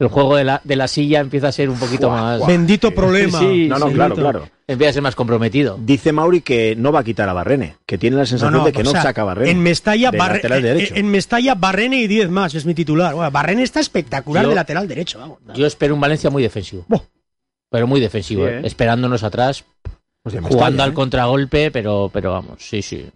el 0.02 0.08
juego 0.10 0.36
de 0.36 0.44
la, 0.44 0.62
de 0.64 0.76
la 0.76 0.88
silla 0.88 1.20
empieza 1.20 1.48
a 1.50 1.52
ser 1.52 1.70
un 1.70 1.78
poquito 1.78 2.10
más... 2.10 2.46
Bendito 2.46 2.92
problema. 2.92 3.40
Sí, 3.40 3.68
No, 3.70 3.78
no, 3.78 3.88
sí, 3.88 3.94
claro, 3.94 4.16
bendito. 4.16 4.30
claro. 4.32 4.50
Empieza 4.68 4.90
a 4.90 4.94
ser 4.94 5.02
más 5.04 5.16
comprometido. 5.16 5.78
Dice 5.80 6.12
Mauri 6.12 6.42
que 6.42 6.76
no 6.76 6.92
va 6.92 7.02
a 7.02 7.04
quitar 7.04 7.30
a 7.30 7.34
Barrene, 7.34 7.76
que 7.86 7.98
tiene 7.98 8.18
la 8.18 8.26
sensación 8.26 8.54
No, 8.54 8.60
no, 8.60 8.66
de 8.66 8.72
que 8.72 8.84
no 8.84 8.92
sea, 8.92 9.04
saca 9.04 9.22
a 9.22 9.26
Barrene. 9.26 9.52
En 9.52 9.60
Mestalla, 9.62 10.10
de 10.12 10.18
Barre- 10.18 10.36
lateral 10.38 10.58
en- 10.58 10.64
derecho. 10.64 10.96
en 10.96 11.12
Mestalla, 11.12 11.56
Barrene 11.56 11.98
y 12.02 12.08
10 12.08 12.30
más, 12.30 12.56
es 12.56 12.66
mi 12.66 12.74
titular. 12.74 13.14
Bueno, 13.14 13.30
Barrene 13.32 13.64
está 13.64 13.80
espectacular 13.80 14.44
Yo- 14.44 14.50
de 14.50 14.56
lateral 14.56 14.88
derecho. 14.88 15.20
Vamos. 15.20 15.38
Yo 15.56 15.66
espero 15.68 15.94
un 15.94 16.02
Valencia 16.02 16.30
muy 16.30 16.42
defensivo. 16.42 16.86
Pero 17.70 17.86
muy 17.88 18.00
defensivo, 18.00 18.46
Sí, 18.48 18.54
¿eh? 18.54 18.62
esperándonos 18.64 19.24
atrás, 19.24 19.64
me 20.26 20.42
jugando 20.42 20.84
al 20.84 20.92
¿eh? 20.92 20.94
contragolpe, 20.94 21.72
pero, 21.72 22.10
pero 22.12 22.32
vamos, 22.32 22.56
sí, 22.60 22.82
sí. 22.82 23.08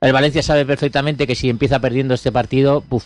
El 0.00 0.12
Valencia 0.12 0.42
sabe 0.42 0.66
perfectamente 0.66 1.26
que 1.26 1.34
si 1.34 1.48
empieza 1.48 1.78
perdiendo 1.78 2.12
este 2.14 2.30
partido, 2.32 2.80
puf, 2.82 3.04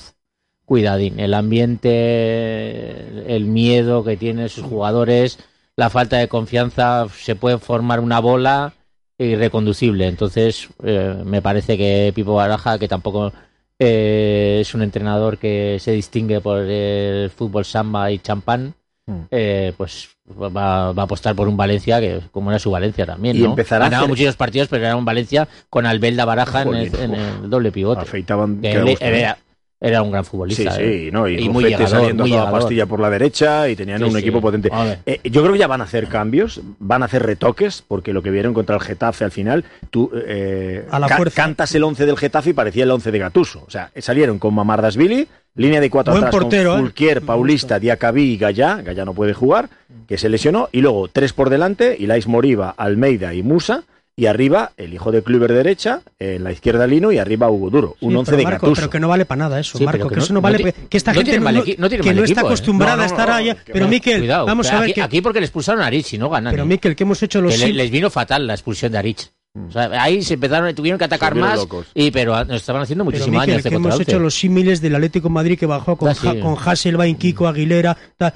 cuidadín. 0.74 1.18
El 1.18 1.34
ambiente, 1.34 3.34
el 3.34 3.44
miedo 3.46 4.04
que 4.04 4.16
tienen 4.16 4.48
sus 4.48 4.64
jugadores, 4.64 5.36
la 5.74 5.90
falta 5.90 6.18
de 6.18 6.28
confianza, 6.28 7.06
se 7.12 7.34
puede 7.34 7.58
formar 7.58 7.98
una 7.98 8.20
bola 8.20 8.72
irreconducible. 9.18 10.06
Entonces, 10.06 10.68
eh, 10.84 11.16
me 11.24 11.42
parece 11.42 11.76
que 11.76 12.12
Pipo 12.14 12.34
Baraja, 12.34 12.78
que 12.78 12.86
tampoco 12.86 13.32
eh, 13.80 14.58
es 14.60 14.72
un 14.74 14.82
entrenador 14.82 15.38
que 15.38 15.78
se 15.80 15.90
distingue 15.90 16.40
por 16.40 16.58
el 16.60 17.30
fútbol 17.30 17.64
samba 17.64 18.12
y 18.12 18.18
champán, 18.20 18.74
Mm. 19.06 19.22
eh, 19.32 19.72
pues 19.76 20.08
va, 20.40 20.92
va 20.92 21.02
a 21.02 21.04
apostar 21.04 21.34
por 21.34 21.48
un 21.48 21.56
Valencia 21.56 21.98
que 22.00 22.20
como 22.30 22.50
era 22.50 22.60
su 22.60 22.70
Valencia 22.70 23.04
también, 23.06 23.36
Y 23.36 23.40
¿no? 23.40 23.46
empezará 23.46 23.86
Ganaba 23.86 24.02
hacer- 24.02 24.08
muchísimos 24.10 24.36
partidos, 24.36 24.68
pero 24.68 24.84
era 24.84 24.94
un 24.94 25.04
Valencia 25.04 25.48
con 25.68 25.84
Albelda 25.84 26.24
Baraja 26.26 26.62
en 26.62 26.74
el, 26.74 26.94
en 26.94 27.50
doble 27.50 27.72
pivote. 27.72 28.02
Afeitaban. 28.02 28.60
Que 28.60 28.70
¿eh? 28.70 28.96
era, 29.00 29.38
era 29.80 30.02
un 30.02 30.10
gran 30.10 30.24
Sí, 30.24 30.30
futbolista. 30.30 30.72
sí, 30.72 30.82
¿eh? 30.82 31.10
no, 31.10 31.26
y, 31.26 31.38
Y 31.38 31.48
muy 31.48 31.64
llegador, 31.64 31.88
saliendo 31.88 32.24
a 32.24 32.26
muy 32.26 32.36
toda 32.36 32.50
pastilla 32.50 32.84
por 32.86 33.00
la 33.00 33.08
derecha 33.08 33.66
y 33.68 33.76
tenían 33.76 33.98
Sí, 33.98 34.04
un 34.04 34.12
sí. 34.12 34.18
equipo 34.18 34.40
potente. 34.40 34.70
Eh, 35.06 35.20
yo 35.24 35.40
creo 35.40 35.52
que 35.54 35.58
ya 35.58 35.66
van 35.66 35.80
a 35.80 35.84
hacer 35.84 36.06
cambios, 36.08 36.60
van 36.78 37.02
a 37.02 37.06
hacer 37.06 37.22
retoques, 37.24 37.82
porque 37.88 38.12
lo 38.12 38.22
que 38.22 38.30
vieron 38.30 38.52
contra 38.52 38.76
el 38.76 38.82
Getafe 38.82 39.24
al 39.24 39.30
final, 39.30 39.64
tú 39.90 40.10
eh, 40.14 40.84
A 40.90 40.98
la 40.98 41.06
ca- 41.08 41.16
fuerza. 41.16 41.42
cantas 41.42 41.74
el 41.74 41.82
11 41.84 42.04
del 42.04 42.18
Getafe 42.18 42.50
y 42.50 42.52
parecía 42.52 42.84
el 42.84 42.90
11 42.90 43.10
de 43.10 43.18
Gatuso. 43.18 43.64
O 43.66 43.70
sea, 43.70 43.90
salieron 43.96 44.38
con 44.38 44.52
Mamardasvili, 44.54 45.26
línea 45.54 45.80
de 45.80 45.88
cuatro 45.90 46.12
Buen 46.12 46.24
atrás 46.24 46.40
portero, 46.42 46.72
con 46.72 46.80
Fulquier, 46.80 47.22
Paulista, 47.22 47.78
Diacabí 47.78 48.34
y 48.34 48.36
Gallá, 48.36 48.82
Gallá 48.82 49.04
no 49.06 49.14
puede 49.14 49.32
jugar, 49.32 49.68
que 50.06 50.18
se 50.18 50.28
lesionó, 50.28 50.68
y 50.72 50.80
luego 50.82 51.08
tres 51.08 51.32
por 51.32 51.48
delante, 51.50 51.96
Ilais 51.98 52.26
Moriba, 52.26 52.74
Almeida 52.76 53.32
y 53.34 53.42
Musa, 53.42 53.84
y 54.16 54.26
arriba 54.26 54.72
el 54.76 54.92
hijo 54.92 55.10
de 55.12 55.22
Kluber 55.22 55.52
derecha, 55.52 56.02
en 56.18 56.44
la 56.44 56.52
izquierda 56.52 56.86
Lino 56.86 57.10
y 57.12 57.18
arriba 57.18 57.48
Hugo 57.48 57.70
Duro, 57.70 57.96
un 58.00 58.10
Sí, 58.12 58.16
11 58.16 58.30
pero 58.32 58.36
de 58.38 58.44
Marco, 58.44 58.72
pero 58.74 58.90
que 58.90 59.00
no 59.00 59.08
vale 59.08 59.24
para 59.24 59.38
nada 59.38 59.58
eso, 59.60 59.78
Sí, 59.78 59.84
Marco, 59.84 60.04
que, 60.08 60.14
que 60.14 60.16
no- 60.16 60.22
eso 60.24 60.32
no 60.34 60.38
no 60.38 60.42
vale, 60.42 60.74
que 60.88 60.96
esta 60.96 61.12
no 61.12 61.18
gente 61.18 61.30
tiene 61.30 61.44
mal 61.44 61.54
no, 61.56 61.62
tiene 61.62 61.76
que 61.76 61.86
mal 62.02 62.16
no 62.16 62.22
está 62.24 62.32
equipo, 62.32 62.40
¿eh? 62.40 62.48
acostumbrada 62.50 62.96
No, 62.96 63.02
a 63.02 63.06
estar 63.06 63.28
no, 63.28 63.34
allá. 63.34 63.56
Pero. 63.64 63.88
Miquel, 63.88 64.18
Cuidado, 64.18 64.46
vamos 64.46 64.66
pero 64.66 64.76
a 64.76 64.80
ver 64.80 64.90
aquí, 64.90 64.94
que, 64.94 65.02
aquí 65.02 65.20
porque 65.22 65.40
le 65.40 65.46
expulsaron 65.46 65.80
a 65.82 65.86
Arich 65.86 66.06
si 66.06 66.18
no 66.18 66.28
ganan. 66.28 66.52
pero 66.52 66.64
¿eh? 66.64 66.66
Miquel, 66.66 66.94
que 66.96 67.04
hemos 67.04 67.22
hecho 67.22 67.40
los 67.40 67.56
que 67.56 67.72
les 67.72 67.90
vino 67.90 68.10
fatal 68.10 68.46
la 68.46 68.54
expulsión 68.54 68.92
de 68.92 68.98
Arich. 68.98 69.30
O 69.68 69.72
sea, 69.72 69.90
ahí 70.00 70.22
se 70.22 70.34
empezaron, 70.34 70.72
tuvieron 70.76 70.96
que 70.98 71.04
atacar 71.06 71.34
más 71.34 71.56
locos. 71.56 71.86
y 71.94 72.10
pero 72.12 72.44
nos 72.44 72.56
estaban 72.60 72.82
haciendo 72.82 73.04
muchísimo 73.04 73.32
Miquel, 73.40 73.46
daño 73.48 73.56
este 73.58 73.74
hemos 73.74 73.98
hecho 73.98 74.18
los 74.20 74.34
símiles 74.34 74.80
del 74.80 74.94
Atlético 74.94 75.26
de 75.28 75.34
Madrid 75.34 75.58
que 75.58 75.66
bajó 75.66 75.96
con, 75.96 76.08
Ah, 76.08 76.14
sí. 76.14 76.26
Ja- 76.26 76.38
con 76.40 76.56
Hasselbaink, 76.56 77.18
Kiko 77.18 77.48
Aguilera, 77.48 77.96
tal, 78.16 78.32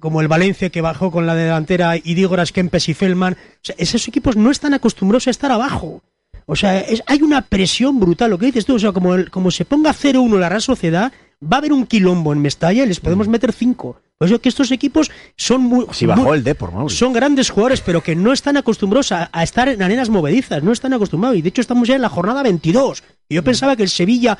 como 0.00 0.20
el 0.20 0.28
Valencia 0.28 0.70
que 0.70 0.80
bajó 0.80 1.10
con 1.10 1.26
la 1.26 1.34
delantera 1.34 1.96
Idígoras, 1.96 2.52
Kempes 2.52 2.88
y 2.88 2.94
Feldman. 2.94 3.34
O 3.34 3.58
sea, 3.62 3.74
esos 3.78 4.06
equipos 4.08 4.36
no 4.36 4.50
están 4.50 4.74
acostumbrados 4.74 5.26
a 5.26 5.30
estar 5.30 5.50
abajo. 5.50 6.02
O 6.46 6.54
sea, 6.54 6.78
es- 6.80 7.02
hay 7.06 7.22
una 7.22 7.42
presión 7.42 7.98
brutal, 7.98 8.30
lo 8.30 8.38
que 8.38 8.46
dices 8.46 8.66
tú. 8.66 8.74
O 8.74 8.78
sea, 8.78 8.92
como, 8.92 9.14
el- 9.14 9.30
como 9.30 9.50
se 9.50 9.64
ponga 9.64 9.92
0-1 9.92 10.38
la 10.38 10.48
Real 10.48 10.62
Sociedad, 10.62 11.12
va 11.42 11.56
a 11.56 11.58
haber 11.58 11.72
un 11.72 11.86
quilombo 11.86 12.32
en 12.32 12.40
Mestalla 12.40 12.84
y 12.84 12.86
les 12.86 13.00
podemos 13.00 13.26
meter 13.28 13.52
5. 13.52 14.00
Por 14.18 14.28
eso 14.28 14.40
que 14.40 14.48
estos 14.48 14.70
equipos 14.70 15.10
son 15.36 15.60
muy... 15.62 15.86
Si 15.92 16.06
bajó 16.06 16.22
muy- 16.22 16.38
el 16.38 16.44
Depor, 16.44 16.72
Mauri. 16.72 16.94
son 16.94 17.12
grandes 17.12 17.50
jugadores, 17.50 17.80
pero 17.82 18.02
que 18.02 18.16
no 18.16 18.32
están 18.32 18.56
acostumbrados 18.56 19.12
a, 19.12 19.28
a 19.32 19.42
estar 19.42 19.68
en 19.68 19.82
arenas 19.82 20.08
movedizas, 20.08 20.62
no 20.62 20.72
están 20.72 20.94
acostumbrados. 20.94 21.36
Y 21.36 21.42
de 21.42 21.48
hecho 21.50 21.60
estamos 21.60 21.88
ya 21.88 21.96
en 21.96 22.02
la 22.02 22.08
jornada 22.08 22.42
22. 22.42 23.02
Y 23.28 23.34
yo 23.34 23.42
pensaba 23.44 23.76
que 23.76 23.82
el 23.82 23.90
Sevilla 23.90 24.38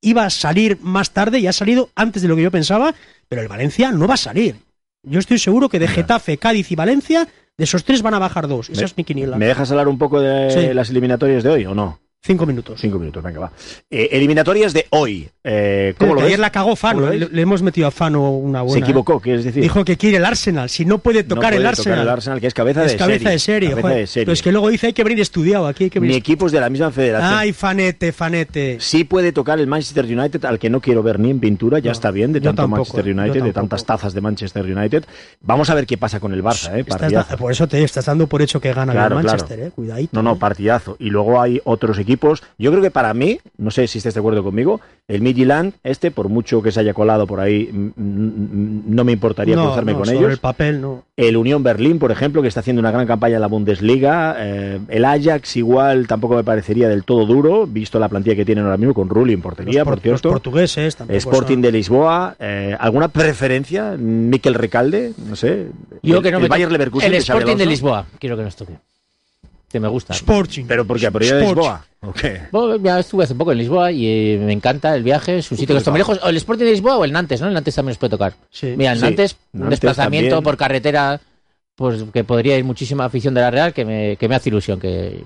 iba 0.00 0.24
a 0.24 0.30
salir 0.30 0.78
más 0.80 1.10
tarde 1.10 1.38
y 1.40 1.46
ha 1.46 1.52
salido 1.52 1.90
antes 1.94 2.22
de 2.22 2.28
lo 2.28 2.36
que 2.36 2.42
yo 2.42 2.50
pensaba, 2.50 2.94
pero 3.28 3.42
el 3.42 3.48
Valencia 3.48 3.92
no 3.92 4.06
va 4.06 4.14
a 4.14 4.18
salir. 4.18 4.56
Yo 5.02 5.18
estoy 5.18 5.38
seguro 5.38 5.68
que 5.68 5.78
de 5.78 5.88
Getafe, 5.88 6.36
Cádiz 6.38 6.70
y 6.72 6.76
Valencia 6.76 7.26
De 7.56 7.64
esos 7.64 7.84
tres 7.84 8.00
van 8.02 8.14
a 8.14 8.18
bajar 8.18 8.48
dos. 8.48 8.70
Esa 8.70 8.84
es 8.86 8.96
mi 8.96 9.04
quiniela. 9.04 9.36
¿Me 9.36 9.46
dejas 9.46 9.70
hablar 9.70 9.86
un 9.88 9.98
poco 9.98 10.18
de 10.20 10.50
Sí. 10.50 10.74
las 10.74 10.88
eliminatorias 10.90 11.42
de 11.42 11.50
hoy 11.50 11.66
o 11.66 11.74
no? 11.74 12.00
Cinco 12.22 12.44
minutos. 12.44 12.78
Cinco 12.78 12.98
minutos, 12.98 13.22
venga, 13.24 13.40
va. 13.40 13.50
Eh, 13.90 14.10
eliminatorias 14.12 14.74
de 14.74 14.86
hoy. 14.90 15.26
Eh, 15.42 15.94
¿Cómo 15.98 16.14
lo 16.14 16.20
Ayer 16.20 16.32
ves? 16.32 16.38
la 16.40 16.50
cagó 16.52 16.76
Fano. 16.76 16.96
¿Cómo 17.00 17.06
lo 17.06 17.12
Le, 17.14 17.18
ves? 17.20 17.32
le 17.32 17.40
hemos 17.42 17.62
metido 17.62 17.86
a 17.88 17.90
Fano 17.90 18.30
una 18.32 18.60
buena. 18.60 18.74
Se 18.84 18.90
equivocó, 18.90 19.20
¿quieres 19.20 19.42
decir? 19.42 19.62
Dijo 19.62 19.86
que 19.86 19.96
quiere 19.96 20.18
el 20.18 20.26
Arsenal. 20.26 20.68
Si 20.68 20.84
no 20.84 20.98
puede 20.98 21.22
No 21.22 21.30
tocar 21.36 21.52
puede 21.52 21.62
el 21.62 21.66
Arsenal. 21.66 22.00
el 22.00 22.08
Arsenal, 22.10 22.38
que 22.38 22.46
es 22.48 22.52
cabeza 22.52 22.84
es 22.84 22.92
de 22.92 22.98
cabeza 22.98 23.18
serie. 23.20 23.32
de 23.32 23.38
serie. 23.38 23.68
Cabeza 23.70 23.82
joder. 23.88 23.98
de 24.00 24.06
serie. 24.06 24.24
Pero 24.26 24.32
es 24.34 24.42
que 24.42 24.52
luego 24.52 24.68
dice 24.68 24.86
hay 24.88 24.92
que 24.92 25.02
venir 25.02 25.18
estudiado. 25.20 25.66
Aquí 25.66 25.84
hay 25.84 25.90
que 25.90 25.98
venir. 25.98 26.14
equipo 26.16 26.44
es 26.44 26.52
de 26.52 26.60
la 26.60 26.68
misma 26.68 26.90
federación. 26.90 27.32
Ay, 27.32 27.54
fanete, 27.54 28.12
fanete. 28.12 28.76
Sí 28.80 29.04
puede 29.04 29.32
tocar 29.32 29.58
el 29.58 29.66
Manchester 29.66 30.04
United, 30.04 30.44
al 30.44 30.58
que 30.58 30.68
no 30.68 30.82
quiero 30.82 31.02
ver 31.02 31.18
ni 31.18 31.30
en 31.30 31.40
pintura, 31.40 31.78
ya 31.78 31.92
está 31.92 32.10
bien, 32.10 32.34
de 32.34 32.42
tanto 32.42 32.62
tampoco, 32.64 32.80
Manchester 32.80 33.14
yo 33.14 33.18
United, 33.22 33.42
de 33.44 33.52
tantas 33.54 33.86
tazas 33.86 34.12
de 34.12 34.20
Manchester 34.20 34.62
United. 34.66 35.04
Vamos 35.40 35.70
a 35.70 35.74
ver 35.74 35.86
qué 35.86 35.96
pasa 35.96 36.20
con 36.20 36.34
el 36.34 36.44
Barça, 36.44 36.76
¿eh? 36.76 36.80
Estás 36.80 36.98
Partidazo. 36.98 37.30
da- 37.30 37.36
por 37.38 37.50
eso 37.50 37.66
te 37.66 37.82
estás 37.82 38.04
dando 38.04 38.26
por 38.26 38.42
hecho 38.42 38.60
que 38.60 38.74
gana 38.74 38.92
Claro, 38.92 39.16
el 39.16 39.22
claro. 39.22 39.38
Manchester, 39.38 39.66
eh. 39.68 39.70
Cuidadito. 39.74 40.10
No, 40.12 40.22
no, 40.22 40.38
partidazo. 40.38 40.96
Y 40.98 41.08
luego 41.08 41.40
hay 41.40 41.62
otros 41.64 41.96
equipos. 41.98 42.09
Yo 42.16 42.70
creo 42.70 42.82
que 42.82 42.90
para 42.90 43.12
mí, 43.14 43.38
no 43.58 43.70
sé 43.70 43.86
si 43.86 43.98
estés 43.98 44.14
de 44.14 44.20
acuerdo 44.20 44.42
conmigo, 44.42 44.80
el 45.08 45.20
Midland, 45.22 45.74
este, 45.84 46.10
por 46.10 46.28
mucho 46.28 46.62
que 46.62 46.72
se 46.72 46.80
haya 46.80 46.94
colado 46.94 47.26
por 47.26 47.40
ahí, 47.40 47.68
mm, 47.72 47.86
mm, 47.96 48.82
no 48.94 49.04
me 49.04 49.12
importaría 49.12 49.56
no, 49.56 49.64
cruzarme 49.66 49.92
no, 49.92 49.98
con 49.98 50.06
sobre 50.06 50.18
ellos. 50.18 50.32
el 50.32 50.38
papel, 50.38 50.80
no. 50.80 51.04
El 51.16 51.36
Unión 51.36 51.62
Berlín, 51.62 51.98
por 51.98 52.10
ejemplo, 52.12 52.40
que 52.42 52.48
está 52.48 52.60
haciendo 52.60 52.80
una 52.80 52.90
gran 52.90 53.06
campaña 53.06 53.34
en 53.34 53.40
la 53.42 53.46
Bundesliga. 53.46 54.36
Eh, 54.38 54.80
el 54.88 55.04
Ajax, 55.04 55.56
igual, 55.56 56.06
tampoco 56.06 56.34
me 56.36 56.44
parecería 56.44 56.88
del 56.88 57.04
todo 57.04 57.26
duro, 57.26 57.66
visto 57.66 57.98
la 57.98 58.08
plantilla 58.08 58.36
que 58.36 58.44
tienen 58.44 58.64
ahora 58.64 58.76
mismo 58.78 58.94
con 58.94 59.08
Rulli 59.08 59.34
en 59.34 59.42
portería, 59.42 59.80
Los, 59.80 59.84
por- 59.84 59.94
por 59.94 60.02
cierto. 60.02 60.28
los 60.28 60.32
portugueses 60.34 60.96
tampoco 60.96 61.16
Sporting 61.18 61.54
son- 61.56 61.62
de 61.62 61.72
Lisboa. 61.72 62.36
eh, 62.38 62.76
¿Alguna 62.78 63.08
preferencia? 63.08 63.96
Miquel 63.98 64.54
Recalde, 64.54 65.12
no 65.28 65.36
sé. 65.36 65.66
Yo 66.02 66.16
el, 66.18 66.22
que 66.22 66.30
no 66.30 66.38
el 66.38 66.42
me 66.44 66.48
Bayer 66.48 66.68
toque- 66.68 66.72
Leverkusen 66.72 67.12
El 67.12 67.18
Sporting 67.18 67.56
de. 67.56 67.66
Lisboa, 67.66 68.06
quiero 68.18 68.36
que 68.36 68.42
nos 68.44 68.56
toque. 68.56 68.72
Que 69.70 69.78
me 69.78 69.86
gusta. 69.88 70.12
Sporting. 70.14 70.64
¿Pero 70.66 70.84
por 70.84 70.98
qué? 70.98 71.10
¿Por 71.12 71.22
ir 71.22 71.32
a 71.32 71.38
Sporting. 71.38 71.60
Lisboa? 71.60 71.86
¿O 72.00 72.12
qué? 72.12 72.40
Bueno, 72.50 72.76
ya 72.82 72.98
estuve 72.98 73.24
hace 73.24 73.34
poco 73.36 73.52
en 73.52 73.58
Lisboa 73.58 73.92
y 73.92 74.06
eh, 74.06 74.38
me 74.44 74.52
encanta 74.52 74.94
el 74.96 75.02
viaje, 75.04 75.38
es 75.38 75.50
un 75.52 75.58
sitio 75.58 75.74
que 75.74 75.78
está 75.78 75.90
muy 75.92 75.98
lejos. 75.98 76.18
O 76.22 76.28
el 76.28 76.36
Sporting 76.36 76.64
de 76.64 76.70
Lisboa 76.72 76.96
o 76.98 77.04
el 77.04 77.12
Nantes, 77.12 77.40
¿no? 77.40 77.46
El 77.48 77.54
Nantes 77.54 77.74
también 77.74 77.90
nos 77.92 77.98
puede 77.98 78.10
tocar. 78.10 78.32
Sí. 78.50 78.74
Mira, 78.76 78.92
el 78.92 78.98
Sí, 78.98 79.04
Nantes, 79.04 79.36
un 79.52 79.60
Nantes 79.60 79.70
desplazamiento 79.80 80.30
también. 80.36 80.42
por 80.44 80.56
carretera, 80.56 81.20
pues 81.76 82.02
que 82.12 82.24
podría 82.24 82.58
ir 82.58 82.64
muchísima 82.64 83.04
afición 83.04 83.32
de 83.34 83.42
la 83.42 83.50
Real, 83.52 83.72
que 83.72 83.84
me, 83.84 84.16
que 84.16 84.28
me 84.28 84.34
hace 84.34 84.48
ilusión 84.48 84.80
que, 84.80 85.22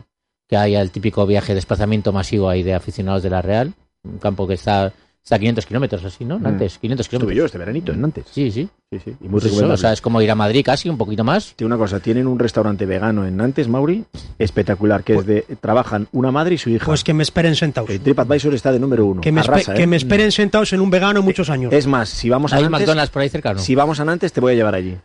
que 0.47 0.57
haya 0.59 0.83
el 0.83 0.91
típico 0.91 1.25
viaje, 1.27 1.55
desplazamiento 1.55 2.13
masivo 2.13 2.49
ahí 2.51 2.63
de 2.63 2.75
aficionados 2.75 3.23
de 3.23 3.31
la 3.31 3.41
Real. 3.41 3.73
Un 4.03 4.19
campo 4.19 4.47
que 4.47 4.55
está, 4.55 4.93
está 5.25 5.37
a 5.37 5.39
500 5.39 5.65
kilómetros 5.67 6.05
así, 6.05 6.25
¿no? 6.25 6.39
Nantes, 6.39 6.79
500 6.79 7.07
Estuve 7.07 7.19
kilómetros. 7.19 7.39
yo 7.39 7.47
este 7.47 7.59
veranito 7.59 7.93
en 7.93 8.01
Nantes. 8.03 8.27
Sí, 8.31 8.51
sí. 8.51 8.69
Sí, 8.93 8.99
sí. 9.03 9.11
Y 9.21 9.25
muy 9.25 9.41
Pues 9.41 9.47
eso, 9.47 9.67
o 9.67 9.77
sea, 9.77 9.93
es 9.95 10.01
como 10.03 10.21
ir 10.21 10.31
a 10.31 10.35
Madrid 10.35 10.63
casi, 10.65 10.89
un 10.91 10.99
poquito 10.99 11.25
más. 11.25 11.55
Tiene 11.57 11.75
una 11.75 11.79
cosa, 11.83 11.99
tienen 11.99 12.27
un 12.27 12.39
restaurante 12.39 12.85
vegano 12.87 13.27
en 13.27 13.37
Nantes, 13.37 13.67
Mauri, 13.67 14.05
espectacular, 14.39 15.03
que 15.03 15.15
es 15.15 15.27
de, 15.27 15.43
trabajan 15.61 16.07
una 16.13 16.31
madre 16.31 16.55
y 16.57 16.59
su 16.59 16.69
hija. 16.71 16.85
Pues 16.87 17.03
que 17.03 17.15
me 17.15 17.23
esperen 17.23 17.57
sentados. 17.57 17.89
el 17.91 18.01
TripAdvisor 18.01 18.55
está 18.55 18.71
de 18.71 18.79
número 18.79 19.07
uno. 19.07 19.21
Que 19.23 19.33
me, 19.33 19.41
espe- 19.41 19.49
Arrasa, 19.49 19.75
¿eh? 19.75 19.77
que 19.79 19.87
me 19.87 19.97
esperen 19.97 20.31
sentados 20.31 20.73
en 20.75 20.81
un 20.81 20.91
vegano 20.91 21.23
muchos 21.23 21.49
años. 21.51 21.73
Es 21.73 21.87
más, 21.87 22.09
si 22.11 22.29
vamos 22.29 22.53
a 22.53 22.57
¿Hay 22.57 22.63
Nantes, 22.65 22.81
McDonald's 22.83 23.11
por 23.11 23.23
ahí 23.23 23.29
cerca 23.31 23.51
o 23.51 23.55
no? 23.55 23.61
si 23.61 23.75
vamos 23.75 23.99
a 24.01 24.05
Nantes 24.05 24.33
te 24.33 24.41
voy 24.41 24.53
a 24.53 24.57
llevar 24.57 24.75
allí. 24.75 24.97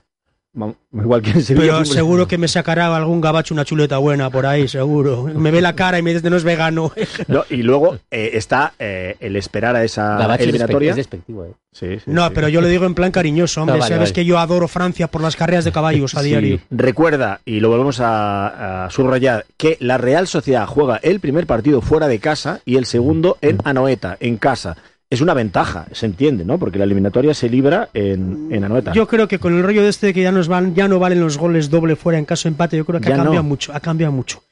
Igual 0.94 1.22
que 1.22 1.32
en 1.32 1.42
Sevilla. 1.44 1.66
Pero 1.74 1.86
seguro 1.86 2.28
que 2.28 2.38
me 2.38 2.48
sacará 2.48 2.96
algún 2.96 3.22
gabacho 3.22 3.54
una 3.54 3.66
chuleta 3.66 3.98
buena 3.98 4.30
por 4.30 4.46
ahí, 4.46 4.68
seguro. 4.68 5.24
Me 5.24 5.52
ve 5.52 5.62
la 5.62 5.76
cara 5.76 6.00
y 6.00 6.02
me 6.02 6.14
dice 6.14 6.30
no 6.30 6.36
es 6.38 6.44
vegano. 6.44 6.92
No, 7.28 7.44
y 7.50 7.58
luego 7.64 7.98
eh, 8.10 8.32
está 8.34 8.74
eh, 8.80 9.16
el 9.20 9.36
esperar 9.36 9.76
a 9.76 9.84
esa 9.84 10.18
Gabacho 10.18 10.44
eliminatoria. 10.44 10.90
es 10.92 10.96
despectivo, 10.96 11.46
¿eh? 11.46 11.52
Sí, 11.72 11.98
sí, 12.00 12.04
No, 12.08 12.28
sí. 12.28 12.32
pero 12.34 12.50
yo 12.50 12.62
lo 12.62 12.68
digo 12.68 12.86
en 12.86 12.96
plan 12.96 13.12
cariñoso, 13.12 13.62
hombre. 13.62 13.76
Ah, 13.76 13.80
vale, 13.82 13.94
Sabes 13.96 14.10
vale. 14.10 14.14
que 14.14 14.26
yo 14.26 14.40
adoro 14.40 14.68
Francia 14.68 15.08
por 15.08 15.22
las 15.22 15.36
carreras 15.36 15.66
de 15.66 15.72
caballos 15.72 16.16
a 16.16 16.22
Sí. 16.22 16.30
diario. 16.30 16.60
Recuerda, 16.72 17.42
y 17.46 17.60
lo 17.60 17.70
volvemos 17.70 18.00
a, 18.00 18.86
a 18.86 18.90
subrayar, 18.90 19.46
que 19.58 19.78
la 19.80 19.98
Real 20.00 20.28
Sociedad 20.28 20.66
juega 20.66 20.98
el 20.98 21.20
primer 21.20 21.46
partido 21.46 21.82
fuera 21.82 22.08
de 22.08 22.20
casa 22.20 22.62
y 22.66 22.78
el 22.78 22.86
segundo 22.86 23.38
en 23.42 23.60
Anoeta, 23.64 24.18
en 24.20 24.38
casa. 24.38 24.78
Es 25.12 25.22
una 25.22 25.34
ventaja, 25.34 25.88
se 25.92 26.06
entiende, 26.06 26.46
¿no? 26.46 26.60
Porque 26.60 26.78
la 26.78 26.84
eliminatoria 26.84 27.34
se 27.34 27.50
libra 27.50 27.90
en, 27.96 28.50
en 28.52 28.64
Anoeta. 28.64 28.94
Yo 28.94 29.08
creo 29.08 29.28
que 29.28 29.40
con 29.40 29.56
el 29.58 29.64
rollo 29.64 29.82
de 29.82 29.90
este 29.90 30.08
de 30.08 30.14
que 30.14 30.22
ya, 30.22 30.32
nos 30.32 30.48
van, 30.48 30.76
ya 30.76 30.88
no 30.88 31.00
valen 31.00 31.20
los 31.20 31.38
goles 31.40 31.72
doble 31.72 31.96
fuera 31.96 32.20
en 32.20 32.26
caso 32.26 32.48
de 32.48 32.54
empate, 32.54 32.78
yo 32.78 32.86
creo 32.86 33.00
que 33.02 33.10
Ya 33.10 33.16
ha 33.16 33.18
cambiado 33.18 33.42
no. 33.44 33.50
mucho. 33.50 33.74
Ha 33.74 33.80
cambiado 33.80 34.14
mucho. 34.14 34.44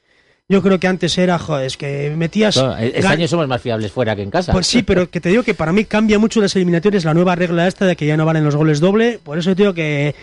Yo 0.50 0.64
creo 0.64 0.80
que 0.80 0.88
antes 0.88 1.16
era, 1.20 1.38
joder, 1.38 1.66
es 1.68 1.78
que 1.78 2.12
metías. 2.18 2.58
No, 2.58 2.76
este 2.78 3.02
gan- 3.04 3.12
año 3.12 3.28
somos 3.28 3.48
más 3.48 3.62
fiables 3.62 3.92
fuera 3.92 4.16
que 4.16 4.24
en 4.24 4.32
casa. 4.32 4.52
Pues 4.52 4.66
sí, 4.66 4.82
pero 4.82 5.10
que 5.12 5.22
te 5.22 5.30
digo 5.30 5.44
que 5.44 5.54
para 5.54 5.74
mí 5.74 5.86
cambia 5.86 6.18
mucho 6.18 6.42
las 6.42 6.56
eliminatorias 6.56 7.04
la 7.06 7.14
nueva 7.14 7.36
regla 7.36 7.68
esta 7.68 7.86
de 7.86 7.96
que 7.96 8.08
ya 8.08 8.18
no 8.18 8.26
valen 8.26 8.44
los 8.44 8.56
goles 8.56 8.80
doble. 8.80 9.20
Por 9.24 9.38
eso 9.38 9.52
te 9.56 9.62
digo 9.62 9.74
que 9.76 10.16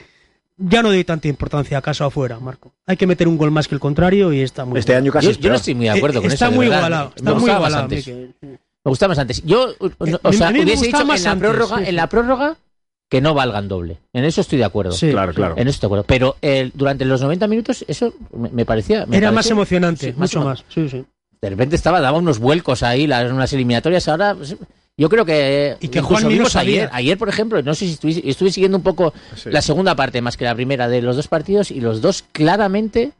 ya 0.57 0.83
no 0.83 0.89
doy 0.89 1.05
tanta 1.05 1.29
importancia 1.29 1.79
a 1.79 1.83
casa 1.83 2.05
o 2.07 2.09
afuera, 2.09 2.41
Marco. 2.41 2.73
Hay 2.87 2.97
que 2.97 3.07
meter 3.07 3.29
un 3.29 3.37
gol 3.37 3.51
más 3.53 3.69
que 3.69 3.75
el 3.77 3.81
contrario 3.81 4.33
y 4.33 4.41
está 4.41 4.65
muy 4.65 4.81
Este 4.81 4.97
año 4.97 5.13
casi 5.13 5.37
yo, 5.37 5.51
no 5.51 5.57
estoy 5.57 5.75
muy 5.77 5.85
de 5.85 5.91
acuerdo 5.91 6.19
Eh, 6.19 6.23
con 6.23 6.33
está 6.33 6.47
eso. 6.47 6.51
de 6.53 6.57
muy 6.57 6.67
igualado, 6.67 7.11
Me 7.11 7.17
está 7.17 7.35
muy 7.35 7.51
igualado, 7.51 7.83
antes. 7.85 8.11
Me 8.85 8.91
gustaba 8.91 9.11
más 9.13 9.19
antes. 9.19 9.43
Yo, 9.45 9.69
o- 9.79 9.87
Eh, 10.07 10.19
o 10.23 10.33
sea, 10.33 10.51
hubiese 10.51 10.87
dicho 10.87 11.05
más 11.07 11.21
en 11.21 11.25
la, 11.25 11.31
antes, 11.33 11.49
prórroga, 11.51 11.79
sí, 11.79 11.85
en 11.89 11.97
la 11.97 12.09
prórroga 12.09 12.57
que 13.11 13.21
no 13.21 13.33
valgan 13.35 13.69
doble. 13.69 13.99
En 14.13 14.25
eso 14.25 14.41
estoy 14.41 14.59
de 14.59 14.65
acuerdo. 14.65 14.93
Sí, 14.93 15.11
Claro, 15.11 15.33
claro. 15.33 15.55
En 15.57 15.69
eso 15.69 15.77
estoy 15.77 15.87
de 15.87 15.89
acuerdo. 15.89 16.05
Pero 16.07 16.37
eh, 16.43 16.71
durante 16.75 17.05
los 17.05 17.21
90 17.23 17.47
minutos 17.47 17.85
eso 17.89 18.13
me, 18.37 18.51
me 18.51 18.65
parecía... 18.65 19.07
me 19.07 19.17
Era 19.17 19.31
más 19.33 19.49
emocionante, 19.51 20.13
sí, 20.13 20.15
mucho 20.19 20.43
más. 20.45 20.65
Sí, 20.69 20.89
sí. 20.89 21.05
De 21.41 21.51
repente 21.51 21.77
estaba, 21.77 22.01
daba 22.01 22.19
unos 22.19 22.39
vuelcos 22.39 22.83
ahí, 22.83 23.07
las 23.07 23.31
unas 23.31 23.53
eliminatorias. 23.53 24.09
Ahora, 24.09 24.35
pues, 24.35 24.57
yo 24.97 25.09
creo 25.11 25.25
que. 25.27 25.77
Y 25.81 25.89
que 25.89 26.01
no 26.01 26.09
vimos 26.29 26.53
sabía. 26.53 26.85
ayer, 26.85 26.91
ayer, 26.93 27.19
por 27.19 27.29
ejemplo, 27.29 27.61
no 27.63 27.75
sé 27.75 27.87
si 27.87 27.93
estuve, 27.93 28.23
estuve 28.31 28.51
siguiendo 28.51 28.79
un 28.79 28.83
poco 28.85 29.13
Sí. 29.37 29.51
la 29.51 29.61
segunda 29.61 29.95
parte 29.95 30.23
más 30.23 30.37
que 30.39 30.45
la 30.45 30.55
primera 30.55 30.89
de 30.89 31.03
los 31.03 31.17
dos 31.17 31.29
partidos 31.29 31.71
y 31.71 31.81
los 31.81 32.01
dos 32.01 32.25
claramente 32.33 33.13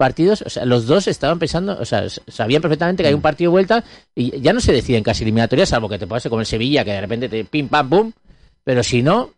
partidos, 0.00 0.40
o 0.40 0.48
sea, 0.48 0.64
los 0.64 0.86
dos 0.86 1.06
estaban 1.08 1.38
pensando, 1.38 1.76
o 1.78 1.84
sea, 1.84 2.08
sabían 2.08 2.62
perfectamente 2.62 3.02
que 3.02 3.08
hay 3.08 3.14
un 3.14 3.20
partido 3.20 3.50
de 3.50 3.52
vuelta 3.52 3.84
y 4.14 4.40
ya 4.40 4.54
no 4.54 4.60
se 4.60 4.72
deciden 4.72 5.02
casi 5.02 5.24
eliminatorias, 5.24 5.68
salvo 5.68 5.90
que 5.90 5.98
te 5.98 6.06
pase 6.06 6.30
como 6.30 6.40
el 6.40 6.46
Sevilla, 6.46 6.86
que 6.86 6.92
de 6.92 7.00
repente 7.02 7.28
te 7.28 7.44
pim 7.44 7.68
pam 7.68 7.90
pum, 7.90 8.12
pero 8.64 8.82
si 8.82 9.02
no, 9.02 9.34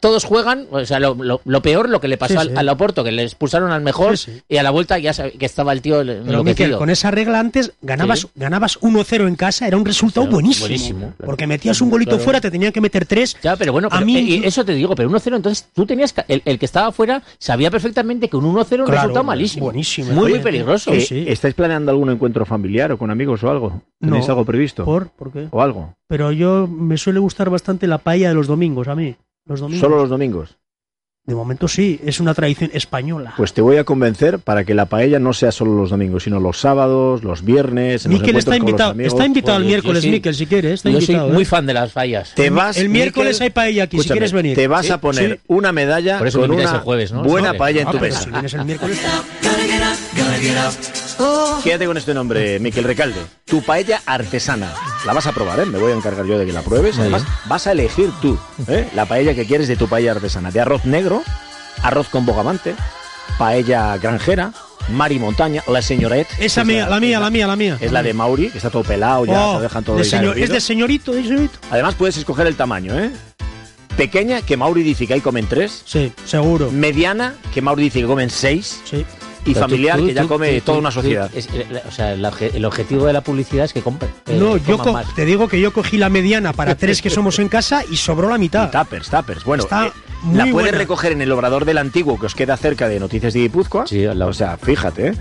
todos 0.00 0.24
juegan, 0.24 0.66
o 0.70 0.84
sea, 0.84 1.00
lo, 1.00 1.14
lo- 1.14 1.40
lo 1.44 1.62
peor, 1.62 1.88
lo 1.88 2.00
que 2.00 2.08
le 2.08 2.16
pasó 2.16 2.34
Sí, 2.34 2.38
al, 2.40 2.48
sí. 2.50 2.54
al 2.56 2.68
Oporto, 2.68 3.02
que 3.04 3.12
le 3.12 3.22
expulsaron 3.24 3.70
al 3.72 3.82
mejor 3.82 4.16
Sí, 4.18 4.32
sí. 4.32 4.42
y 4.48 4.56
a 4.56 4.62
la 4.62 4.70
vuelta 4.70 4.98
ya 4.98 5.12
sab- 5.12 5.36
que 5.36 5.46
estaba 5.46 5.72
el 5.72 5.82
tío 5.82 5.98
Pero 5.98 6.14
Miquel, 6.14 6.28
enloquecido. 6.30 6.78
con 6.78 6.90
esa 6.90 7.10
regla 7.10 7.40
antes 7.40 7.72
ganabas, 7.82 8.20
Sí. 8.20 8.28
ganabas 8.34 8.78
1-0 8.80 9.26
en 9.26 9.36
casa, 9.36 9.66
era 9.66 9.76
un 9.76 9.84
resultado 9.84 10.26
Claro, 10.26 10.34
buenísimo. 10.36 10.66
buenísimo, 10.68 10.98
claro. 11.00 11.14
Porque 11.26 11.46
metías 11.46 11.80
un 11.80 11.90
golito 11.90 12.10
Claro. 12.12 12.24
fuera, 12.24 12.40
te 12.40 12.50
tenían 12.50 12.72
que 12.72 12.80
meter 12.80 13.06
tres. 13.06 13.36
Ya, 13.42 13.56
pero 13.56 13.72
bueno, 13.72 13.88
A 13.90 14.00
mí- 14.00 14.16
eh, 14.16 14.20
y 14.22 14.44
eso 14.44 14.64
te 14.64 14.72
digo, 14.74 14.94
pero 14.94 15.08
1-0, 15.08 15.36
entonces 15.36 15.68
tú 15.74 15.86
tenías 15.86 16.12
que, 16.12 16.24
el, 16.28 16.42
el 16.44 16.58
que 16.58 16.66
estaba 16.66 16.88
afuera 16.88 17.22
sabía 17.38 17.70
perfectamente 17.70 18.28
que 18.28 18.36
un 18.36 18.44
1-0 18.44 18.74
era 18.74 18.84
un 18.84 18.86
Claro, 18.90 19.02
resultado 19.02 19.24
malísimo. 19.24 19.64
buenísimo. 19.66 20.12
Muy, 20.12 20.30
muy 20.32 20.38
peligroso. 20.40 20.92
Eh, 20.92 21.00
sí. 21.00 21.24
¿Estáis 21.28 21.54
planeando 21.54 21.90
algún 21.90 22.10
encuentro 22.10 22.44
familiar 22.46 22.92
o 22.92 22.98
con 22.98 23.10
amigos 23.10 23.42
o 23.44 23.50
algo? 23.50 23.82
¿Tenéis 24.00 24.26
No. 24.28 24.32
algo 24.34 24.44
previsto? 24.44 24.84
¿Por? 24.84 25.08
¿Por 25.10 25.32
qué? 25.32 25.48
¿O 25.50 25.60
algo? 25.62 25.94
Pero 26.08 26.30
yo 26.32 26.66
me 26.68 26.96
suele 26.98 27.18
gustar 27.18 27.50
bastante 27.50 27.86
la 27.86 27.98
paella 27.98 28.28
de 28.28 28.34
los 28.34 28.46
domingos, 28.46 28.88
a 28.88 28.94
mí. 28.94 29.16
Los 29.44 29.60
domingos. 29.60 29.80
¿Solo 29.80 29.96
los 29.96 30.08
domingos? 30.08 30.56
De 31.24 31.34
momento 31.34 31.66
sí, 31.66 32.00
es 32.04 32.20
una 32.20 32.34
tradición 32.34 32.70
española. 32.72 33.34
Pues 33.36 33.52
te 33.52 33.60
voy 33.60 33.78
a 33.78 33.84
convencer 33.84 34.38
para 34.38 34.62
que 34.64 34.74
la 34.74 34.86
paella 34.86 35.18
no 35.18 35.32
sea 35.32 35.50
solo 35.50 35.74
los 35.74 35.90
domingos, 35.90 36.22
sino 36.22 36.38
los 36.38 36.60
sábados, 36.60 37.24
los 37.24 37.44
viernes. 37.44 38.06
Miquel 38.06 38.36
está 38.36 38.56
invitado, 38.56 38.92
amigos. 38.92 39.12
está 39.12 39.26
invitado 39.26 39.58
el 39.58 39.64
miércoles, 39.64 40.04
sí. 40.04 40.10
Miquel, 40.12 40.36
si 40.36 40.46
quieres. 40.46 40.74
Está 40.74 40.90
Yo 40.90 40.98
invitado, 41.00 41.24
soy 41.26 41.32
muy 41.34 41.42
¿eh? 41.42 41.46
fan 41.46 41.66
de 41.66 41.74
las 41.74 41.90
fallas. 41.90 42.32
Te 42.36 42.48
vas, 42.50 42.76
el 42.76 42.90
miércoles 42.90 43.34
Miquel, 43.40 43.42
hay 43.42 43.50
paella 43.50 43.82
aquí, 43.84 43.98
si 44.00 44.08
quieres 44.08 44.30
venir. 44.32 44.54
Te 44.54 44.68
vas 44.68 44.88
a 44.88 44.94
Sí, 44.94 45.00
poner 45.00 45.32
sí. 45.32 45.40
una 45.48 45.72
medalla 45.72 46.18
Por 46.18 46.28
eso 46.28 46.38
con 46.40 46.52
una 46.52 46.62
el 46.62 46.78
jueves, 46.78 47.10
¿no? 47.10 47.24
buena 47.24 47.54
paella 47.54 47.82
en 47.82 47.88
Ah, 47.88 47.90
tu 47.90 47.98
mesa. 47.98 48.20
si 48.20 48.30
vienes 48.30 48.54
el 48.54 48.64
miércoles. 48.64 49.00
Quédate 51.64 51.86
con 51.86 51.96
este 51.96 52.14
nombre, 52.14 52.58
Miquel 52.60 52.84
Recalde. 52.84 53.20
Tu 53.44 53.62
paella 53.62 54.02
artesana. 54.06 54.72
La 55.04 55.12
vas 55.12 55.26
a 55.26 55.32
probar, 55.32 55.60
¿eh? 55.60 55.66
Me 55.66 55.78
voy 55.78 55.92
a 55.92 55.94
encargar 55.94 56.26
yo 56.26 56.38
de 56.38 56.46
que 56.46 56.52
la 56.52 56.62
pruebes. 56.62 56.98
Además, 56.98 57.24
vas 57.46 57.66
a 57.66 57.72
elegir 57.72 58.10
tú 58.20 58.38
¿eh? 58.68 58.88
la 58.94 59.06
paella 59.06 59.34
que 59.34 59.46
quieres 59.46 59.68
de 59.68 59.76
tu 59.76 59.88
paella 59.88 60.12
artesana. 60.12 60.50
De 60.50 60.60
arroz 60.60 60.84
negro, 60.84 61.22
arroz 61.82 62.08
con 62.08 62.26
bogavante, 62.26 62.74
paella 63.38 63.96
granjera, 63.98 64.52
mar 64.90 65.10
y 65.12 65.18
montaña, 65.18 65.62
la 65.66 65.82
señoret. 65.82 66.28
Esa 66.38 66.60
es 66.60 66.66
mía, 66.66 66.88
la 66.88 67.00
mía, 67.00 67.18
la 67.18 67.30
mía, 67.30 67.46
la 67.46 67.56
mía. 67.56 67.78
Es 67.80 67.90
la 67.92 68.02
de 68.02 68.12
Mauri, 68.14 68.50
que 68.50 68.58
está 68.58 68.70
todo 68.70 68.84
pelado, 68.84 69.24
ya 69.26 69.40
Oh, 69.46 69.56
te 69.56 69.62
dejan 69.64 69.84
todo 69.84 69.96
de 69.96 70.04
señor- 70.04 70.38
es 70.38 70.50
de 70.50 70.60
señorito, 70.60 71.12
de 71.12 71.22
señorito. 71.24 71.58
Además, 71.70 71.94
puedes 71.94 72.16
escoger 72.16 72.46
el 72.46 72.56
tamaño, 72.56 72.98
¿eh? 72.98 73.10
Pequeña, 73.96 74.42
que 74.42 74.58
Mauri 74.58 74.82
dice 74.82 75.06
que 75.06 75.14
ahí 75.14 75.20
comen 75.22 75.46
tres. 75.48 75.82
Sí, 75.86 76.12
seguro. 76.26 76.70
Mediana, 76.70 77.34
que 77.54 77.62
Mauri 77.62 77.84
dice 77.84 78.00
que 78.00 78.06
comen 78.06 78.28
seis. 78.28 78.80
Sí. 78.84 79.06
Y 79.46 79.54
Pero 79.54 79.60
familiar, 79.68 79.98
tú- 79.98 80.06
que 80.06 80.14
ya 80.14 80.26
come 80.26 80.58
tú- 80.60 80.64
toda 80.66 80.78
una 80.78 80.88
tú- 80.90 80.94
sociedad. 80.96 81.30
es- 81.34 81.48
o 81.86 81.90
sea, 81.92 82.12
el, 82.14 82.24
obje- 82.24 82.50
el 82.54 82.64
objetivo 82.64 83.06
de 83.06 83.12
la 83.12 83.20
publicidad 83.20 83.64
es 83.64 83.72
que 83.72 83.80
compren. 83.80 84.10
eh, 84.26 84.36
No, 84.38 84.56
yo 84.56 84.76
más. 84.92 85.14
te 85.14 85.24
digo 85.24 85.46
que 85.48 85.60
yo 85.60 85.72
cogí 85.72 85.96
la 85.98 86.08
mediana 86.08 86.52
para 86.52 86.74
tres 86.76 87.00
que 87.00 87.10
somos 87.10 87.38
en 87.38 87.48
casa 87.48 87.82
y 87.88 87.96
sobró 87.96 88.28
la 88.28 88.38
mitad. 88.38 88.70
Tappers, 88.70 89.08
tappers. 89.08 89.44
Bueno, 89.44 89.62
Está 89.62 89.86
eh, 89.86 89.92
la 90.32 90.44
puedes 90.46 90.52
buena. 90.52 90.78
recoger 90.78 91.12
en 91.12 91.22
el 91.22 91.30
obrador 91.30 91.64
del 91.64 91.78
antiguo 91.78 92.18
que 92.18 92.26
os 92.26 92.34
queda 92.34 92.56
cerca 92.56 92.88
de 92.88 92.98
Noticias 92.98 93.32
de 93.34 93.40
Guipúzcoa. 93.40 93.86
Sí. 93.86 94.04
O 94.06 94.32
sea, 94.32 94.56
fíjate. 94.56 95.08
¿eh? 95.08 95.14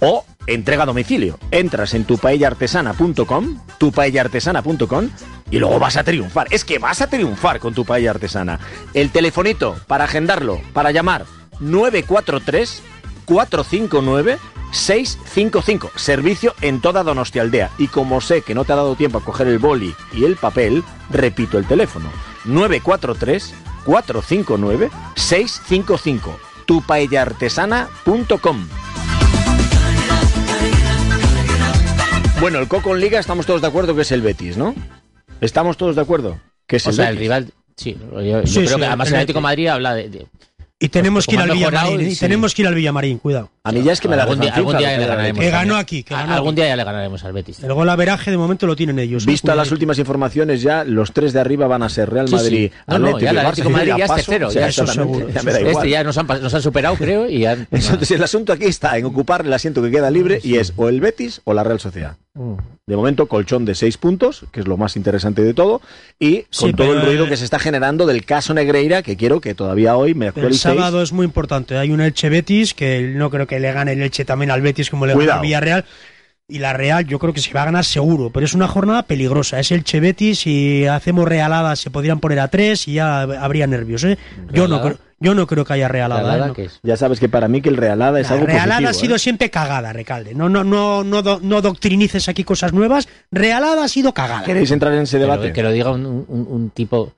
O 0.00 0.24
entrega 0.46 0.82
a 0.82 0.86
domicilio. 0.86 1.38
Entras 1.50 1.94
en 1.94 2.04
tupaellartesana.com, 2.04 3.58
tupaellartesana.com 3.78 5.08
y 5.50 5.58
luego 5.58 5.78
vas 5.78 5.96
a 5.96 6.04
triunfar. 6.04 6.46
Es 6.50 6.64
que 6.64 6.78
vas 6.78 7.00
a 7.00 7.06
triunfar 7.06 7.58
con 7.58 7.72
tu 7.74 7.84
paella 7.84 8.10
artesana. 8.10 8.58
El 8.94 9.10
telefonito 9.10 9.76
para 9.86 10.04
agendarlo, 10.04 10.60
para 10.72 10.90
llamar, 10.90 11.24
943 11.60 12.82
459 13.24 14.38
655. 14.72 15.90
Servicio 15.96 16.54
en 16.62 16.80
toda 16.80 17.02
Donostialdea. 17.02 17.70
Y 17.78 17.88
como 17.88 18.20
sé 18.20 18.42
que 18.42 18.54
no 18.54 18.64
te 18.64 18.72
ha 18.72 18.76
dado 18.76 18.94
tiempo 18.96 19.18
a 19.18 19.24
coger 19.24 19.48
el 19.48 19.58
boli 19.58 19.94
y 20.12 20.24
el 20.24 20.36
papel, 20.36 20.82
repito 21.10 21.58
el 21.58 21.66
teléfono. 21.66 22.10
943 22.44 23.54
459 23.84 24.90
655. 25.16 26.38
tupaellartesana.com. 26.66 28.68
Bueno, 32.40 32.58
el 32.58 32.66
Coco 32.66 32.94
en 32.94 33.00
Liga 33.00 33.20
estamos 33.20 33.46
todos 33.46 33.60
de 33.60 33.68
acuerdo 33.68 33.94
que 33.94 34.02
es 34.02 34.10
el 34.10 34.20
Betis, 34.22 34.56
¿no? 34.56 34.74
¿Estamos 35.40 35.76
todos 35.76 35.94
de 35.94 36.02
acuerdo? 36.02 36.40
Que 36.66 36.76
es 36.76 36.86
O 36.86 36.90
el 36.90 36.96
sea, 36.96 37.10
el 37.10 37.16
rival. 37.16 37.52
Sí, 37.76 37.96
yo, 38.12 38.20
yo 38.20 38.46
Sí, 38.46 38.54
creo 38.64 38.68
sí, 38.68 38.76
que 38.80 38.86
además 38.86 39.08
el 39.08 39.14
Atlético 39.14 39.38
de. 39.38 39.42
Madrid 39.42 39.66
habla 39.68 39.94
de. 39.94 40.08
de- 40.08 40.26
Y 40.82 40.88
tenemos 40.88 41.26
que 41.26 41.34
ir 41.36 41.40
al 41.40 41.50
Villamarín. 41.50 42.00
Y 42.00 42.14
sí. 42.14 42.20
tenemos 42.20 42.54
que 42.54 42.62
ir 42.62 42.68
al 42.68 42.74
Villamarín, 42.74 43.18
cuidado. 43.18 43.50
A 43.64 43.70
mí 43.70 43.82
ya 43.82 43.92
es 43.92 44.00
que 44.00 44.08
me 44.08 44.16
la 44.16 44.24
algún 44.24 44.40
día, 44.40 44.52
algún 44.54 44.76
le 44.76 44.82
ganaremos. 45.06 45.40
Que 45.40 45.50
ganó 45.50 45.76
aquí, 45.76 46.02
que 46.02 46.14
A- 46.14 46.18
ganó 46.22 46.34
Algún 46.34 46.48
aquí. 46.50 46.56
día 46.56 46.66
ya 46.68 46.76
le 46.76 46.82
ganaremos 46.84 47.24
al 47.24 47.32
Betis. 47.32 47.62
El 47.62 47.72
gol 47.72 47.88
averaje 47.88 48.30
de 48.32 48.36
momento 48.36 48.66
lo 48.66 48.74
tienen 48.74 48.98
ellos. 48.98 49.22
¿eh? 49.22 49.26
Visto 49.26 49.42
Cuidado. 49.46 49.58
las 49.60 49.70
últimas 49.70 49.98
informaciones 50.00 50.62
ya, 50.62 50.82
los 50.84 51.12
tres 51.12 51.32
de 51.32 51.38
arriba 51.40 51.68
van 51.68 51.84
a 51.84 51.88
ser 51.88 52.10
Real 52.10 52.26
Sí, 52.26 52.32
sí. 52.36 52.36
Madrid, 52.36 52.70
no, 52.88 52.94
Atlético 52.96 53.18
ya 53.20 53.26
y 53.26 53.30
el. 53.30 53.38
Atlético 53.38 53.70
Madrid 53.70 53.90
a 53.92 53.98
ya 53.98 54.04
es 54.06 54.14
tercero, 54.14 54.50
ya 54.50 54.66
eso 54.68 54.82
exactamente, 54.82 55.18
seguro, 55.18 55.34
ya 55.34 55.42
me 55.44 55.52
da 55.52 55.70
Este 55.70 55.90
ya 55.90 56.02
nos 56.04 56.18
han, 56.18 56.26
pas- 56.26 56.40
nos 56.40 56.52
han 56.54 56.62
superado, 56.62 56.96
creo, 56.96 57.28
y. 57.28 57.46
Entonces 57.46 58.10
el 58.10 58.22
asunto 58.24 58.52
aquí 58.52 58.64
está 58.64 58.98
en 58.98 59.04
ocupar 59.04 59.46
el 59.46 59.52
asiento 59.52 59.80
que 59.80 59.90
queda 59.92 60.10
libre 60.10 60.40
y 60.42 60.56
es 60.56 60.72
o 60.76 60.88
el 60.88 61.00
Betis 61.00 61.40
o 61.44 61.54
la 61.54 61.62
Real 61.62 61.78
Sociedad. 61.78 62.16
Mm. 62.34 62.54
De 62.86 62.96
momento, 62.96 63.26
colchón 63.26 63.64
de 63.64 63.74
seis 63.74 63.98
puntos, 63.98 64.44
que 64.52 64.60
es 64.60 64.66
lo 64.66 64.76
más 64.76 64.96
interesante 64.96 65.42
de 65.42 65.54
todo, 65.54 65.82
y 66.18 66.46
Sí, 66.50 66.66
con 66.66 66.72
todo 66.74 66.92
el 66.94 67.02
ruido 67.02 67.26
eh, 67.26 67.28
que 67.28 67.36
se 67.36 67.44
está 67.44 67.58
generando 67.58 68.06
del 68.06 68.24
caso 68.24 68.54
Negreira, 68.54 69.02
que 69.02 69.16
quiero 69.16 69.40
que 69.40 69.54
todavía 69.54 69.96
hoy 69.96 70.14
me 70.14 70.26
El 70.26 70.28
actualicéis. 70.30 70.60
sábado 70.62 71.02
es 71.02 71.12
muy 71.12 71.24
importante. 71.26 71.76
Hay 71.76 71.90
un 71.90 72.00
Elche 72.00 72.28
Betis 72.28 72.74
que 72.74 73.12
no 73.14 73.30
creo 73.30 73.46
que 73.46 73.60
le 73.60 73.72
gane 73.72 73.92
el 73.92 74.02
Elche 74.02 74.24
también 74.24 74.50
al 74.50 74.62
Betis 74.62 74.88
como 74.90 75.06
le 75.06 75.14
ganó 75.14 75.32
al 75.32 75.40
Villarreal. 75.40 75.84
Y 76.48 76.58
la 76.58 76.72
Real 76.72 77.06
yo 77.06 77.18
creo 77.18 77.32
que 77.32 77.40
se 77.40 77.52
va 77.52 77.62
a 77.62 77.66
ganar 77.66 77.84
seguro, 77.84 78.30
pero 78.30 78.44
es 78.44 78.52
una 78.52 78.68
jornada 78.68 79.04
peligrosa. 79.04 79.60
Es 79.60 79.70
Elche 79.70 80.00
Betis 80.00 80.40
si 80.40 80.86
hacemos 80.86 81.26
realadas 81.26 81.78
se 81.78 81.90
podrían 81.90 82.18
poner 82.20 82.40
a 82.40 82.48
tres 82.48 82.88
y 82.88 82.94
ya 82.94 83.22
habría 83.22 83.66
nervios. 83.66 84.04
¿eh? 84.04 84.18
Yo 84.52 84.68
no, 84.68 84.82
creo, 84.82 84.98
yo 85.22 85.34
no 85.34 85.46
creo 85.46 85.64
que 85.64 85.72
haya 85.74 85.88
realada. 85.88 86.20
¿Realada 86.22 86.46
¿eh? 86.48 86.54
No. 86.56 86.64
es? 86.64 86.80
Ya 86.82 86.96
sabes 86.96 87.20
que 87.20 87.28
para 87.28 87.48
mí 87.48 87.62
que 87.62 87.68
el 87.68 87.76
Realada 87.76 88.20
es 88.20 88.28
La 88.28 88.34
algo 88.34 88.46
realada 88.46 88.66
positivo. 88.74 88.90
ha 88.90 88.94
sido 88.94 89.16
¿eh? 89.16 89.18
siempre 89.18 89.50
cagada, 89.50 89.92
Recalde. 89.92 90.34
No, 90.34 90.48
no, 90.48 90.64
no, 90.64 91.04
no, 91.04 91.22
do- 91.22 91.40
no 91.42 91.62
doctrinices 91.62 92.28
aquí 92.28 92.44
cosas 92.44 92.72
nuevas. 92.72 93.08
Realada 93.30 93.84
ha 93.84 93.88
sido 93.88 94.12
cagada. 94.12 94.44
¿Queréis 94.44 94.70
entrar 94.70 94.92
en 94.94 95.02
ese 95.02 95.18
Pero 95.18 95.30
debate? 95.32 95.52
que 95.52 95.62
lo 95.62 95.70
diga 95.72 95.90
un, 95.90 96.04
un- 96.06 96.46
un 96.50 96.70
tipo. 96.70 96.98
o 96.98 97.12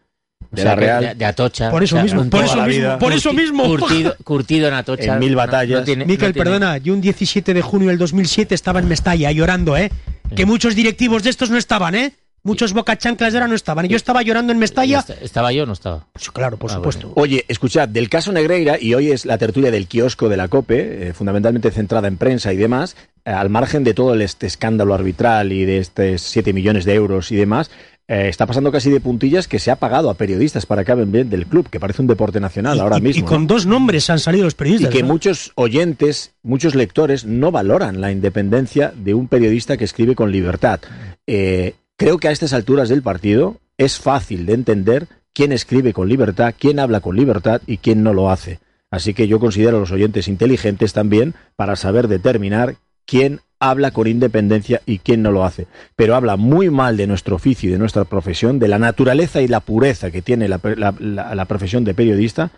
De 0.51 0.63
sea, 0.63 0.71
la 0.73 0.77
Real. 0.77 1.05
De, 1.05 1.15
de 1.15 1.25
Atocha. 1.25 1.71
Por 1.71 1.83
eso 1.83 1.97
o 1.97 1.99
sea, 1.99 2.03
mismo, 2.05 2.31
por 2.31 2.45
eso 2.45 2.63
mismo, 2.67 2.99
por 2.99 3.13
eso 3.13 3.33
mismo. 3.33 3.65
Curtido, 3.67 4.15
curtido 4.25 4.69
en 4.69 4.75
Atocha. 4.75 5.15
En 5.15 5.19
mil 5.19 5.31
No- 5.33 5.41
no 5.41 5.47
batallas. 5.47 5.85
tiene- 5.85 6.05
Miquel, 6.05 6.29
no 6.29 6.33
tiene- 6.35 6.45
perdona, 6.51 6.79
yo 6.79 6.93
un 6.95 7.01
17 7.01 7.55
de 7.55 7.63
junio 7.63 7.89
del 7.89 7.99
2007 7.99 8.55
estaba 8.55 8.79
en 8.81 8.89
Mestalla 8.89 9.33
llorando, 9.33 9.77
¿eh? 9.77 9.91
Que 10.37 10.47
muchos 10.47 10.75
directivos 10.75 11.23
de 11.23 11.31
estos 11.31 11.51
no 11.51 11.57
estaban, 11.59 11.95
¿eh? 11.95 12.13
Muchos 12.45 12.75
bocachanclas 12.75 13.33
de 13.33 13.39
ahora 13.39 13.49
no 13.49 13.55
estaban. 13.55 13.89
Yo 13.89 13.97
estaba 13.97 14.21
llorando 14.23 14.53
en 14.53 14.59
Mestalla. 14.59 14.99
Est- 15.01 15.23
¿Estaba 15.23 15.51
yo 15.53 15.63
o 15.63 15.67
no 15.67 15.73
estaba? 15.73 16.07
Pues 16.13 16.31
claro, 16.31 16.59
por 16.59 16.71
Ah, 16.71 16.75
supuesto. 16.75 17.11
Oye, 17.17 17.45
escuchad, 17.49 17.89
del 17.89 18.11
caso 18.11 18.33
Negreira, 18.33 18.77
y 18.79 18.93
hoy 18.93 19.11
es 19.13 19.25
la 19.25 19.39
tertulia 19.39 19.71
del 19.71 19.87
kiosco 19.87 20.29
de 20.29 20.37
la 20.37 20.49
COPE, 20.49 21.09
eh, 21.09 21.13
fundamentalmente 21.15 21.71
centrada 21.71 22.07
en 22.07 22.19
prensa 22.19 22.53
y 22.53 22.57
demás, 22.59 22.97
eh, 23.25 23.31
al 23.31 23.49
margen 23.49 23.83
de 23.83 23.95
todo 23.95 24.13
el- 24.13 24.21
este 24.21 24.47
escándalo 24.47 24.93
arbitral 24.93 25.53
y 25.53 25.65
de 25.65 25.79
estos 25.79 26.21
7 26.21 26.53
millones 26.53 26.85
de 26.85 26.93
euros 26.95 27.33
y 27.33 27.37
demás, 27.37 27.71
eh, 28.09 28.27
está 28.29 28.45
pasando 28.45 28.71
casi 28.71 28.91
de 28.91 29.01
puntillas 29.01 29.49
que 29.49 29.59
se 29.59 29.71
ha 29.71 29.77
pagado 29.77 30.11
a 30.11 30.15
periodistas 30.15 30.67
para 30.67 30.85
que 30.85 30.93
hablen 30.93 31.11
bien 31.11 31.31
del 31.31 31.47
club, 31.47 31.71
que 31.71 31.81
parece 31.81 32.03
un 32.03 32.09
deporte 32.09 32.41
nacional 32.41 32.77
Y- 32.77 32.81
ahora 32.81 32.99
y, 32.99 33.01
mismo. 33.01 33.21
y 33.21 33.23
¿no? 33.23 33.27
con 33.29 33.47
dos 33.47 33.65
nombres 33.65 34.11
han 34.11 34.19
salido 34.19 34.45
los 34.45 34.53
Y 34.53 34.57
periodistas. 34.57 34.91
que 34.93 35.01
¿no? 35.01 35.09
muchos 35.09 35.53
oyentes, 35.55 36.35
muchos 36.43 36.75
lectores 36.75 37.25
no 37.25 37.51
valoran 37.51 38.03
la 38.03 38.13
independencia 38.13 38.93
de 38.95 39.15
un 39.15 39.29
periodista 39.29 39.79
que 39.79 39.85
escribe 39.85 40.15
con 40.15 40.31
libertad. 40.31 40.81
Eh, 41.27 41.77
creo 42.05 42.19
que 42.19 42.29
a 42.29 42.33
estas 42.33 42.53
alturas 42.53 42.91
del 42.91 43.01
partido 43.01 43.57
es 43.79 43.99
fácil 43.99 44.45
de 44.45 44.53
entender 44.53 45.09
quién 45.33 45.53
escribe 45.53 45.95
con 45.95 46.07
libertad, 46.07 46.55
quién 46.59 46.79
habla 46.79 47.01
con 47.01 47.17
libertad 47.17 47.63
y 47.67 47.79
quién 47.79 48.03
no 48.03 48.13
lo 48.13 48.31
hace. 48.31 48.61
Así 48.91 49.15
que 49.15 49.27
yo 49.27 49.41
considero 49.41 49.79
a 49.79 49.81
los 49.81 49.91
oyentes 49.91 50.29
inteligentes 50.29 50.93
también 50.93 51.35
para 51.57 51.77
saber 51.77 52.09
determinar 52.09 52.77
quién 53.07 53.41
habla 53.59 53.91
con 53.93 54.07
independencia 54.07 54.83
y 54.85 54.99
quién 54.99 55.23
no 55.23 55.33
lo 55.33 55.45
hace. 55.47 55.67
Pero 55.97 56.15
habla 56.15 56.37
muy 56.37 56.69
mal 56.69 56.99
de 56.99 57.07
nuestro 57.07 57.37
oficio 57.37 57.71
y 57.71 57.73
de 57.73 57.79
nuestra 57.79 58.05
profesión, 58.05 58.59
de 58.59 58.69
la 58.69 58.79
naturaleza 58.79 59.41
y 59.41 59.49
la 59.49 59.61
pureza 59.61 60.11
que 60.11 60.21
tiene 60.21 60.47
la- 60.47 60.61
la- 60.77 60.95
la- 60.99 61.35
la 61.35 61.45
profesión 61.47 61.85
de 61.85 61.95
periodista, 61.95 62.51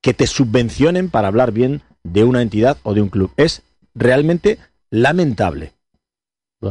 que 0.00 0.14
te 0.14 0.28
subvencionen 0.28 1.10
para 1.10 1.26
hablar 1.26 1.50
bien 1.50 1.82
de 2.04 2.22
una 2.22 2.40
entidad 2.40 2.76
o 2.84 2.94
de 2.94 3.02
un 3.02 3.08
club. 3.08 3.32
Es 3.36 3.62
realmente 3.96 4.58
lamentable. 4.90 5.72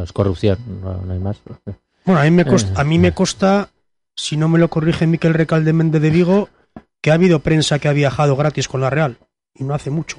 Es 0.02 0.14
corrupción, 0.14 0.60
no, 0.82 1.02
no 1.02 1.12
hay 1.12 1.20
más. 1.20 1.42
Bueno, 2.12 2.22
a 2.22 2.26
mí 2.26 2.32
me 2.32 2.46
costa, 2.46 2.70
Eh. 2.72 2.74
a 2.78 2.84
mí 2.84 3.00
me 3.00 3.12
consta, 3.14 3.70
si 4.16 4.36
no 4.38 4.50
me 4.50 4.60
lo 4.60 4.70
corrige 4.70 5.08
Miquel 5.08 5.34
Recalde 5.34 5.72
Méndez 5.74 6.02
de 6.02 6.10
Vigo, 6.10 6.50
que 7.02 7.12
ha 7.12 7.16
habido 7.16 7.40
prensa 7.40 7.80
que 7.80 7.88
ha 7.88 7.94
viajado 7.94 8.36
gratis 8.36 8.68
con 8.68 8.82
la 8.82 8.90
Real. 8.90 9.18
Y 9.56 9.64
no 9.64 9.74
hace 9.74 9.90
mucho. 9.90 10.18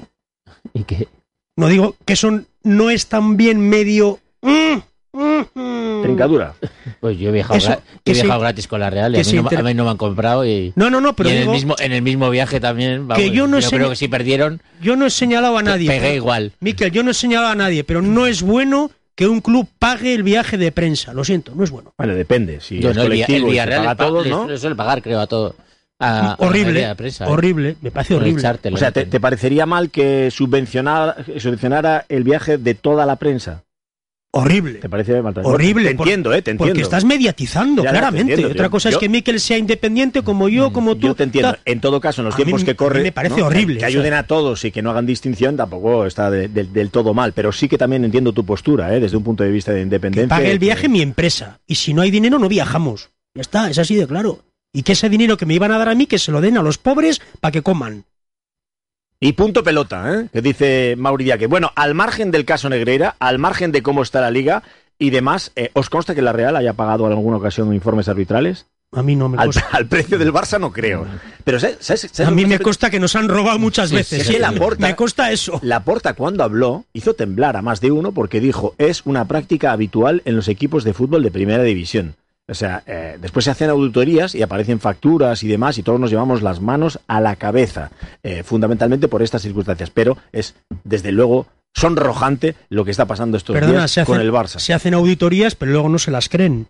Y 0.72 0.84
que 0.84 1.08
No 1.56 1.68
digo 1.68 1.96
que 2.06 2.14
eso 2.14 2.40
no 2.62 2.90
es 2.90 3.06
tan 3.08 3.36
bien 3.36 3.60
medio. 3.60 4.20
mm, 4.40 4.76
mm, 5.12 5.42
mm. 5.54 6.02
Trincadura. 6.02 6.54
pues 7.00 7.18
yo 7.18 7.28
he 7.28 7.32
viajado, 7.32 7.58
Eso, 7.58 7.70
gra- 7.72 7.80
que 8.04 8.12
he 8.12 8.14
se- 8.14 8.22
viajado 8.22 8.40
gratis 8.40 8.66
con 8.68 8.80
la 8.80 8.88
Real 8.90 9.12
y 9.12 9.16
que 9.16 9.20
a 9.20 9.24
mí, 9.24 9.32
no, 9.34 9.42
inter- 9.42 9.58
a 9.58 9.62
mí 9.62 9.74
no 9.74 9.84
me 9.84 9.90
han 9.90 9.96
comprado 9.98 10.46
y, 10.46 10.72
No, 10.76 10.88
no, 10.88 11.00
no, 11.00 11.14
pero 11.14 11.28
y 11.28 11.32
en, 11.32 11.38
digo, 11.40 11.52
el 11.52 11.56
mismo, 11.56 11.74
en 11.78 11.92
el 11.92 12.00
mismo 12.02 12.30
viaje 12.30 12.58
también. 12.60 13.06
vamos, 13.06 13.30
yo 13.32 13.46
no 13.46 13.60
sé- 13.60 13.76
creo 13.76 13.90
que 13.90 13.96
si 13.96 14.08
perdieron, 14.08 14.62
yo 14.80 14.96
no 14.96 15.04
he 15.06 15.10
señalado 15.10 15.58
a 15.58 15.62
nadie. 15.62 15.88
pegué 15.88 16.00
pero- 16.00 16.14
igual. 16.14 16.52
Miquel, 16.60 16.90
yo 16.90 17.02
no 17.02 17.10
he 17.10 17.14
señalado 17.14 17.52
a 17.52 17.56
nadie, 17.56 17.84
pero 17.84 18.00
no 18.02 18.26
es 18.26 18.40
bueno 18.42 18.90
que 19.14 19.26
un 19.26 19.40
club 19.40 19.68
pague 19.78 20.14
el 20.14 20.22
viaje 20.22 20.56
de 20.56 20.72
prensa. 20.72 21.12
Lo 21.12 21.24
siento, 21.24 21.52
no 21.54 21.64
es 21.64 21.70
bueno. 21.70 21.92
Bueno, 21.98 22.14
depende. 22.14 22.60
Si 22.60 22.78
es 22.78 22.84
no, 22.84 22.90
el, 22.90 22.96
colectivo 23.08 23.48
Villarreal 23.48 23.80
paga 23.84 23.90
a 23.92 23.96
todos, 23.96 24.26
¿no? 24.26 24.48
les 24.48 24.60
suele 24.60 24.76
pagar, 24.76 25.02
creo, 25.02 25.20
a 25.20 25.26
todo. 25.26 25.54
a- 25.98 26.08
a 26.08 26.12
la 26.22 26.22
mayoría 26.22 26.46
horrible, 26.48 26.94
prensa, 26.96 27.24
¿eh? 27.24 27.28
horrible, 27.28 27.76
me 27.80 27.90
parece 27.90 28.14
horrible. 28.14 28.48
O 28.72 28.76
sea, 28.76 28.90
¿te, 28.90 29.04
te 29.06 29.20
parecería 29.20 29.66
mal 29.66 29.90
que 29.90 30.30
subvencionara, 30.30 31.16
subvencionara 31.38 32.04
el 32.08 32.24
viaje 32.24 32.58
de 32.58 32.74
toda 32.74 33.06
la 33.06 33.16
prensa? 33.16 33.62
Horrible. 34.34 34.78
¿Te 34.78 34.88
parece? 34.88 35.20
Horrible, 35.20 35.90
Te 35.90 35.94
por- 35.94 36.06
entiendo, 36.08 36.32
¿eh? 36.32 36.40
Te 36.40 36.52
entiendo. 36.52 36.72
Porque 36.72 36.80
estás 36.82 37.04
mediatizando, 37.04 37.82
Ya, 37.82 37.88
ya, 37.88 37.92
te 37.92 37.98
claramente. 37.98 38.32
entiendo, 38.32 38.52
Otra 38.54 38.70
cosa 38.70 38.88
yo- 38.88 38.96
es 38.96 39.00
que 39.00 39.08
Miquel 39.10 39.38
sea 39.40 39.58
independiente 39.58 40.22
como 40.22 40.48
yo, 40.48 40.72
como 40.72 40.94
tú. 40.96 41.08
Yo 41.08 41.14
te 41.14 41.24
entiendo. 41.24 41.54
En 41.66 41.80
todo 41.82 42.00
caso, 42.00 42.22
en 42.22 42.26
los 42.26 42.34
A 42.34 42.36
tiempos 42.38 42.64
que 42.64 42.74
corren. 42.74 43.02
me 43.02 43.12
parece 43.12 43.40
¿no? 43.40 43.46
horrible, 43.48 43.78
Que 43.78 43.84
o 43.84 43.88
ayuden 43.88 44.08
sea. 44.12 44.20
a 44.20 44.26
todos 44.26 44.64
y 44.64 44.70
que 44.70 44.80
no 44.80 44.90
hagan 44.90 45.04
distinción 45.04 45.56
tampoco 45.58 46.06
está 46.06 46.30
de- 46.30 46.48
de- 46.48 46.64
del 46.64 46.88
todo 46.90 47.12
mal. 47.12 47.34
Pero 47.34 47.52
sí 47.52 47.68
que 47.68 47.76
también 47.76 48.04
entiendo 48.06 48.32
tu 48.32 48.46
postura, 48.46 48.94
¿eh? 48.96 49.00
Desde 49.00 49.18
un 49.18 49.22
punto 49.22 49.44
de 49.44 49.50
vista 49.50 49.70
de 49.72 49.78
que 49.78 49.82
independencia. 49.82 50.28
pague 50.34 50.50
el 50.50 50.58
que- 50.58 50.64
viaje 50.64 50.88
mi 50.88 51.02
empresa. 51.02 51.60
Y 51.66 51.74
si 51.74 51.92
no 51.92 52.00
hay 52.00 52.10
dinero, 52.10 52.38
no 52.38 52.48
viajamos. 52.48 53.10
Ya 53.34 53.42
está, 53.42 53.68
es 53.68 53.78
así 53.78 53.96
de 53.96 54.06
claro. 54.06 54.40
Y 54.72 54.82
que 54.82 54.92
ese 54.92 55.10
dinero 55.10 55.36
que 55.36 55.44
me 55.44 55.52
iban 55.52 55.72
a 55.72 55.78
dar 55.78 55.90
a 55.90 55.94
mí, 55.94 56.06
que 56.06 56.18
se 56.18 56.32
lo 56.32 56.40
den 56.40 56.56
a 56.56 56.62
los 56.62 56.78
pobres 56.78 57.20
para 57.40 57.52
que 57.52 57.60
coman. 57.60 58.04
Y 59.24 59.34
punto 59.34 59.62
pelota, 59.62 60.12
¿eh? 60.12 60.28
Que 60.32 60.42
dice 60.42 60.96
Mauri 60.98 61.22
Diaque. 61.22 61.46
Bueno, 61.46 61.70
al 61.76 61.94
margen 61.94 62.32
del 62.32 62.44
caso 62.44 62.68
Negreira, 62.68 63.14
al 63.20 63.38
margen 63.38 63.70
de 63.70 63.80
cómo 63.80 64.02
está 64.02 64.20
la 64.20 64.32
liga 64.32 64.64
y 64.98 65.10
demás, 65.10 65.52
eh, 65.54 65.70
¿os 65.74 65.88
consta 65.90 66.16
que 66.16 66.22
la 66.22 66.32
Real 66.32 66.56
haya 66.56 66.72
pagado 66.72 67.06
en 67.06 67.12
alguna 67.12 67.36
ocasión 67.36 67.72
informes 67.72 68.08
arbitrales? 68.08 68.66
A 68.90 69.04
mí 69.04 69.14
no 69.14 69.28
me 69.28 69.38
consta. 69.38 69.64
al 69.72 69.86
precio 69.86 70.18
del 70.18 70.32
Barça 70.32 70.58
no 70.58 70.72
creo. 70.72 71.06
Pero 71.44 71.60
¿sabes, 71.60 71.76
sabes- 71.80 72.08
sabes 72.12 72.28
A 72.28 72.30
mí 72.32 72.46
me 72.46 72.58
consta 72.58 72.90
que 72.90 72.98
nos 72.98 73.14
han 73.14 73.28
robado 73.28 73.60
muchas 73.60 73.92
veces. 73.92 74.26
sí, 74.26 74.34
¿eh? 74.34 74.38
la 74.40 74.50
Me 74.50 74.96
consta 74.96 75.30
eso. 75.30 75.60
Laporta 75.62 76.14
cuando 76.14 76.42
habló 76.42 76.84
hizo 76.92 77.14
temblar 77.14 77.56
a 77.56 77.62
más 77.62 77.80
de 77.80 77.92
uno 77.92 78.10
porque 78.10 78.40
dijo 78.40 78.74
es 78.78 79.02
una 79.06 79.28
práctica 79.28 79.70
habitual 79.70 80.22
en 80.24 80.34
los 80.34 80.48
equipos 80.48 80.82
de 80.82 80.94
fútbol 80.94 81.22
de 81.22 81.30
primera 81.30 81.62
división. 81.62 82.16
O 82.48 82.54
sea, 82.54 82.82
eh, 82.86 83.18
después 83.20 83.44
se 83.44 83.50
hacen 83.50 83.70
auditorías 83.70 84.34
y 84.34 84.42
aparecen 84.42 84.80
facturas 84.80 85.42
y 85.42 85.48
demás 85.48 85.78
y 85.78 85.82
todos 85.82 86.00
nos 86.00 86.10
llevamos 86.10 86.42
las 86.42 86.60
manos 86.60 86.98
a 87.06 87.20
la 87.20 87.36
cabeza, 87.36 87.90
eh, 88.22 88.42
fundamentalmente 88.42 89.08
por 89.08 89.22
estas 89.22 89.42
circunstancias. 89.42 89.90
Pero 89.90 90.18
es, 90.32 90.54
desde 90.84 91.12
luego, 91.12 91.46
sonrojante 91.74 92.56
lo 92.68 92.84
que 92.84 92.90
está 92.90 93.06
pasando 93.06 93.36
estos 93.36 93.54
Perdona, 93.54 93.86
días 93.86 94.06
con 94.06 94.20
el 94.20 94.32
Barça. 94.32 94.58
se 94.58 94.74
hacen 94.74 94.94
auditorías, 94.94 95.54
pero 95.54 95.72
luego 95.72 95.88
no 95.88 95.98
se 95.98 96.10
las 96.10 96.28
creen. 96.28 96.66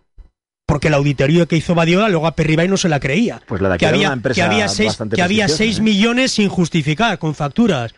Porque 0.65 0.89
la 0.89 0.97
auditoría 0.97 1.45
que 1.45 1.57
hizo 1.57 1.75
Badiola, 1.75 2.07
luego 2.07 2.27
a 2.27 2.35
Perribay 2.35 2.67
no 2.69 2.77
se 2.77 2.87
la 2.87 2.99
creía. 2.99 3.41
Pues 3.45 3.61
la 3.61 3.69
de 3.69 3.77
que 3.77 3.85
había, 3.85 4.07
una 4.07 4.13
empresa 4.13 4.35
que 4.35 4.41
había 4.43 4.69
seis, 4.69 4.87
bastante 4.87 5.15
que 5.17 5.21
había 5.21 5.45
prestigiosa, 5.45 5.57
seis 5.57 5.79
¿eh? 5.79 5.81
millones 5.81 6.31
sin 6.31 6.47
justificar, 6.49 7.19
con 7.19 7.35
facturas. 7.35 7.93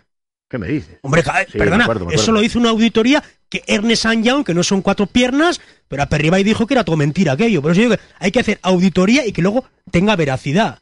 ¿Qué 0.50 0.58
me 0.58 0.68
dices? 0.68 0.98
Hombre, 1.02 1.24
me 1.26 1.60
perdona, 1.60 1.84
acuerdo, 1.84 2.06
me 2.06 2.16
eso 2.16 2.32
lo 2.32 2.42
hizo 2.42 2.58
una 2.58 2.70
auditoría 2.70 3.24
que 3.50 3.64
Ernest 3.68 4.06
Young, 4.22 4.44
que 4.44 4.54
no 4.54 4.64
son 4.64 4.82
cuatro 4.82 5.06
piernas, 5.06 5.62
pero 5.88 6.04
a 6.04 6.08
Perribay 6.08 6.44
dijo 6.44 6.66
que 6.68 6.74
era 6.74 6.84
todo 6.84 6.98
mentira 6.98 7.34
aquello. 7.34 7.62
Por 7.62 7.72
eso 7.72 7.82
digo 7.82 7.96
que 7.96 8.02
hay 8.20 8.32
que 8.32 8.40
hacer 8.40 8.60
auditoría 8.62 9.26
y 9.26 9.32
que 9.32 9.42
luego 9.42 9.66
tenga 9.92 10.16
veracidad. 10.16 10.80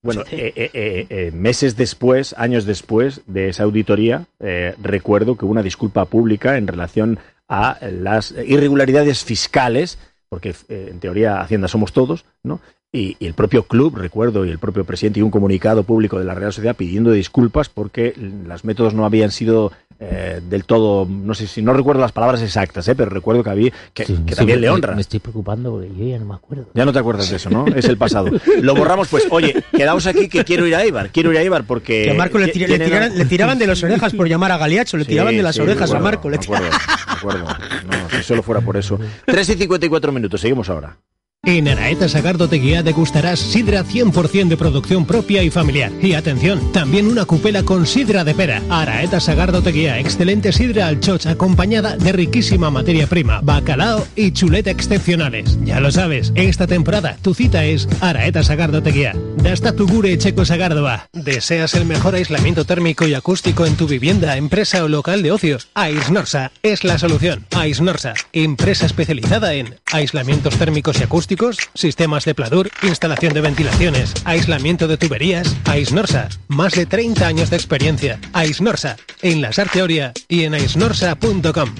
Bueno, 0.00 0.22
eh, 0.30 0.52
eh, 0.54 0.70
eh, 0.72 1.06
eh, 1.10 1.30
meses 1.32 1.76
después, 1.76 2.34
años 2.38 2.64
después 2.64 3.22
de 3.26 3.48
esa 3.48 3.64
auditoría, 3.64 4.26
eh, 4.38 4.74
recuerdo 4.80 5.36
que 5.36 5.44
hubo 5.44 5.52
una 5.52 5.62
disculpa 5.62 6.04
pública 6.04 6.56
en 6.56 6.66
relación 6.68 7.18
a 7.48 7.78
las 7.90 8.32
irregularidades 8.46 9.24
fiscales, 9.24 9.98
porque 10.28 10.54
eh, 10.68 10.88
en 10.90 11.00
teoría 11.00 11.40
Hacienda 11.40 11.66
somos 11.66 11.92
todos, 11.92 12.24
¿no? 12.42 12.60
Y, 12.90 13.16
y 13.20 13.26
el 13.26 13.34
propio 13.34 13.64
club, 13.64 13.96
recuerdo, 13.96 14.46
y 14.46 14.50
el 14.50 14.58
propio 14.58 14.82
presidente 14.84 15.20
y 15.20 15.22
un 15.22 15.30
comunicado 15.30 15.82
público 15.82 16.18
de 16.18 16.24
la 16.24 16.34
Real 16.34 16.54
Sociedad 16.54 16.74
pidiendo 16.74 17.10
disculpas 17.12 17.68
porque 17.68 18.14
los 18.16 18.64
métodos 18.64 18.94
no 18.94 19.04
habían 19.04 19.30
sido 19.30 19.72
eh, 20.00 20.40
del 20.48 20.64
todo, 20.64 21.06
no 21.06 21.34
sé 21.34 21.46
si 21.48 21.60
no 21.60 21.74
recuerdo 21.74 22.00
las 22.00 22.12
palabras 22.12 22.40
exactas, 22.40 22.88
eh, 22.88 22.94
pero 22.94 23.10
recuerdo 23.10 23.44
que 23.44 23.50
había 23.50 23.70
que, 23.92 24.04
que 24.04 24.06
Sí, 24.06 24.14
también 24.34 24.58
me- 24.58 24.62
le 24.62 24.70
honra. 24.70 24.94
Me 24.94 25.02
estoy 25.02 25.20
preocupando 25.20 25.72
porque 25.72 25.90
yo 25.98 26.06
ya 26.06 26.18
no 26.18 26.24
me 26.24 26.34
acuerdo. 26.34 26.68
Ya 26.72 26.86
no 26.86 26.92
te 26.94 26.98
acuerdas 27.00 27.28
de 27.28 27.36
eso, 27.36 27.50
¿no? 27.50 27.66
Es 27.66 27.84
el 27.84 27.98
pasado. 27.98 28.30
Lo 28.62 28.74
borramos, 28.74 29.08
pues. 29.08 29.26
Oye, 29.30 29.62
quedamos 29.76 30.06
aquí 30.06 30.28
que 30.30 30.42
quiero 30.44 30.66
ir 30.66 30.74
a 30.74 30.86
Ibar. 30.86 31.10
Quiero 31.10 31.30
ir 31.32 31.36
a 31.38 31.42
Ibar 31.42 31.64
porque. 31.64 32.04
Que 32.04 32.10
a 32.12 32.14
Marco 32.14 32.38
le, 32.38 32.46
ti- 32.48 32.60
tira- 32.60 32.68
le 32.68 32.78
tienen- 32.78 32.88
tiraran- 32.88 33.14
le 33.18 33.24
tiraban 33.26 33.58
de 33.58 33.66
las 33.66 33.82
orejas 33.82 34.14
por 34.14 34.26
llamar 34.28 34.52
a 34.52 34.56
Galiacho, 34.56 34.96
le 34.96 35.04
Sí, 35.04 35.10
tiraban 35.10 35.36
de 35.36 35.42
las 35.42 35.56
sí, 35.56 35.60
orejas 35.60 35.92
a 35.92 35.98
Marco. 35.98 36.30
Le 36.30 36.38
me 36.38 36.44
acuerdo, 36.44 36.64
me 36.70 37.12
acuerdo. 37.12 37.44
No, 37.44 38.16
si 38.16 38.22
solo 38.22 38.42
fuera 38.42 38.62
por 38.62 38.78
eso. 38.78 38.98
3 39.26 39.46
y 39.50 39.54
54 39.56 40.10
minutos, 40.10 40.40
seguimos 40.40 40.70
ahora. 40.70 40.96
En 41.44 41.68
Araeta 41.68 42.08
Sagardo 42.08 42.48
Tequía 42.48 42.82
degustarás 42.82 43.38
sidra 43.38 43.84
100% 43.84 44.48
de 44.48 44.56
producción 44.56 45.06
propia 45.06 45.42
y 45.44 45.50
familiar. 45.50 45.92
Y 46.02 46.14
atención, 46.14 46.72
también 46.72 47.06
una 47.06 47.24
cupela 47.24 47.62
con 47.62 47.86
sidra 47.86 48.24
de 48.24 48.34
pera. 48.34 48.60
Araeta 48.68 49.20
Sagardo 49.20 49.62
Tequía, 49.62 50.00
excelente 50.00 50.52
sidra 50.52 50.88
al 50.88 50.98
choch 50.98 51.26
acompañada 51.26 51.96
de 51.96 52.12
riquísima 52.12 52.70
materia 52.70 53.06
prima, 53.06 53.40
bacalao 53.40 54.04
y 54.16 54.32
chuleta 54.32 54.70
excepcionales. 54.70 55.56
Ya 55.64 55.78
lo 55.80 55.92
sabes, 55.92 56.32
esta 56.34 56.66
temporada 56.66 57.16
tu 57.22 57.32
cita 57.34 57.64
es 57.64 57.88
Araeta 58.00 58.42
Sagardo 58.42 58.82
Tequía. 58.82 59.14
Dasta 59.36 59.72
tu 59.72 59.86
gure 59.86 60.18
checo 60.18 60.44
Sagardoa. 60.44 61.08
¿Deseas 61.12 61.74
el 61.74 61.86
mejor 61.86 62.16
aislamiento 62.16 62.64
térmico 62.64 63.06
y 63.06 63.14
acústico 63.14 63.64
en 63.64 63.76
tu 63.76 63.86
vivienda, 63.86 64.36
empresa 64.36 64.84
o 64.84 64.88
local 64.88 65.22
de 65.22 65.32
ocios? 65.32 65.68
Aisnorsa 65.74 66.50
es 66.64 66.82
la 66.82 66.98
solución. 66.98 67.46
Aisnorsa, 67.56 68.14
empresa 68.32 68.86
especializada 68.86 69.54
en 69.54 69.76
aislamientos 69.92 70.56
térmicos 70.56 71.00
y 71.00 71.04
acústicos, 71.04 71.37
sistemas 71.74 72.24
de 72.24 72.34
pladur, 72.34 72.70
instalación 72.82 73.32
de 73.34 73.40
ventilaciones, 73.40 74.14
aislamiento 74.24 74.88
de 74.88 74.96
tuberías. 74.96 75.56
Aisnorsa, 75.64 76.28
más 76.48 76.72
de 76.72 76.86
30 76.86 77.26
años 77.26 77.50
de 77.50 77.56
experiencia. 77.56 78.18
Aisnorsa, 78.32 78.96
en 79.22 79.40
la 79.40 79.52
Sarteoria 79.52 80.12
y 80.28 80.44
en 80.44 80.54
aisnorsa.com. 80.54 81.74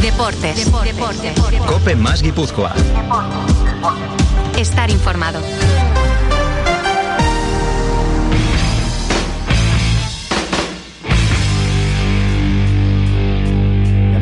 Deportes. 0.00 0.56
Deportes. 0.56 1.40
Cope 1.66 1.96
más 1.96 2.22
Guipúzcoa. 2.22 2.74
Estar 4.58 4.90
informado. 4.90 5.40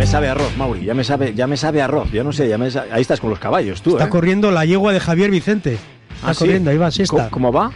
Me 0.00 0.06
sabe 0.06 0.28
arroz, 0.30 0.56
Mauri. 0.56 0.82
Ya 0.86 0.94
me 0.94 1.04
sabe, 1.04 1.34
ya 1.34 1.46
me 1.46 1.58
sabe 1.58 1.82
arroz. 1.82 2.10
Yo 2.10 2.24
no 2.24 2.32
sé, 2.32 2.48
ya 2.48 2.56
me 2.56 2.70
sa- 2.70 2.86
ahí 2.90 3.02
estás 3.02 3.20
con 3.20 3.28
los 3.28 3.38
caballos, 3.38 3.82
tú, 3.82 3.90
Está 3.90 4.06
¿eh? 4.06 4.08
corriendo 4.08 4.50
la 4.50 4.64
yegua 4.64 4.94
de 4.94 5.00
Javier 5.00 5.30
Vicente. 5.30 5.74
Está 5.74 6.30
¿Ah, 6.30 6.32
sí? 6.32 6.38
corriendo, 6.38 6.70
ahí 6.70 6.78
va, 6.78 6.90
sí 6.90 7.02
está. 7.02 7.28
¿Cómo, 7.28 7.30
cómo 7.30 7.52
va? 7.52 7.70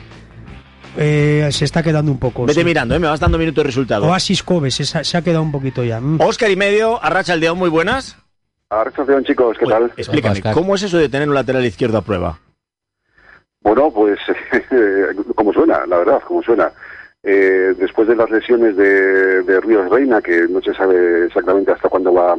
Eh, 0.97 1.47
se 1.53 1.67
está 1.67 1.83
quedando 1.83 2.11
un 2.11 2.19
poco. 2.19 2.47
Vete 2.47 2.61
sí. 2.61 2.65
mirando, 2.65 2.95
¿eh? 2.95 2.99
Me 2.99 3.09
vas 3.09 3.21
dando 3.21 3.37
minutos 3.37 3.63
de 3.63 3.67
resultado. 3.67 4.07
Oasis 4.07 4.43
Kobe, 4.43 4.71
se, 4.71 5.19
ha 5.19 5.23
quedado 5.23 5.43
un 5.43 5.53
poquito 5.53 5.85
ya. 5.85 6.01
Mm. 6.01 6.19
Oscar 6.23 6.51
y 6.51 6.57
medio, 6.57 7.03
Arracha 7.05 7.35
Aldeón, 7.35 7.59
muy 7.59 7.69
buenas. 7.69 8.17
Arrachación, 8.71 9.23
chicos, 9.25 9.59
¿qué 9.59 9.67
tal? 9.67 9.93
Explícame, 9.95 10.41
¿cómo 10.55 10.77
es 10.77 10.83
eso 10.83 10.97
de 10.97 11.11
tener 11.11 11.29
un 11.29 11.35
lateral 11.35 11.67
izquierdo 11.67 11.99
a 11.99 12.03
prueba? 12.03 12.39
Bueno, 13.61 13.91
pues 13.91 14.19
como 15.35 15.53
suena, 15.53 15.85
la 15.87 15.99
verdad, 15.99 16.23
como 16.27 16.43
suena. 16.43 16.73
Eh, 17.27 17.75
después 17.79 18.07
de 18.07 18.17
las 18.17 18.31
lesiones 18.31 18.77
de, 18.77 19.43
de 19.43 19.61
Ríos 19.61 19.89
Reina, 19.89 20.21
que 20.21 20.47
no 20.47 20.61
se 20.61 20.75
sabe 20.75 21.25
exactamente 21.25 21.73
hasta 21.73 21.89
cuándo 21.89 22.13
va 22.13 22.37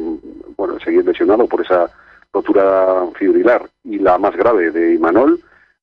bueno, 0.56 0.76
a 0.76 0.84
seguir 0.84 1.04
lesionado 1.04 1.48
por 1.48 1.62
esa 1.62 1.90
rotura 2.32 3.04
fibrilar, 3.18 3.68
y 3.82 3.98
la 3.98 4.16
más 4.16 4.36
grave 4.36 4.70
de 4.70 4.94
Imanol, 4.94 5.40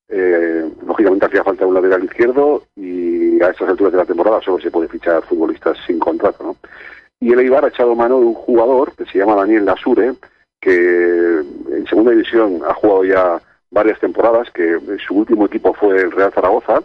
eh, 0.08 0.70
lógicamente 0.86 1.26
hacía 1.26 1.44
falta 1.44 1.66
un 1.66 1.74
lateral 1.74 2.04
izquierdo 2.04 2.64
y 2.76 3.42
a 3.42 3.50
estas 3.50 3.70
alturas 3.70 3.92
de 3.92 3.98
la 3.98 4.06
temporada 4.06 4.42
solo 4.42 4.60
se 4.60 4.72
puede 4.72 4.88
fichar 4.88 5.24
futbolistas 5.24 5.78
sin 5.86 6.00
contrato, 6.00 6.44
¿no? 6.44 6.56
Y 7.20 7.34
el 7.34 7.40
Eibar 7.40 7.66
ha 7.66 7.70
echado 7.70 7.96
mano 7.96 8.20
de 8.20 8.26
un 8.26 8.34
jugador 8.34 8.94
que 8.96 9.06
se 9.06 9.18
llama 9.18 9.36
Daniel 9.36 9.66
Lasure, 9.66 10.14
que 10.62 11.42
en 11.72 11.88
segunda 11.88 12.12
división 12.12 12.62
ha 12.68 12.74
jugado 12.74 13.06
ya 13.06 13.42
varias 13.72 14.00
temporadas, 14.00 14.50
que 14.52 14.78
su 15.06 15.16
último 15.16 15.46
equipo 15.48 15.74
fue 15.74 16.02
el 16.02 16.12
Real 16.12 16.32
Zaragoza, 16.32 16.82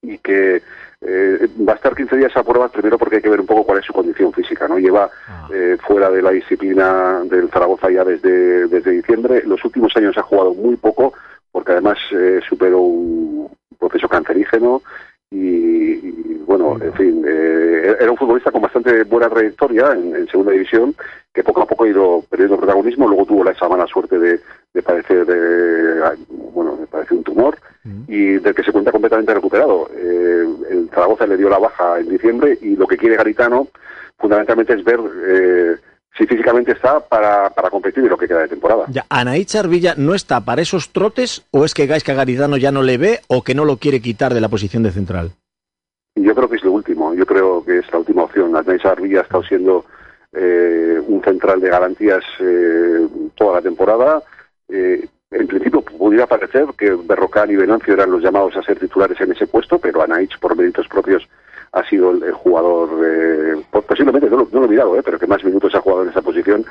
y 0.00 0.16
que 0.18 0.62
eh, 1.00 1.48
va 1.66 1.74
a 1.74 1.76
estar 1.76 1.94
15 1.94 2.16
días 2.16 2.36
a 2.36 2.42
pruebas 2.42 2.72
primero 2.72 2.98
porque 2.98 3.16
hay 3.16 3.22
que 3.22 3.28
ver 3.28 3.40
un 3.40 3.46
poco 3.46 3.64
cuál 3.64 3.78
es 3.78 3.84
su 3.84 3.92
condición 3.92 4.32
física, 4.32 4.66
¿no? 4.66 4.78
Lleva 4.78 5.08
eh, 5.52 5.76
fuera 5.86 6.10
de 6.10 6.22
la 6.22 6.30
disciplina 6.30 7.20
del 7.24 7.48
Zaragoza 7.50 7.90
ya 7.90 8.04
desde, 8.04 8.66
desde 8.66 8.90
diciembre. 8.90 9.42
Los 9.44 9.64
últimos 9.64 9.96
años 9.96 10.18
ha 10.18 10.22
jugado 10.22 10.54
muy 10.54 10.76
poco 10.76 11.14
porque 11.52 11.72
además 11.72 11.98
eh, 12.12 12.40
superó 12.48 12.80
un 12.80 13.48
proceso 13.78 14.08
cancerígeno 14.08 14.82
y, 15.30 15.38
y, 15.38 16.42
bueno, 16.46 16.76
en 16.80 16.92
fin, 16.94 17.24
eh, 17.26 17.96
era 18.00 18.10
un 18.10 18.16
futbolista 18.16 18.50
con 18.50 18.62
bastante 18.62 19.04
buena 19.04 19.28
trayectoria 19.28 19.92
en, 19.92 20.16
en 20.16 20.26
segunda 20.28 20.52
división 20.52 20.94
que 21.34 21.44
poco 21.44 21.62
a 21.62 21.66
poco 21.66 21.84
ha 21.84 21.88
ido 21.88 22.24
perdiendo 22.30 22.56
protagonismo. 22.56 23.06
Luego 23.06 23.26
tuvo 23.26 23.44
la, 23.44 23.52
esa 23.52 23.68
mala 23.68 23.86
suerte 23.86 24.18
de, 24.18 24.40
de 24.72 24.82
padecer 24.82 25.26
de, 25.26 26.16
bueno, 26.52 26.76
de 26.76 26.86
padecer 26.86 27.18
un 27.18 27.24
tumor 27.24 27.56
y 28.06 28.38
del 28.38 28.54
que 28.54 28.62
se 28.62 28.72
cuenta 28.72 28.92
completamente 28.92 29.32
recuperado. 29.32 29.88
Eh, 29.96 30.46
el 30.70 30.90
Zaragoza 30.90 31.26
le 31.26 31.36
dio 31.36 31.48
la 31.48 31.58
baja 31.58 31.98
en 32.00 32.08
diciembre 32.08 32.58
y 32.60 32.76
lo 32.76 32.86
que 32.86 32.98
quiere 32.98 33.16
Garitano 33.16 33.68
fundamentalmente 34.18 34.74
es 34.74 34.84
ver 34.84 35.00
eh, 35.26 35.76
si 36.16 36.26
físicamente 36.26 36.72
está 36.72 37.00
para, 37.00 37.50
para 37.50 37.70
competir 37.70 38.02
en 38.04 38.10
lo 38.10 38.16
que 38.16 38.26
queda 38.26 38.40
de 38.40 38.48
temporada. 38.48 38.86
Ya, 38.88 39.06
¿Anaí 39.08 39.44
Charvilla 39.44 39.94
no 39.96 40.14
está 40.14 40.40
para 40.40 40.62
esos 40.62 40.90
trotes 40.90 41.44
o 41.50 41.64
es 41.64 41.74
que 41.74 41.86
Gaisca 41.86 42.14
Garitano 42.14 42.56
ya 42.56 42.72
no 42.72 42.82
le 42.82 42.98
ve 42.98 43.20
o 43.28 43.42
que 43.42 43.54
no 43.54 43.64
lo 43.64 43.76
quiere 43.76 44.00
quitar 44.00 44.34
de 44.34 44.40
la 44.40 44.48
posición 44.48 44.82
de 44.82 44.90
central? 44.90 45.32
Yo 46.16 46.34
creo 46.34 46.48
que 46.48 46.56
es 46.56 46.64
lo 46.64 46.72
último, 46.72 47.14
yo 47.14 47.24
creo 47.24 47.64
que 47.64 47.78
es 47.78 47.92
la 47.92 47.98
última 47.98 48.24
opción. 48.24 48.56
Adnai 48.56 48.80
Sarvilla 48.80 49.20
ha 49.20 49.22
estado 49.22 49.44
siendo 49.44 49.84
eh, 50.32 51.00
un 51.06 51.22
central 51.22 51.60
de 51.60 51.68
garantías 51.68 52.24
eh, 52.40 53.06
toda 53.36 53.54
la 53.54 53.62
temporada. 53.62 54.22
Eh, 54.68 55.06
en 55.30 55.46
principio 55.46 55.82
pudiera 55.82 56.26
parecer 56.26 56.66
que 56.76 56.90
Berrocal 56.90 57.50
y 57.50 57.56
Venancio 57.56 57.94
eran 57.94 58.10
los 58.10 58.22
llamados 58.22 58.56
a 58.56 58.62
ser 58.62 58.78
titulares 58.78 59.20
en 59.20 59.32
ese 59.32 59.46
puesto, 59.46 59.78
pero 59.78 60.02
Anaich, 60.02 60.38
por 60.38 60.56
méritos 60.56 60.88
propios, 60.88 61.28
ha 61.72 61.84
sido 61.88 62.10
el, 62.10 62.22
el 62.22 62.32
jugador, 62.32 62.88
eh, 63.04 63.62
po- 63.70 63.82
posiblemente, 63.82 64.28
no 64.30 64.38
lo, 64.38 64.48
no 64.52 64.60
lo 64.60 64.66
he 64.66 64.68
mirado, 64.68 64.96
eh, 64.96 65.02
pero 65.04 65.18
que 65.18 65.26
más 65.26 65.44
minutos 65.44 65.74
ha 65.74 65.80
jugado 65.80 66.02
en 66.04 66.10
esa 66.10 66.22
posición. 66.22 66.64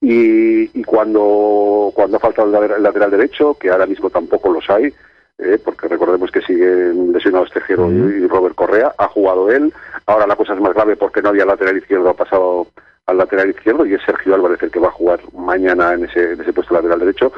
Y, 0.00 0.78
y 0.78 0.84
cuando, 0.84 1.90
cuando 1.94 2.16
ha 2.18 2.20
faltado 2.20 2.48
el 2.48 2.82
lateral- 2.82 3.10
derecho, 3.10 3.54
que 3.58 3.70
ahora 3.70 3.86
mismo 3.86 4.10
tampoco 4.10 4.52
los 4.52 4.68
hay, 4.68 4.92
eh, 5.38 5.58
porque 5.64 5.88
recordemos 5.88 6.30
que 6.30 6.42
siguen 6.42 7.12
lesionados 7.12 7.50
Tejero 7.50 7.90
y, 7.90 8.24
y 8.24 8.26
Robert 8.26 8.54
Correa, 8.54 8.92
ha 8.98 9.08
jugado 9.08 9.50
él. 9.50 9.72
Ahora 10.06 10.26
la 10.26 10.36
cosa 10.36 10.54
es 10.54 10.60
más 10.60 10.74
grave 10.74 10.96
porque 10.96 11.22
no 11.22 11.30
había 11.30 11.44
lateral 11.44 11.76
izquierdo, 11.76 12.08
ha 12.10 12.14
pasado 12.14 12.68
al 13.06 13.18
lateral 13.18 13.50
izquierdo 13.50 13.86
y 13.86 13.94
es 13.94 14.02
Sergio 14.04 14.34
Álvarez 14.34 14.62
el 14.62 14.70
que 14.70 14.80
va 14.80 14.88
a 14.88 14.92
jugar 14.92 15.20
mañana 15.34 15.92
en 15.94 16.04
ese, 16.04 16.32
en 16.32 16.40
ese 16.40 16.52
puesto 16.52 16.74
lateral 16.74 16.98
derecho. 17.00 17.32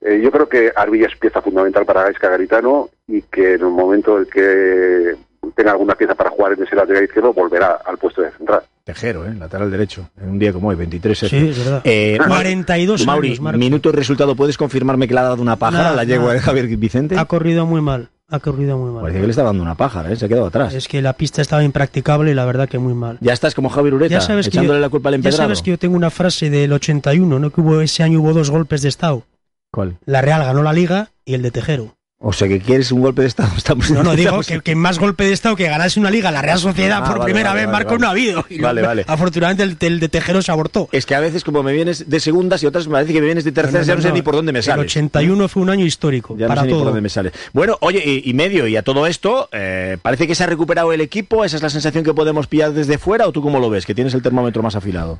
Eh, 0.00 0.20
yo 0.22 0.30
creo 0.32 0.48
que 0.48 0.72
Arvilla 0.74 1.06
es 1.06 1.16
pieza 1.16 1.40
fundamental 1.40 1.84
para 1.84 2.02
Gaisca 2.04 2.28
Garitano 2.28 2.88
y 3.06 3.22
que 3.22 3.54
en 3.54 3.60
el 3.60 3.68
momento 3.68 4.18
en 4.18 4.26
que 4.26 5.14
tenga 5.54 5.72
alguna 5.72 5.94
pieza 5.94 6.14
para 6.14 6.30
jugar 6.30 6.52
en 6.52 6.62
ese 6.62 6.74
lateral 6.76 7.04
izquierdo 7.04 7.32
volverá 7.32 7.78
al 7.84 7.98
puesto 7.98 8.22
de 8.22 8.30
central. 8.32 8.62
Tejero, 8.84 9.24
¿eh? 9.26 9.34
lateral 9.34 9.70
derecho. 9.70 10.08
En 10.20 10.30
un 10.30 10.38
día 10.38 10.52
como 10.52 10.68
hoy, 10.68 10.76
23 10.76 11.18
Sí, 11.18 11.36
es 11.36 11.58
verdad. 11.64 11.80
Eh, 11.84 12.18
42 12.26 13.06
Mauri, 13.06 13.28
años, 13.28 13.40
Marco. 13.40 13.58
minuto 13.58 13.88
y 13.90 13.92
resultado, 13.92 14.34
¿puedes 14.34 14.56
confirmarme 14.56 15.06
que 15.06 15.14
le 15.14 15.20
ha 15.20 15.24
dado 15.24 15.40
una 15.42 15.56
pájara 15.56 15.90
a 15.90 15.94
la 15.94 16.04
yegua 16.04 16.32
de 16.32 16.40
Javier 16.40 16.66
Vicente? 16.76 17.16
Ha 17.16 17.24
corrido 17.26 17.64
muy 17.64 17.80
mal, 17.80 18.08
ha 18.28 18.40
corrido 18.40 18.76
muy 18.78 18.90
mal. 18.92 19.02
Parece 19.02 19.20
que 19.20 19.26
le 19.26 19.30
está 19.30 19.44
dando 19.44 19.62
una 19.62 19.76
pájara, 19.76 20.10
¿eh? 20.10 20.16
se 20.16 20.24
ha 20.24 20.28
quedado 20.28 20.46
atrás. 20.46 20.74
Es 20.74 20.88
que 20.88 21.00
la 21.00 21.12
pista 21.12 21.40
estaba 21.42 21.62
impracticable 21.62 22.32
y 22.32 22.34
la 22.34 22.44
verdad 22.44 22.68
que 22.68 22.78
muy 22.80 22.94
mal. 22.94 23.18
Ya 23.20 23.32
estás 23.32 23.54
como 23.54 23.68
Javier 23.68 23.94
Ureta, 23.94 24.12
Ya 24.12 24.20
sabes, 24.20 24.46
que 24.46 24.50
echándole 24.50 24.78
yo, 24.78 24.82
la 24.82 24.88
culpa 24.88 25.10
al 25.10 25.14
ya 25.14 25.16
empedrado. 25.16 25.42
sabes 25.42 25.62
que 25.62 25.70
yo 25.70 25.78
tengo 25.78 25.96
una 25.96 26.10
frase 26.10 26.50
del 26.50 26.72
81, 26.72 27.38
¿no? 27.38 27.50
Que 27.50 27.60
hubo 27.60 27.80
ese 27.82 28.02
año 28.02 28.20
hubo 28.20 28.32
dos 28.32 28.50
golpes 28.50 28.82
de 28.82 28.88
estado. 28.88 29.22
¿Cuál? 29.70 29.96
La 30.06 30.22
Real 30.22 30.42
ganó 30.44 30.62
la 30.64 30.72
Liga 30.72 31.10
y 31.24 31.34
el 31.34 31.42
de 31.42 31.50
Tejero. 31.52 31.94
O 32.24 32.32
sea, 32.32 32.46
que 32.46 32.60
quieres 32.60 32.92
un 32.92 33.00
golpe 33.00 33.22
de 33.22 33.28
estado. 33.28 33.50
Estamos, 33.56 33.90
No, 33.90 34.04
no, 34.04 34.14
digo 34.14 34.40
que, 34.46 34.60
que 34.60 34.76
más 34.76 35.00
golpe 35.00 35.24
de 35.24 35.32
estado 35.32 35.56
que 35.56 35.66
ganarse 35.66 35.98
una 35.98 36.08
Liga, 36.08 36.30
la 36.30 36.40
Real 36.40 36.58
Sociedad 36.58 37.00
Ah, 37.02 37.04
por 37.08 37.18
vale, 37.18 37.24
primera 37.24 37.48
vale, 37.50 37.60
vez, 37.62 37.66
vale, 37.66 37.72
Marco, 37.78 37.90
vale. 37.90 38.00
no 38.00 38.06
ha 38.06 38.10
habido. 38.10 38.44
Y 38.48 38.60
Vale, 38.60 38.80
lo- 38.80 38.86
vale. 38.86 39.04
Afortunadamente 39.08 39.64
el, 39.64 39.76
el 39.80 39.98
de 39.98 40.08
Tejero 40.08 40.40
se 40.40 40.52
abortó. 40.52 40.88
Es 40.92 41.04
que 41.04 41.16
a 41.16 41.20
veces 41.20 41.42
como 41.42 41.64
me 41.64 41.72
vienes 41.72 42.08
de 42.08 42.20
segundas 42.20 42.62
y 42.62 42.66
otras 42.66 42.86
me 42.86 42.92
parece 42.92 43.12
que 43.12 43.18
me 43.20 43.26
vienes 43.26 43.42
de 43.44 43.50
terceras, 43.50 43.88
ya 43.88 43.96
no, 43.96 44.02
sé 44.02 44.12
ni 44.12 44.22
por 44.22 44.36
dónde 44.36 44.52
me 44.52 44.60
El 44.60 44.64
sales. 44.64 44.84
81 44.86 45.48
fue 45.48 45.62
un 45.62 45.70
año 45.70 45.84
histórico 45.84 46.36
Ya 46.36 46.46
no 46.46 46.48
para 46.50 46.60
sé 46.60 46.66
ni 46.68 46.72
por 46.74 46.78
todo. 46.80 46.88
dónde 46.90 47.00
me 47.00 47.08
sales. 47.08 47.32
Bueno, 47.52 47.76
oye, 47.80 48.00
y, 48.04 48.30
y 48.30 48.34
medio, 48.34 48.68
y 48.68 48.76
a 48.76 48.82
todo 48.82 49.08
esto, 49.08 49.48
eh, 49.50 49.96
parece 50.00 50.28
que 50.28 50.36
se 50.36 50.44
ha 50.44 50.46
recuperado 50.46 50.92
el 50.92 51.00
equipo, 51.00 51.44
¿esa 51.44 51.56
es 51.56 51.62
la 51.64 51.70
sensación 51.70 52.04
que 52.04 52.14
podemos 52.14 52.46
pillar 52.46 52.72
desde 52.72 52.98
fuera 52.98 53.26
o 53.26 53.32
tú 53.32 53.42
cómo 53.42 53.58
lo 53.58 53.68
ves, 53.68 53.84
que 53.84 53.96
tienes 53.96 54.14
el 54.14 54.22
termómetro 54.22 54.62
más 54.62 54.76
afilado? 54.76 55.18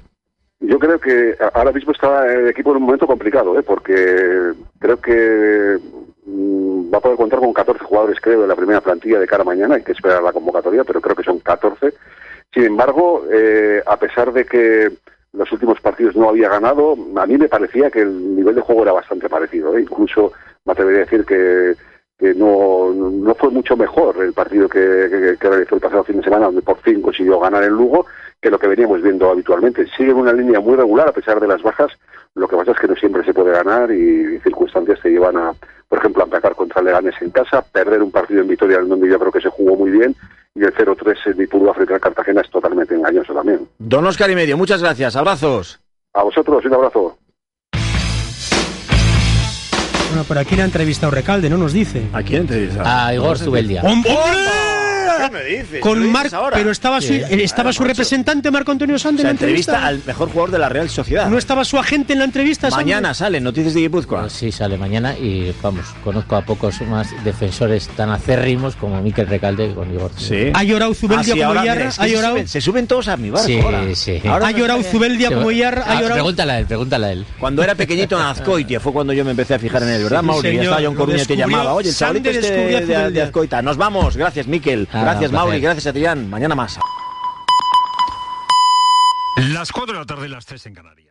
Yo 0.61 0.79
creo 0.79 1.01
que 1.01 1.35
ahora 1.55 1.73
mismo 1.73 1.91
está 1.91 2.33
el 2.33 2.47
equipo 2.47 2.71
en 2.71 2.77
un 2.77 2.85
momento 2.85 3.09
complicado, 3.09 3.59
¿eh? 3.59 3.65
porque 3.65 4.53
creo 4.79 5.01
que 5.01 5.79
va 6.27 6.99
a 6.99 7.01
poder 7.01 7.17
contar 7.17 7.41
con 7.41 7.53
14 7.53 7.85
jugadores, 7.85 8.21
creo, 8.21 8.43
de 8.43 8.47
la 8.47 8.57
primera 8.57 8.81
plantilla 8.81 9.19
de 9.19 9.27
cara 9.27 9.43
a 9.43 9.47
mañana. 9.47 9.75
Hay 9.75 9.83
que 9.83 9.93
esperar 9.93 10.23
la 10.23 10.33
convocatoria, 10.33 10.85
pero 10.85 11.01
creo 11.01 11.17
que 11.17 11.25
son 11.25 11.41
14. 11.41 11.93
Sin 12.53 12.65
embargo, 12.65 13.25
eh, 13.33 13.83
a 13.87 13.97
pesar 13.97 14.33
de 14.33 14.45
que 14.45 14.91
los 15.33 15.51
últimos 15.51 15.81
partidos 15.81 16.15
no 16.15 16.29
había 16.29 16.49
ganado, 16.49 16.97
a 17.17 17.27
mí 17.27 17.39
me 17.39 17.49
parecía 17.49 17.91
que 17.91 18.03
el 18.03 18.37
nivel 18.37 18.55
de 18.55 18.61
juego 18.61 18.83
era 18.83 18.93
bastante 18.93 19.29
parecido. 19.29 19.77
¿eh? 19.77 19.83
Incluso 19.83 20.33
me 20.65 20.73
atrevería 20.73 21.03
a 21.03 21.05
decir 21.05 21.25
que, 21.25 21.75
que 22.19 22.35
no, 22.35 22.93
no 22.93 23.35
fue 23.35 23.51
mucho 23.51 23.77
mejor 23.77 24.23
el 24.23 24.33
partido 24.33 24.69
que, 24.69 25.37
realizó 25.41 25.75
el 25.75 25.81
pasado 25.81 26.05
fin 26.05 26.19
de 26.19 26.25
semana, 26.25 26.47
donde 26.47 26.63
por 26.63 26.79
fin 26.79 27.01
consiguió 27.01 27.41
ganar 27.41 27.65
en 27.65 27.73
Lugo, 27.73 28.07
que 28.41 28.51
lo 28.51 28.59
que 28.59 28.69
veníamos 28.69 29.03
viendo 29.03 29.31
habitualmente. 29.31 29.87
Sigue 29.97 30.13
una 30.13 30.33
línea 30.33 30.61
muy 30.61 30.77
regular 30.77 31.09
a 31.09 31.13
pesar 31.13 31.41
de 31.41 31.49
las 31.49 31.63
bajas, 31.63 31.91
lo 32.35 32.47
que 32.47 32.57
pasa 32.57 32.73
es 32.73 32.79
que 32.79 32.89
no 32.89 32.97
siempre 32.97 33.25
se 33.25 33.35
puede 33.35 33.53
ganar 33.53 33.91
y 33.91 34.39
circunstancias 34.41 35.01
te 35.01 35.11
llevan 35.11 35.37
a, 35.37 35.55
por 35.93 35.99
ejemplo, 35.99 36.23
a 36.23 36.27
atacar 36.27 36.55
contra 36.55 36.81
Leganes 36.81 37.15
en 37.21 37.29
casa, 37.29 37.61
perder 37.61 38.03
un 38.03 38.11
partido 38.11 38.41
en 38.41 38.49
Vitoria 38.49 38.79
en 38.79 38.89
donde 38.89 39.11
yo 39.11 39.19
creo 39.19 39.31
que 39.31 39.43
se 39.43 39.51
jugó 39.51 39.77
muy 39.77 39.91
bien 39.91 40.17
y 40.55 40.65
el 40.65 40.73
0-3 40.75 41.35
en 41.35 41.43
Ipurúa 41.43 41.75
frente 41.75 41.93
al 41.93 42.01
Cartagena 42.01 42.41
es 42.41 42.49
totalmente 42.49 42.95
engañoso 42.95 43.35
también. 43.35 43.69
Don 43.79 44.07
Oscar 44.07 44.31
y 44.31 44.35
medio, 44.35 44.57
muchas 44.57 44.81
gracias, 44.81 45.17
abrazos. 45.17 45.81
A 46.15 46.23
vosotros, 46.23 46.65
un 46.65 46.73
abrazo. 46.73 47.19
Bueno, 50.09 50.25
pero 50.27 50.41
aquí 50.41 50.57
le 50.57 50.63
ha 50.63 50.65
entrevistado 50.65 51.11
Recalde, 51.11 51.51
no 51.51 51.59
nos 51.59 51.75
dice. 51.75 52.09
¿A 52.15 52.23
quién 52.23 52.41
entrevista? 52.41 53.07
A 53.07 53.13
Igor 53.13 53.37
Zubeldia. 53.37 53.83
¡Hombre! 53.83 54.17
¿Qué 55.19 55.31
me 55.31 55.45
dices? 55.45 55.81
Con 55.81 55.99
¿Me 56.01 56.07
lo 56.07 56.11
Mar, 56.13 56.23
dices 56.25 56.39
ahora? 56.39 56.57
pero 56.57 56.71
estaba 56.71 57.01
su, 57.01 57.09
Sí. 57.09 57.23
estaba 57.31 57.73
su 57.73 57.85
representante 57.85 58.51
Marco 58.51 58.73
Antonio 58.73 58.99
Sande 58.99 59.23
O 59.23 59.23
en 59.23 59.23
sea, 59.23 59.29
la 59.29 59.31
entrevista 59.33 59.73
entrevista. 59.73 59.87
al 59.89 60.03
mejor 60.07 60.29
jugador 60.31 60.51
de 60.51 60.59
la 60.59 60.69
Real 60.69 60.89
Sociedad. 60.91 61.29
No 61.29 61.39
estaba 61.39 61.65
su 61.65 61.79
agente 61.79 62.13
en 62.13 62.19
la 62.21 62.25
entrevista. 62.25 62.71
Mañana 62.71 63.15
salen 63.15 63.45
noticias 63.45 63.75
de 63.75 63.81
Guipúzcoa. 63.81 64.21
Pues 64.23 64.33
sí, 64.33 64.53
sale 64.53 64.77
mañana 64.79 65.15
y 65.19 65.55
vamos, 65.63 65.87
conozco 66.05 66.37
a 66.37 66.43
pocos 66.43 66.81
más 66.83 67.09
defensores 67.25 67.89
tan 67.89 68.11
acérrimos 68.11 68.77
como 68.77 69.01
Miquel 69.03 69.27
Recalde 69.27 69.75
con 69.75 69.93
Igor. 69.93 70.11
Sí. 70.17 70.51
Ha 70.55 70.63
llorado 70.65 70.95
Zubeldia 70.95 71.21
Ah, 71.21 71.25
sí, 71.25 71.31
como 71.33 71.45
ahora, 71.45 71.65
Iarra, 71.65 71.79
mira, 71.79 71.89
es 71.91 71.97
que 71.97 72.03
ha 72.03 72.07
se 72.07 72.13
llorado. 72.15 72.37
suben- 72.37 72.47
Se 72.47 72.61
suben 72.61 72.87
todos 72.87 73.09
a 73.09 73.17
mi 73.17 73.31
barco 73.31 73.47
Sí, 73.47 73.61
ahora. 73.61 73.83
sí. 73.95 74.21
Ahora 74.27 74.47
Ha 74.49 74.51
llorado 74.53 74.83
Zubeldia 74.83 75.31
como 75.31 75.51
Iarra, 75.51 75.83
ha 75.83 75.91
ah, 75.93 75.95
llorado. 76.01 76.15
Pregúntale 76.15 76.53
a 76.53 76.59
él, 76.59 76.67
pregúntale 76.67 77.07
a 77.07 77.13
él. 77.13 77.27
Cuando 77.39 77.63
era 77.63 77.75
pequeñito 77.75 78.17
en 78.19 78.27
Azcoitia 78.27 78.81
fue 78.81 78.93
cuando 78.93 79.13
yo 79.13 79.25
me 79.25 79.31
empecé 79.33 79.55
a 79.55 79.59
fijar 79.59 79.83
en 79.83 79.89
él, 79.91 80.03
¿verdad, 80.05 80.23
Mauri? 80.23 80.49
Señor, 80.49 80.65
estaba 80.65 80.83
John 80.83 80.95
lo 80.95 81.01
Coruña 81.01 81.25
te 81.25 81.37
llamaba. 81.37 81.75
Oye, 81.75 81.89
el 81.91 81.95
chavalito 81.97 82.31
este 82.31 83.11
de. 83.11 83.23
Azcoita. 83.23 83.63
Nos 83.63 83.77
vamos. 83.77 84.17
Gracias, 84.17 84.47
Miquel. 84.47 84.89
Gracias, 85.03 85.33
Mauri. 85.33 85.61
Gracias, 85.61 85.87
Adrián. 85.87 86.31
Mañana 86.31 86.55
más. 86.55 86.79
Las 89.37 89.73
4 89.73 89.95
de 89.95 89.99
la 89.99 90.07
tarde, 90.07 90.29
las 90.29 90.47
3 90.47 90.67
en 90.67 90.75
Canarias. 90.75 91.02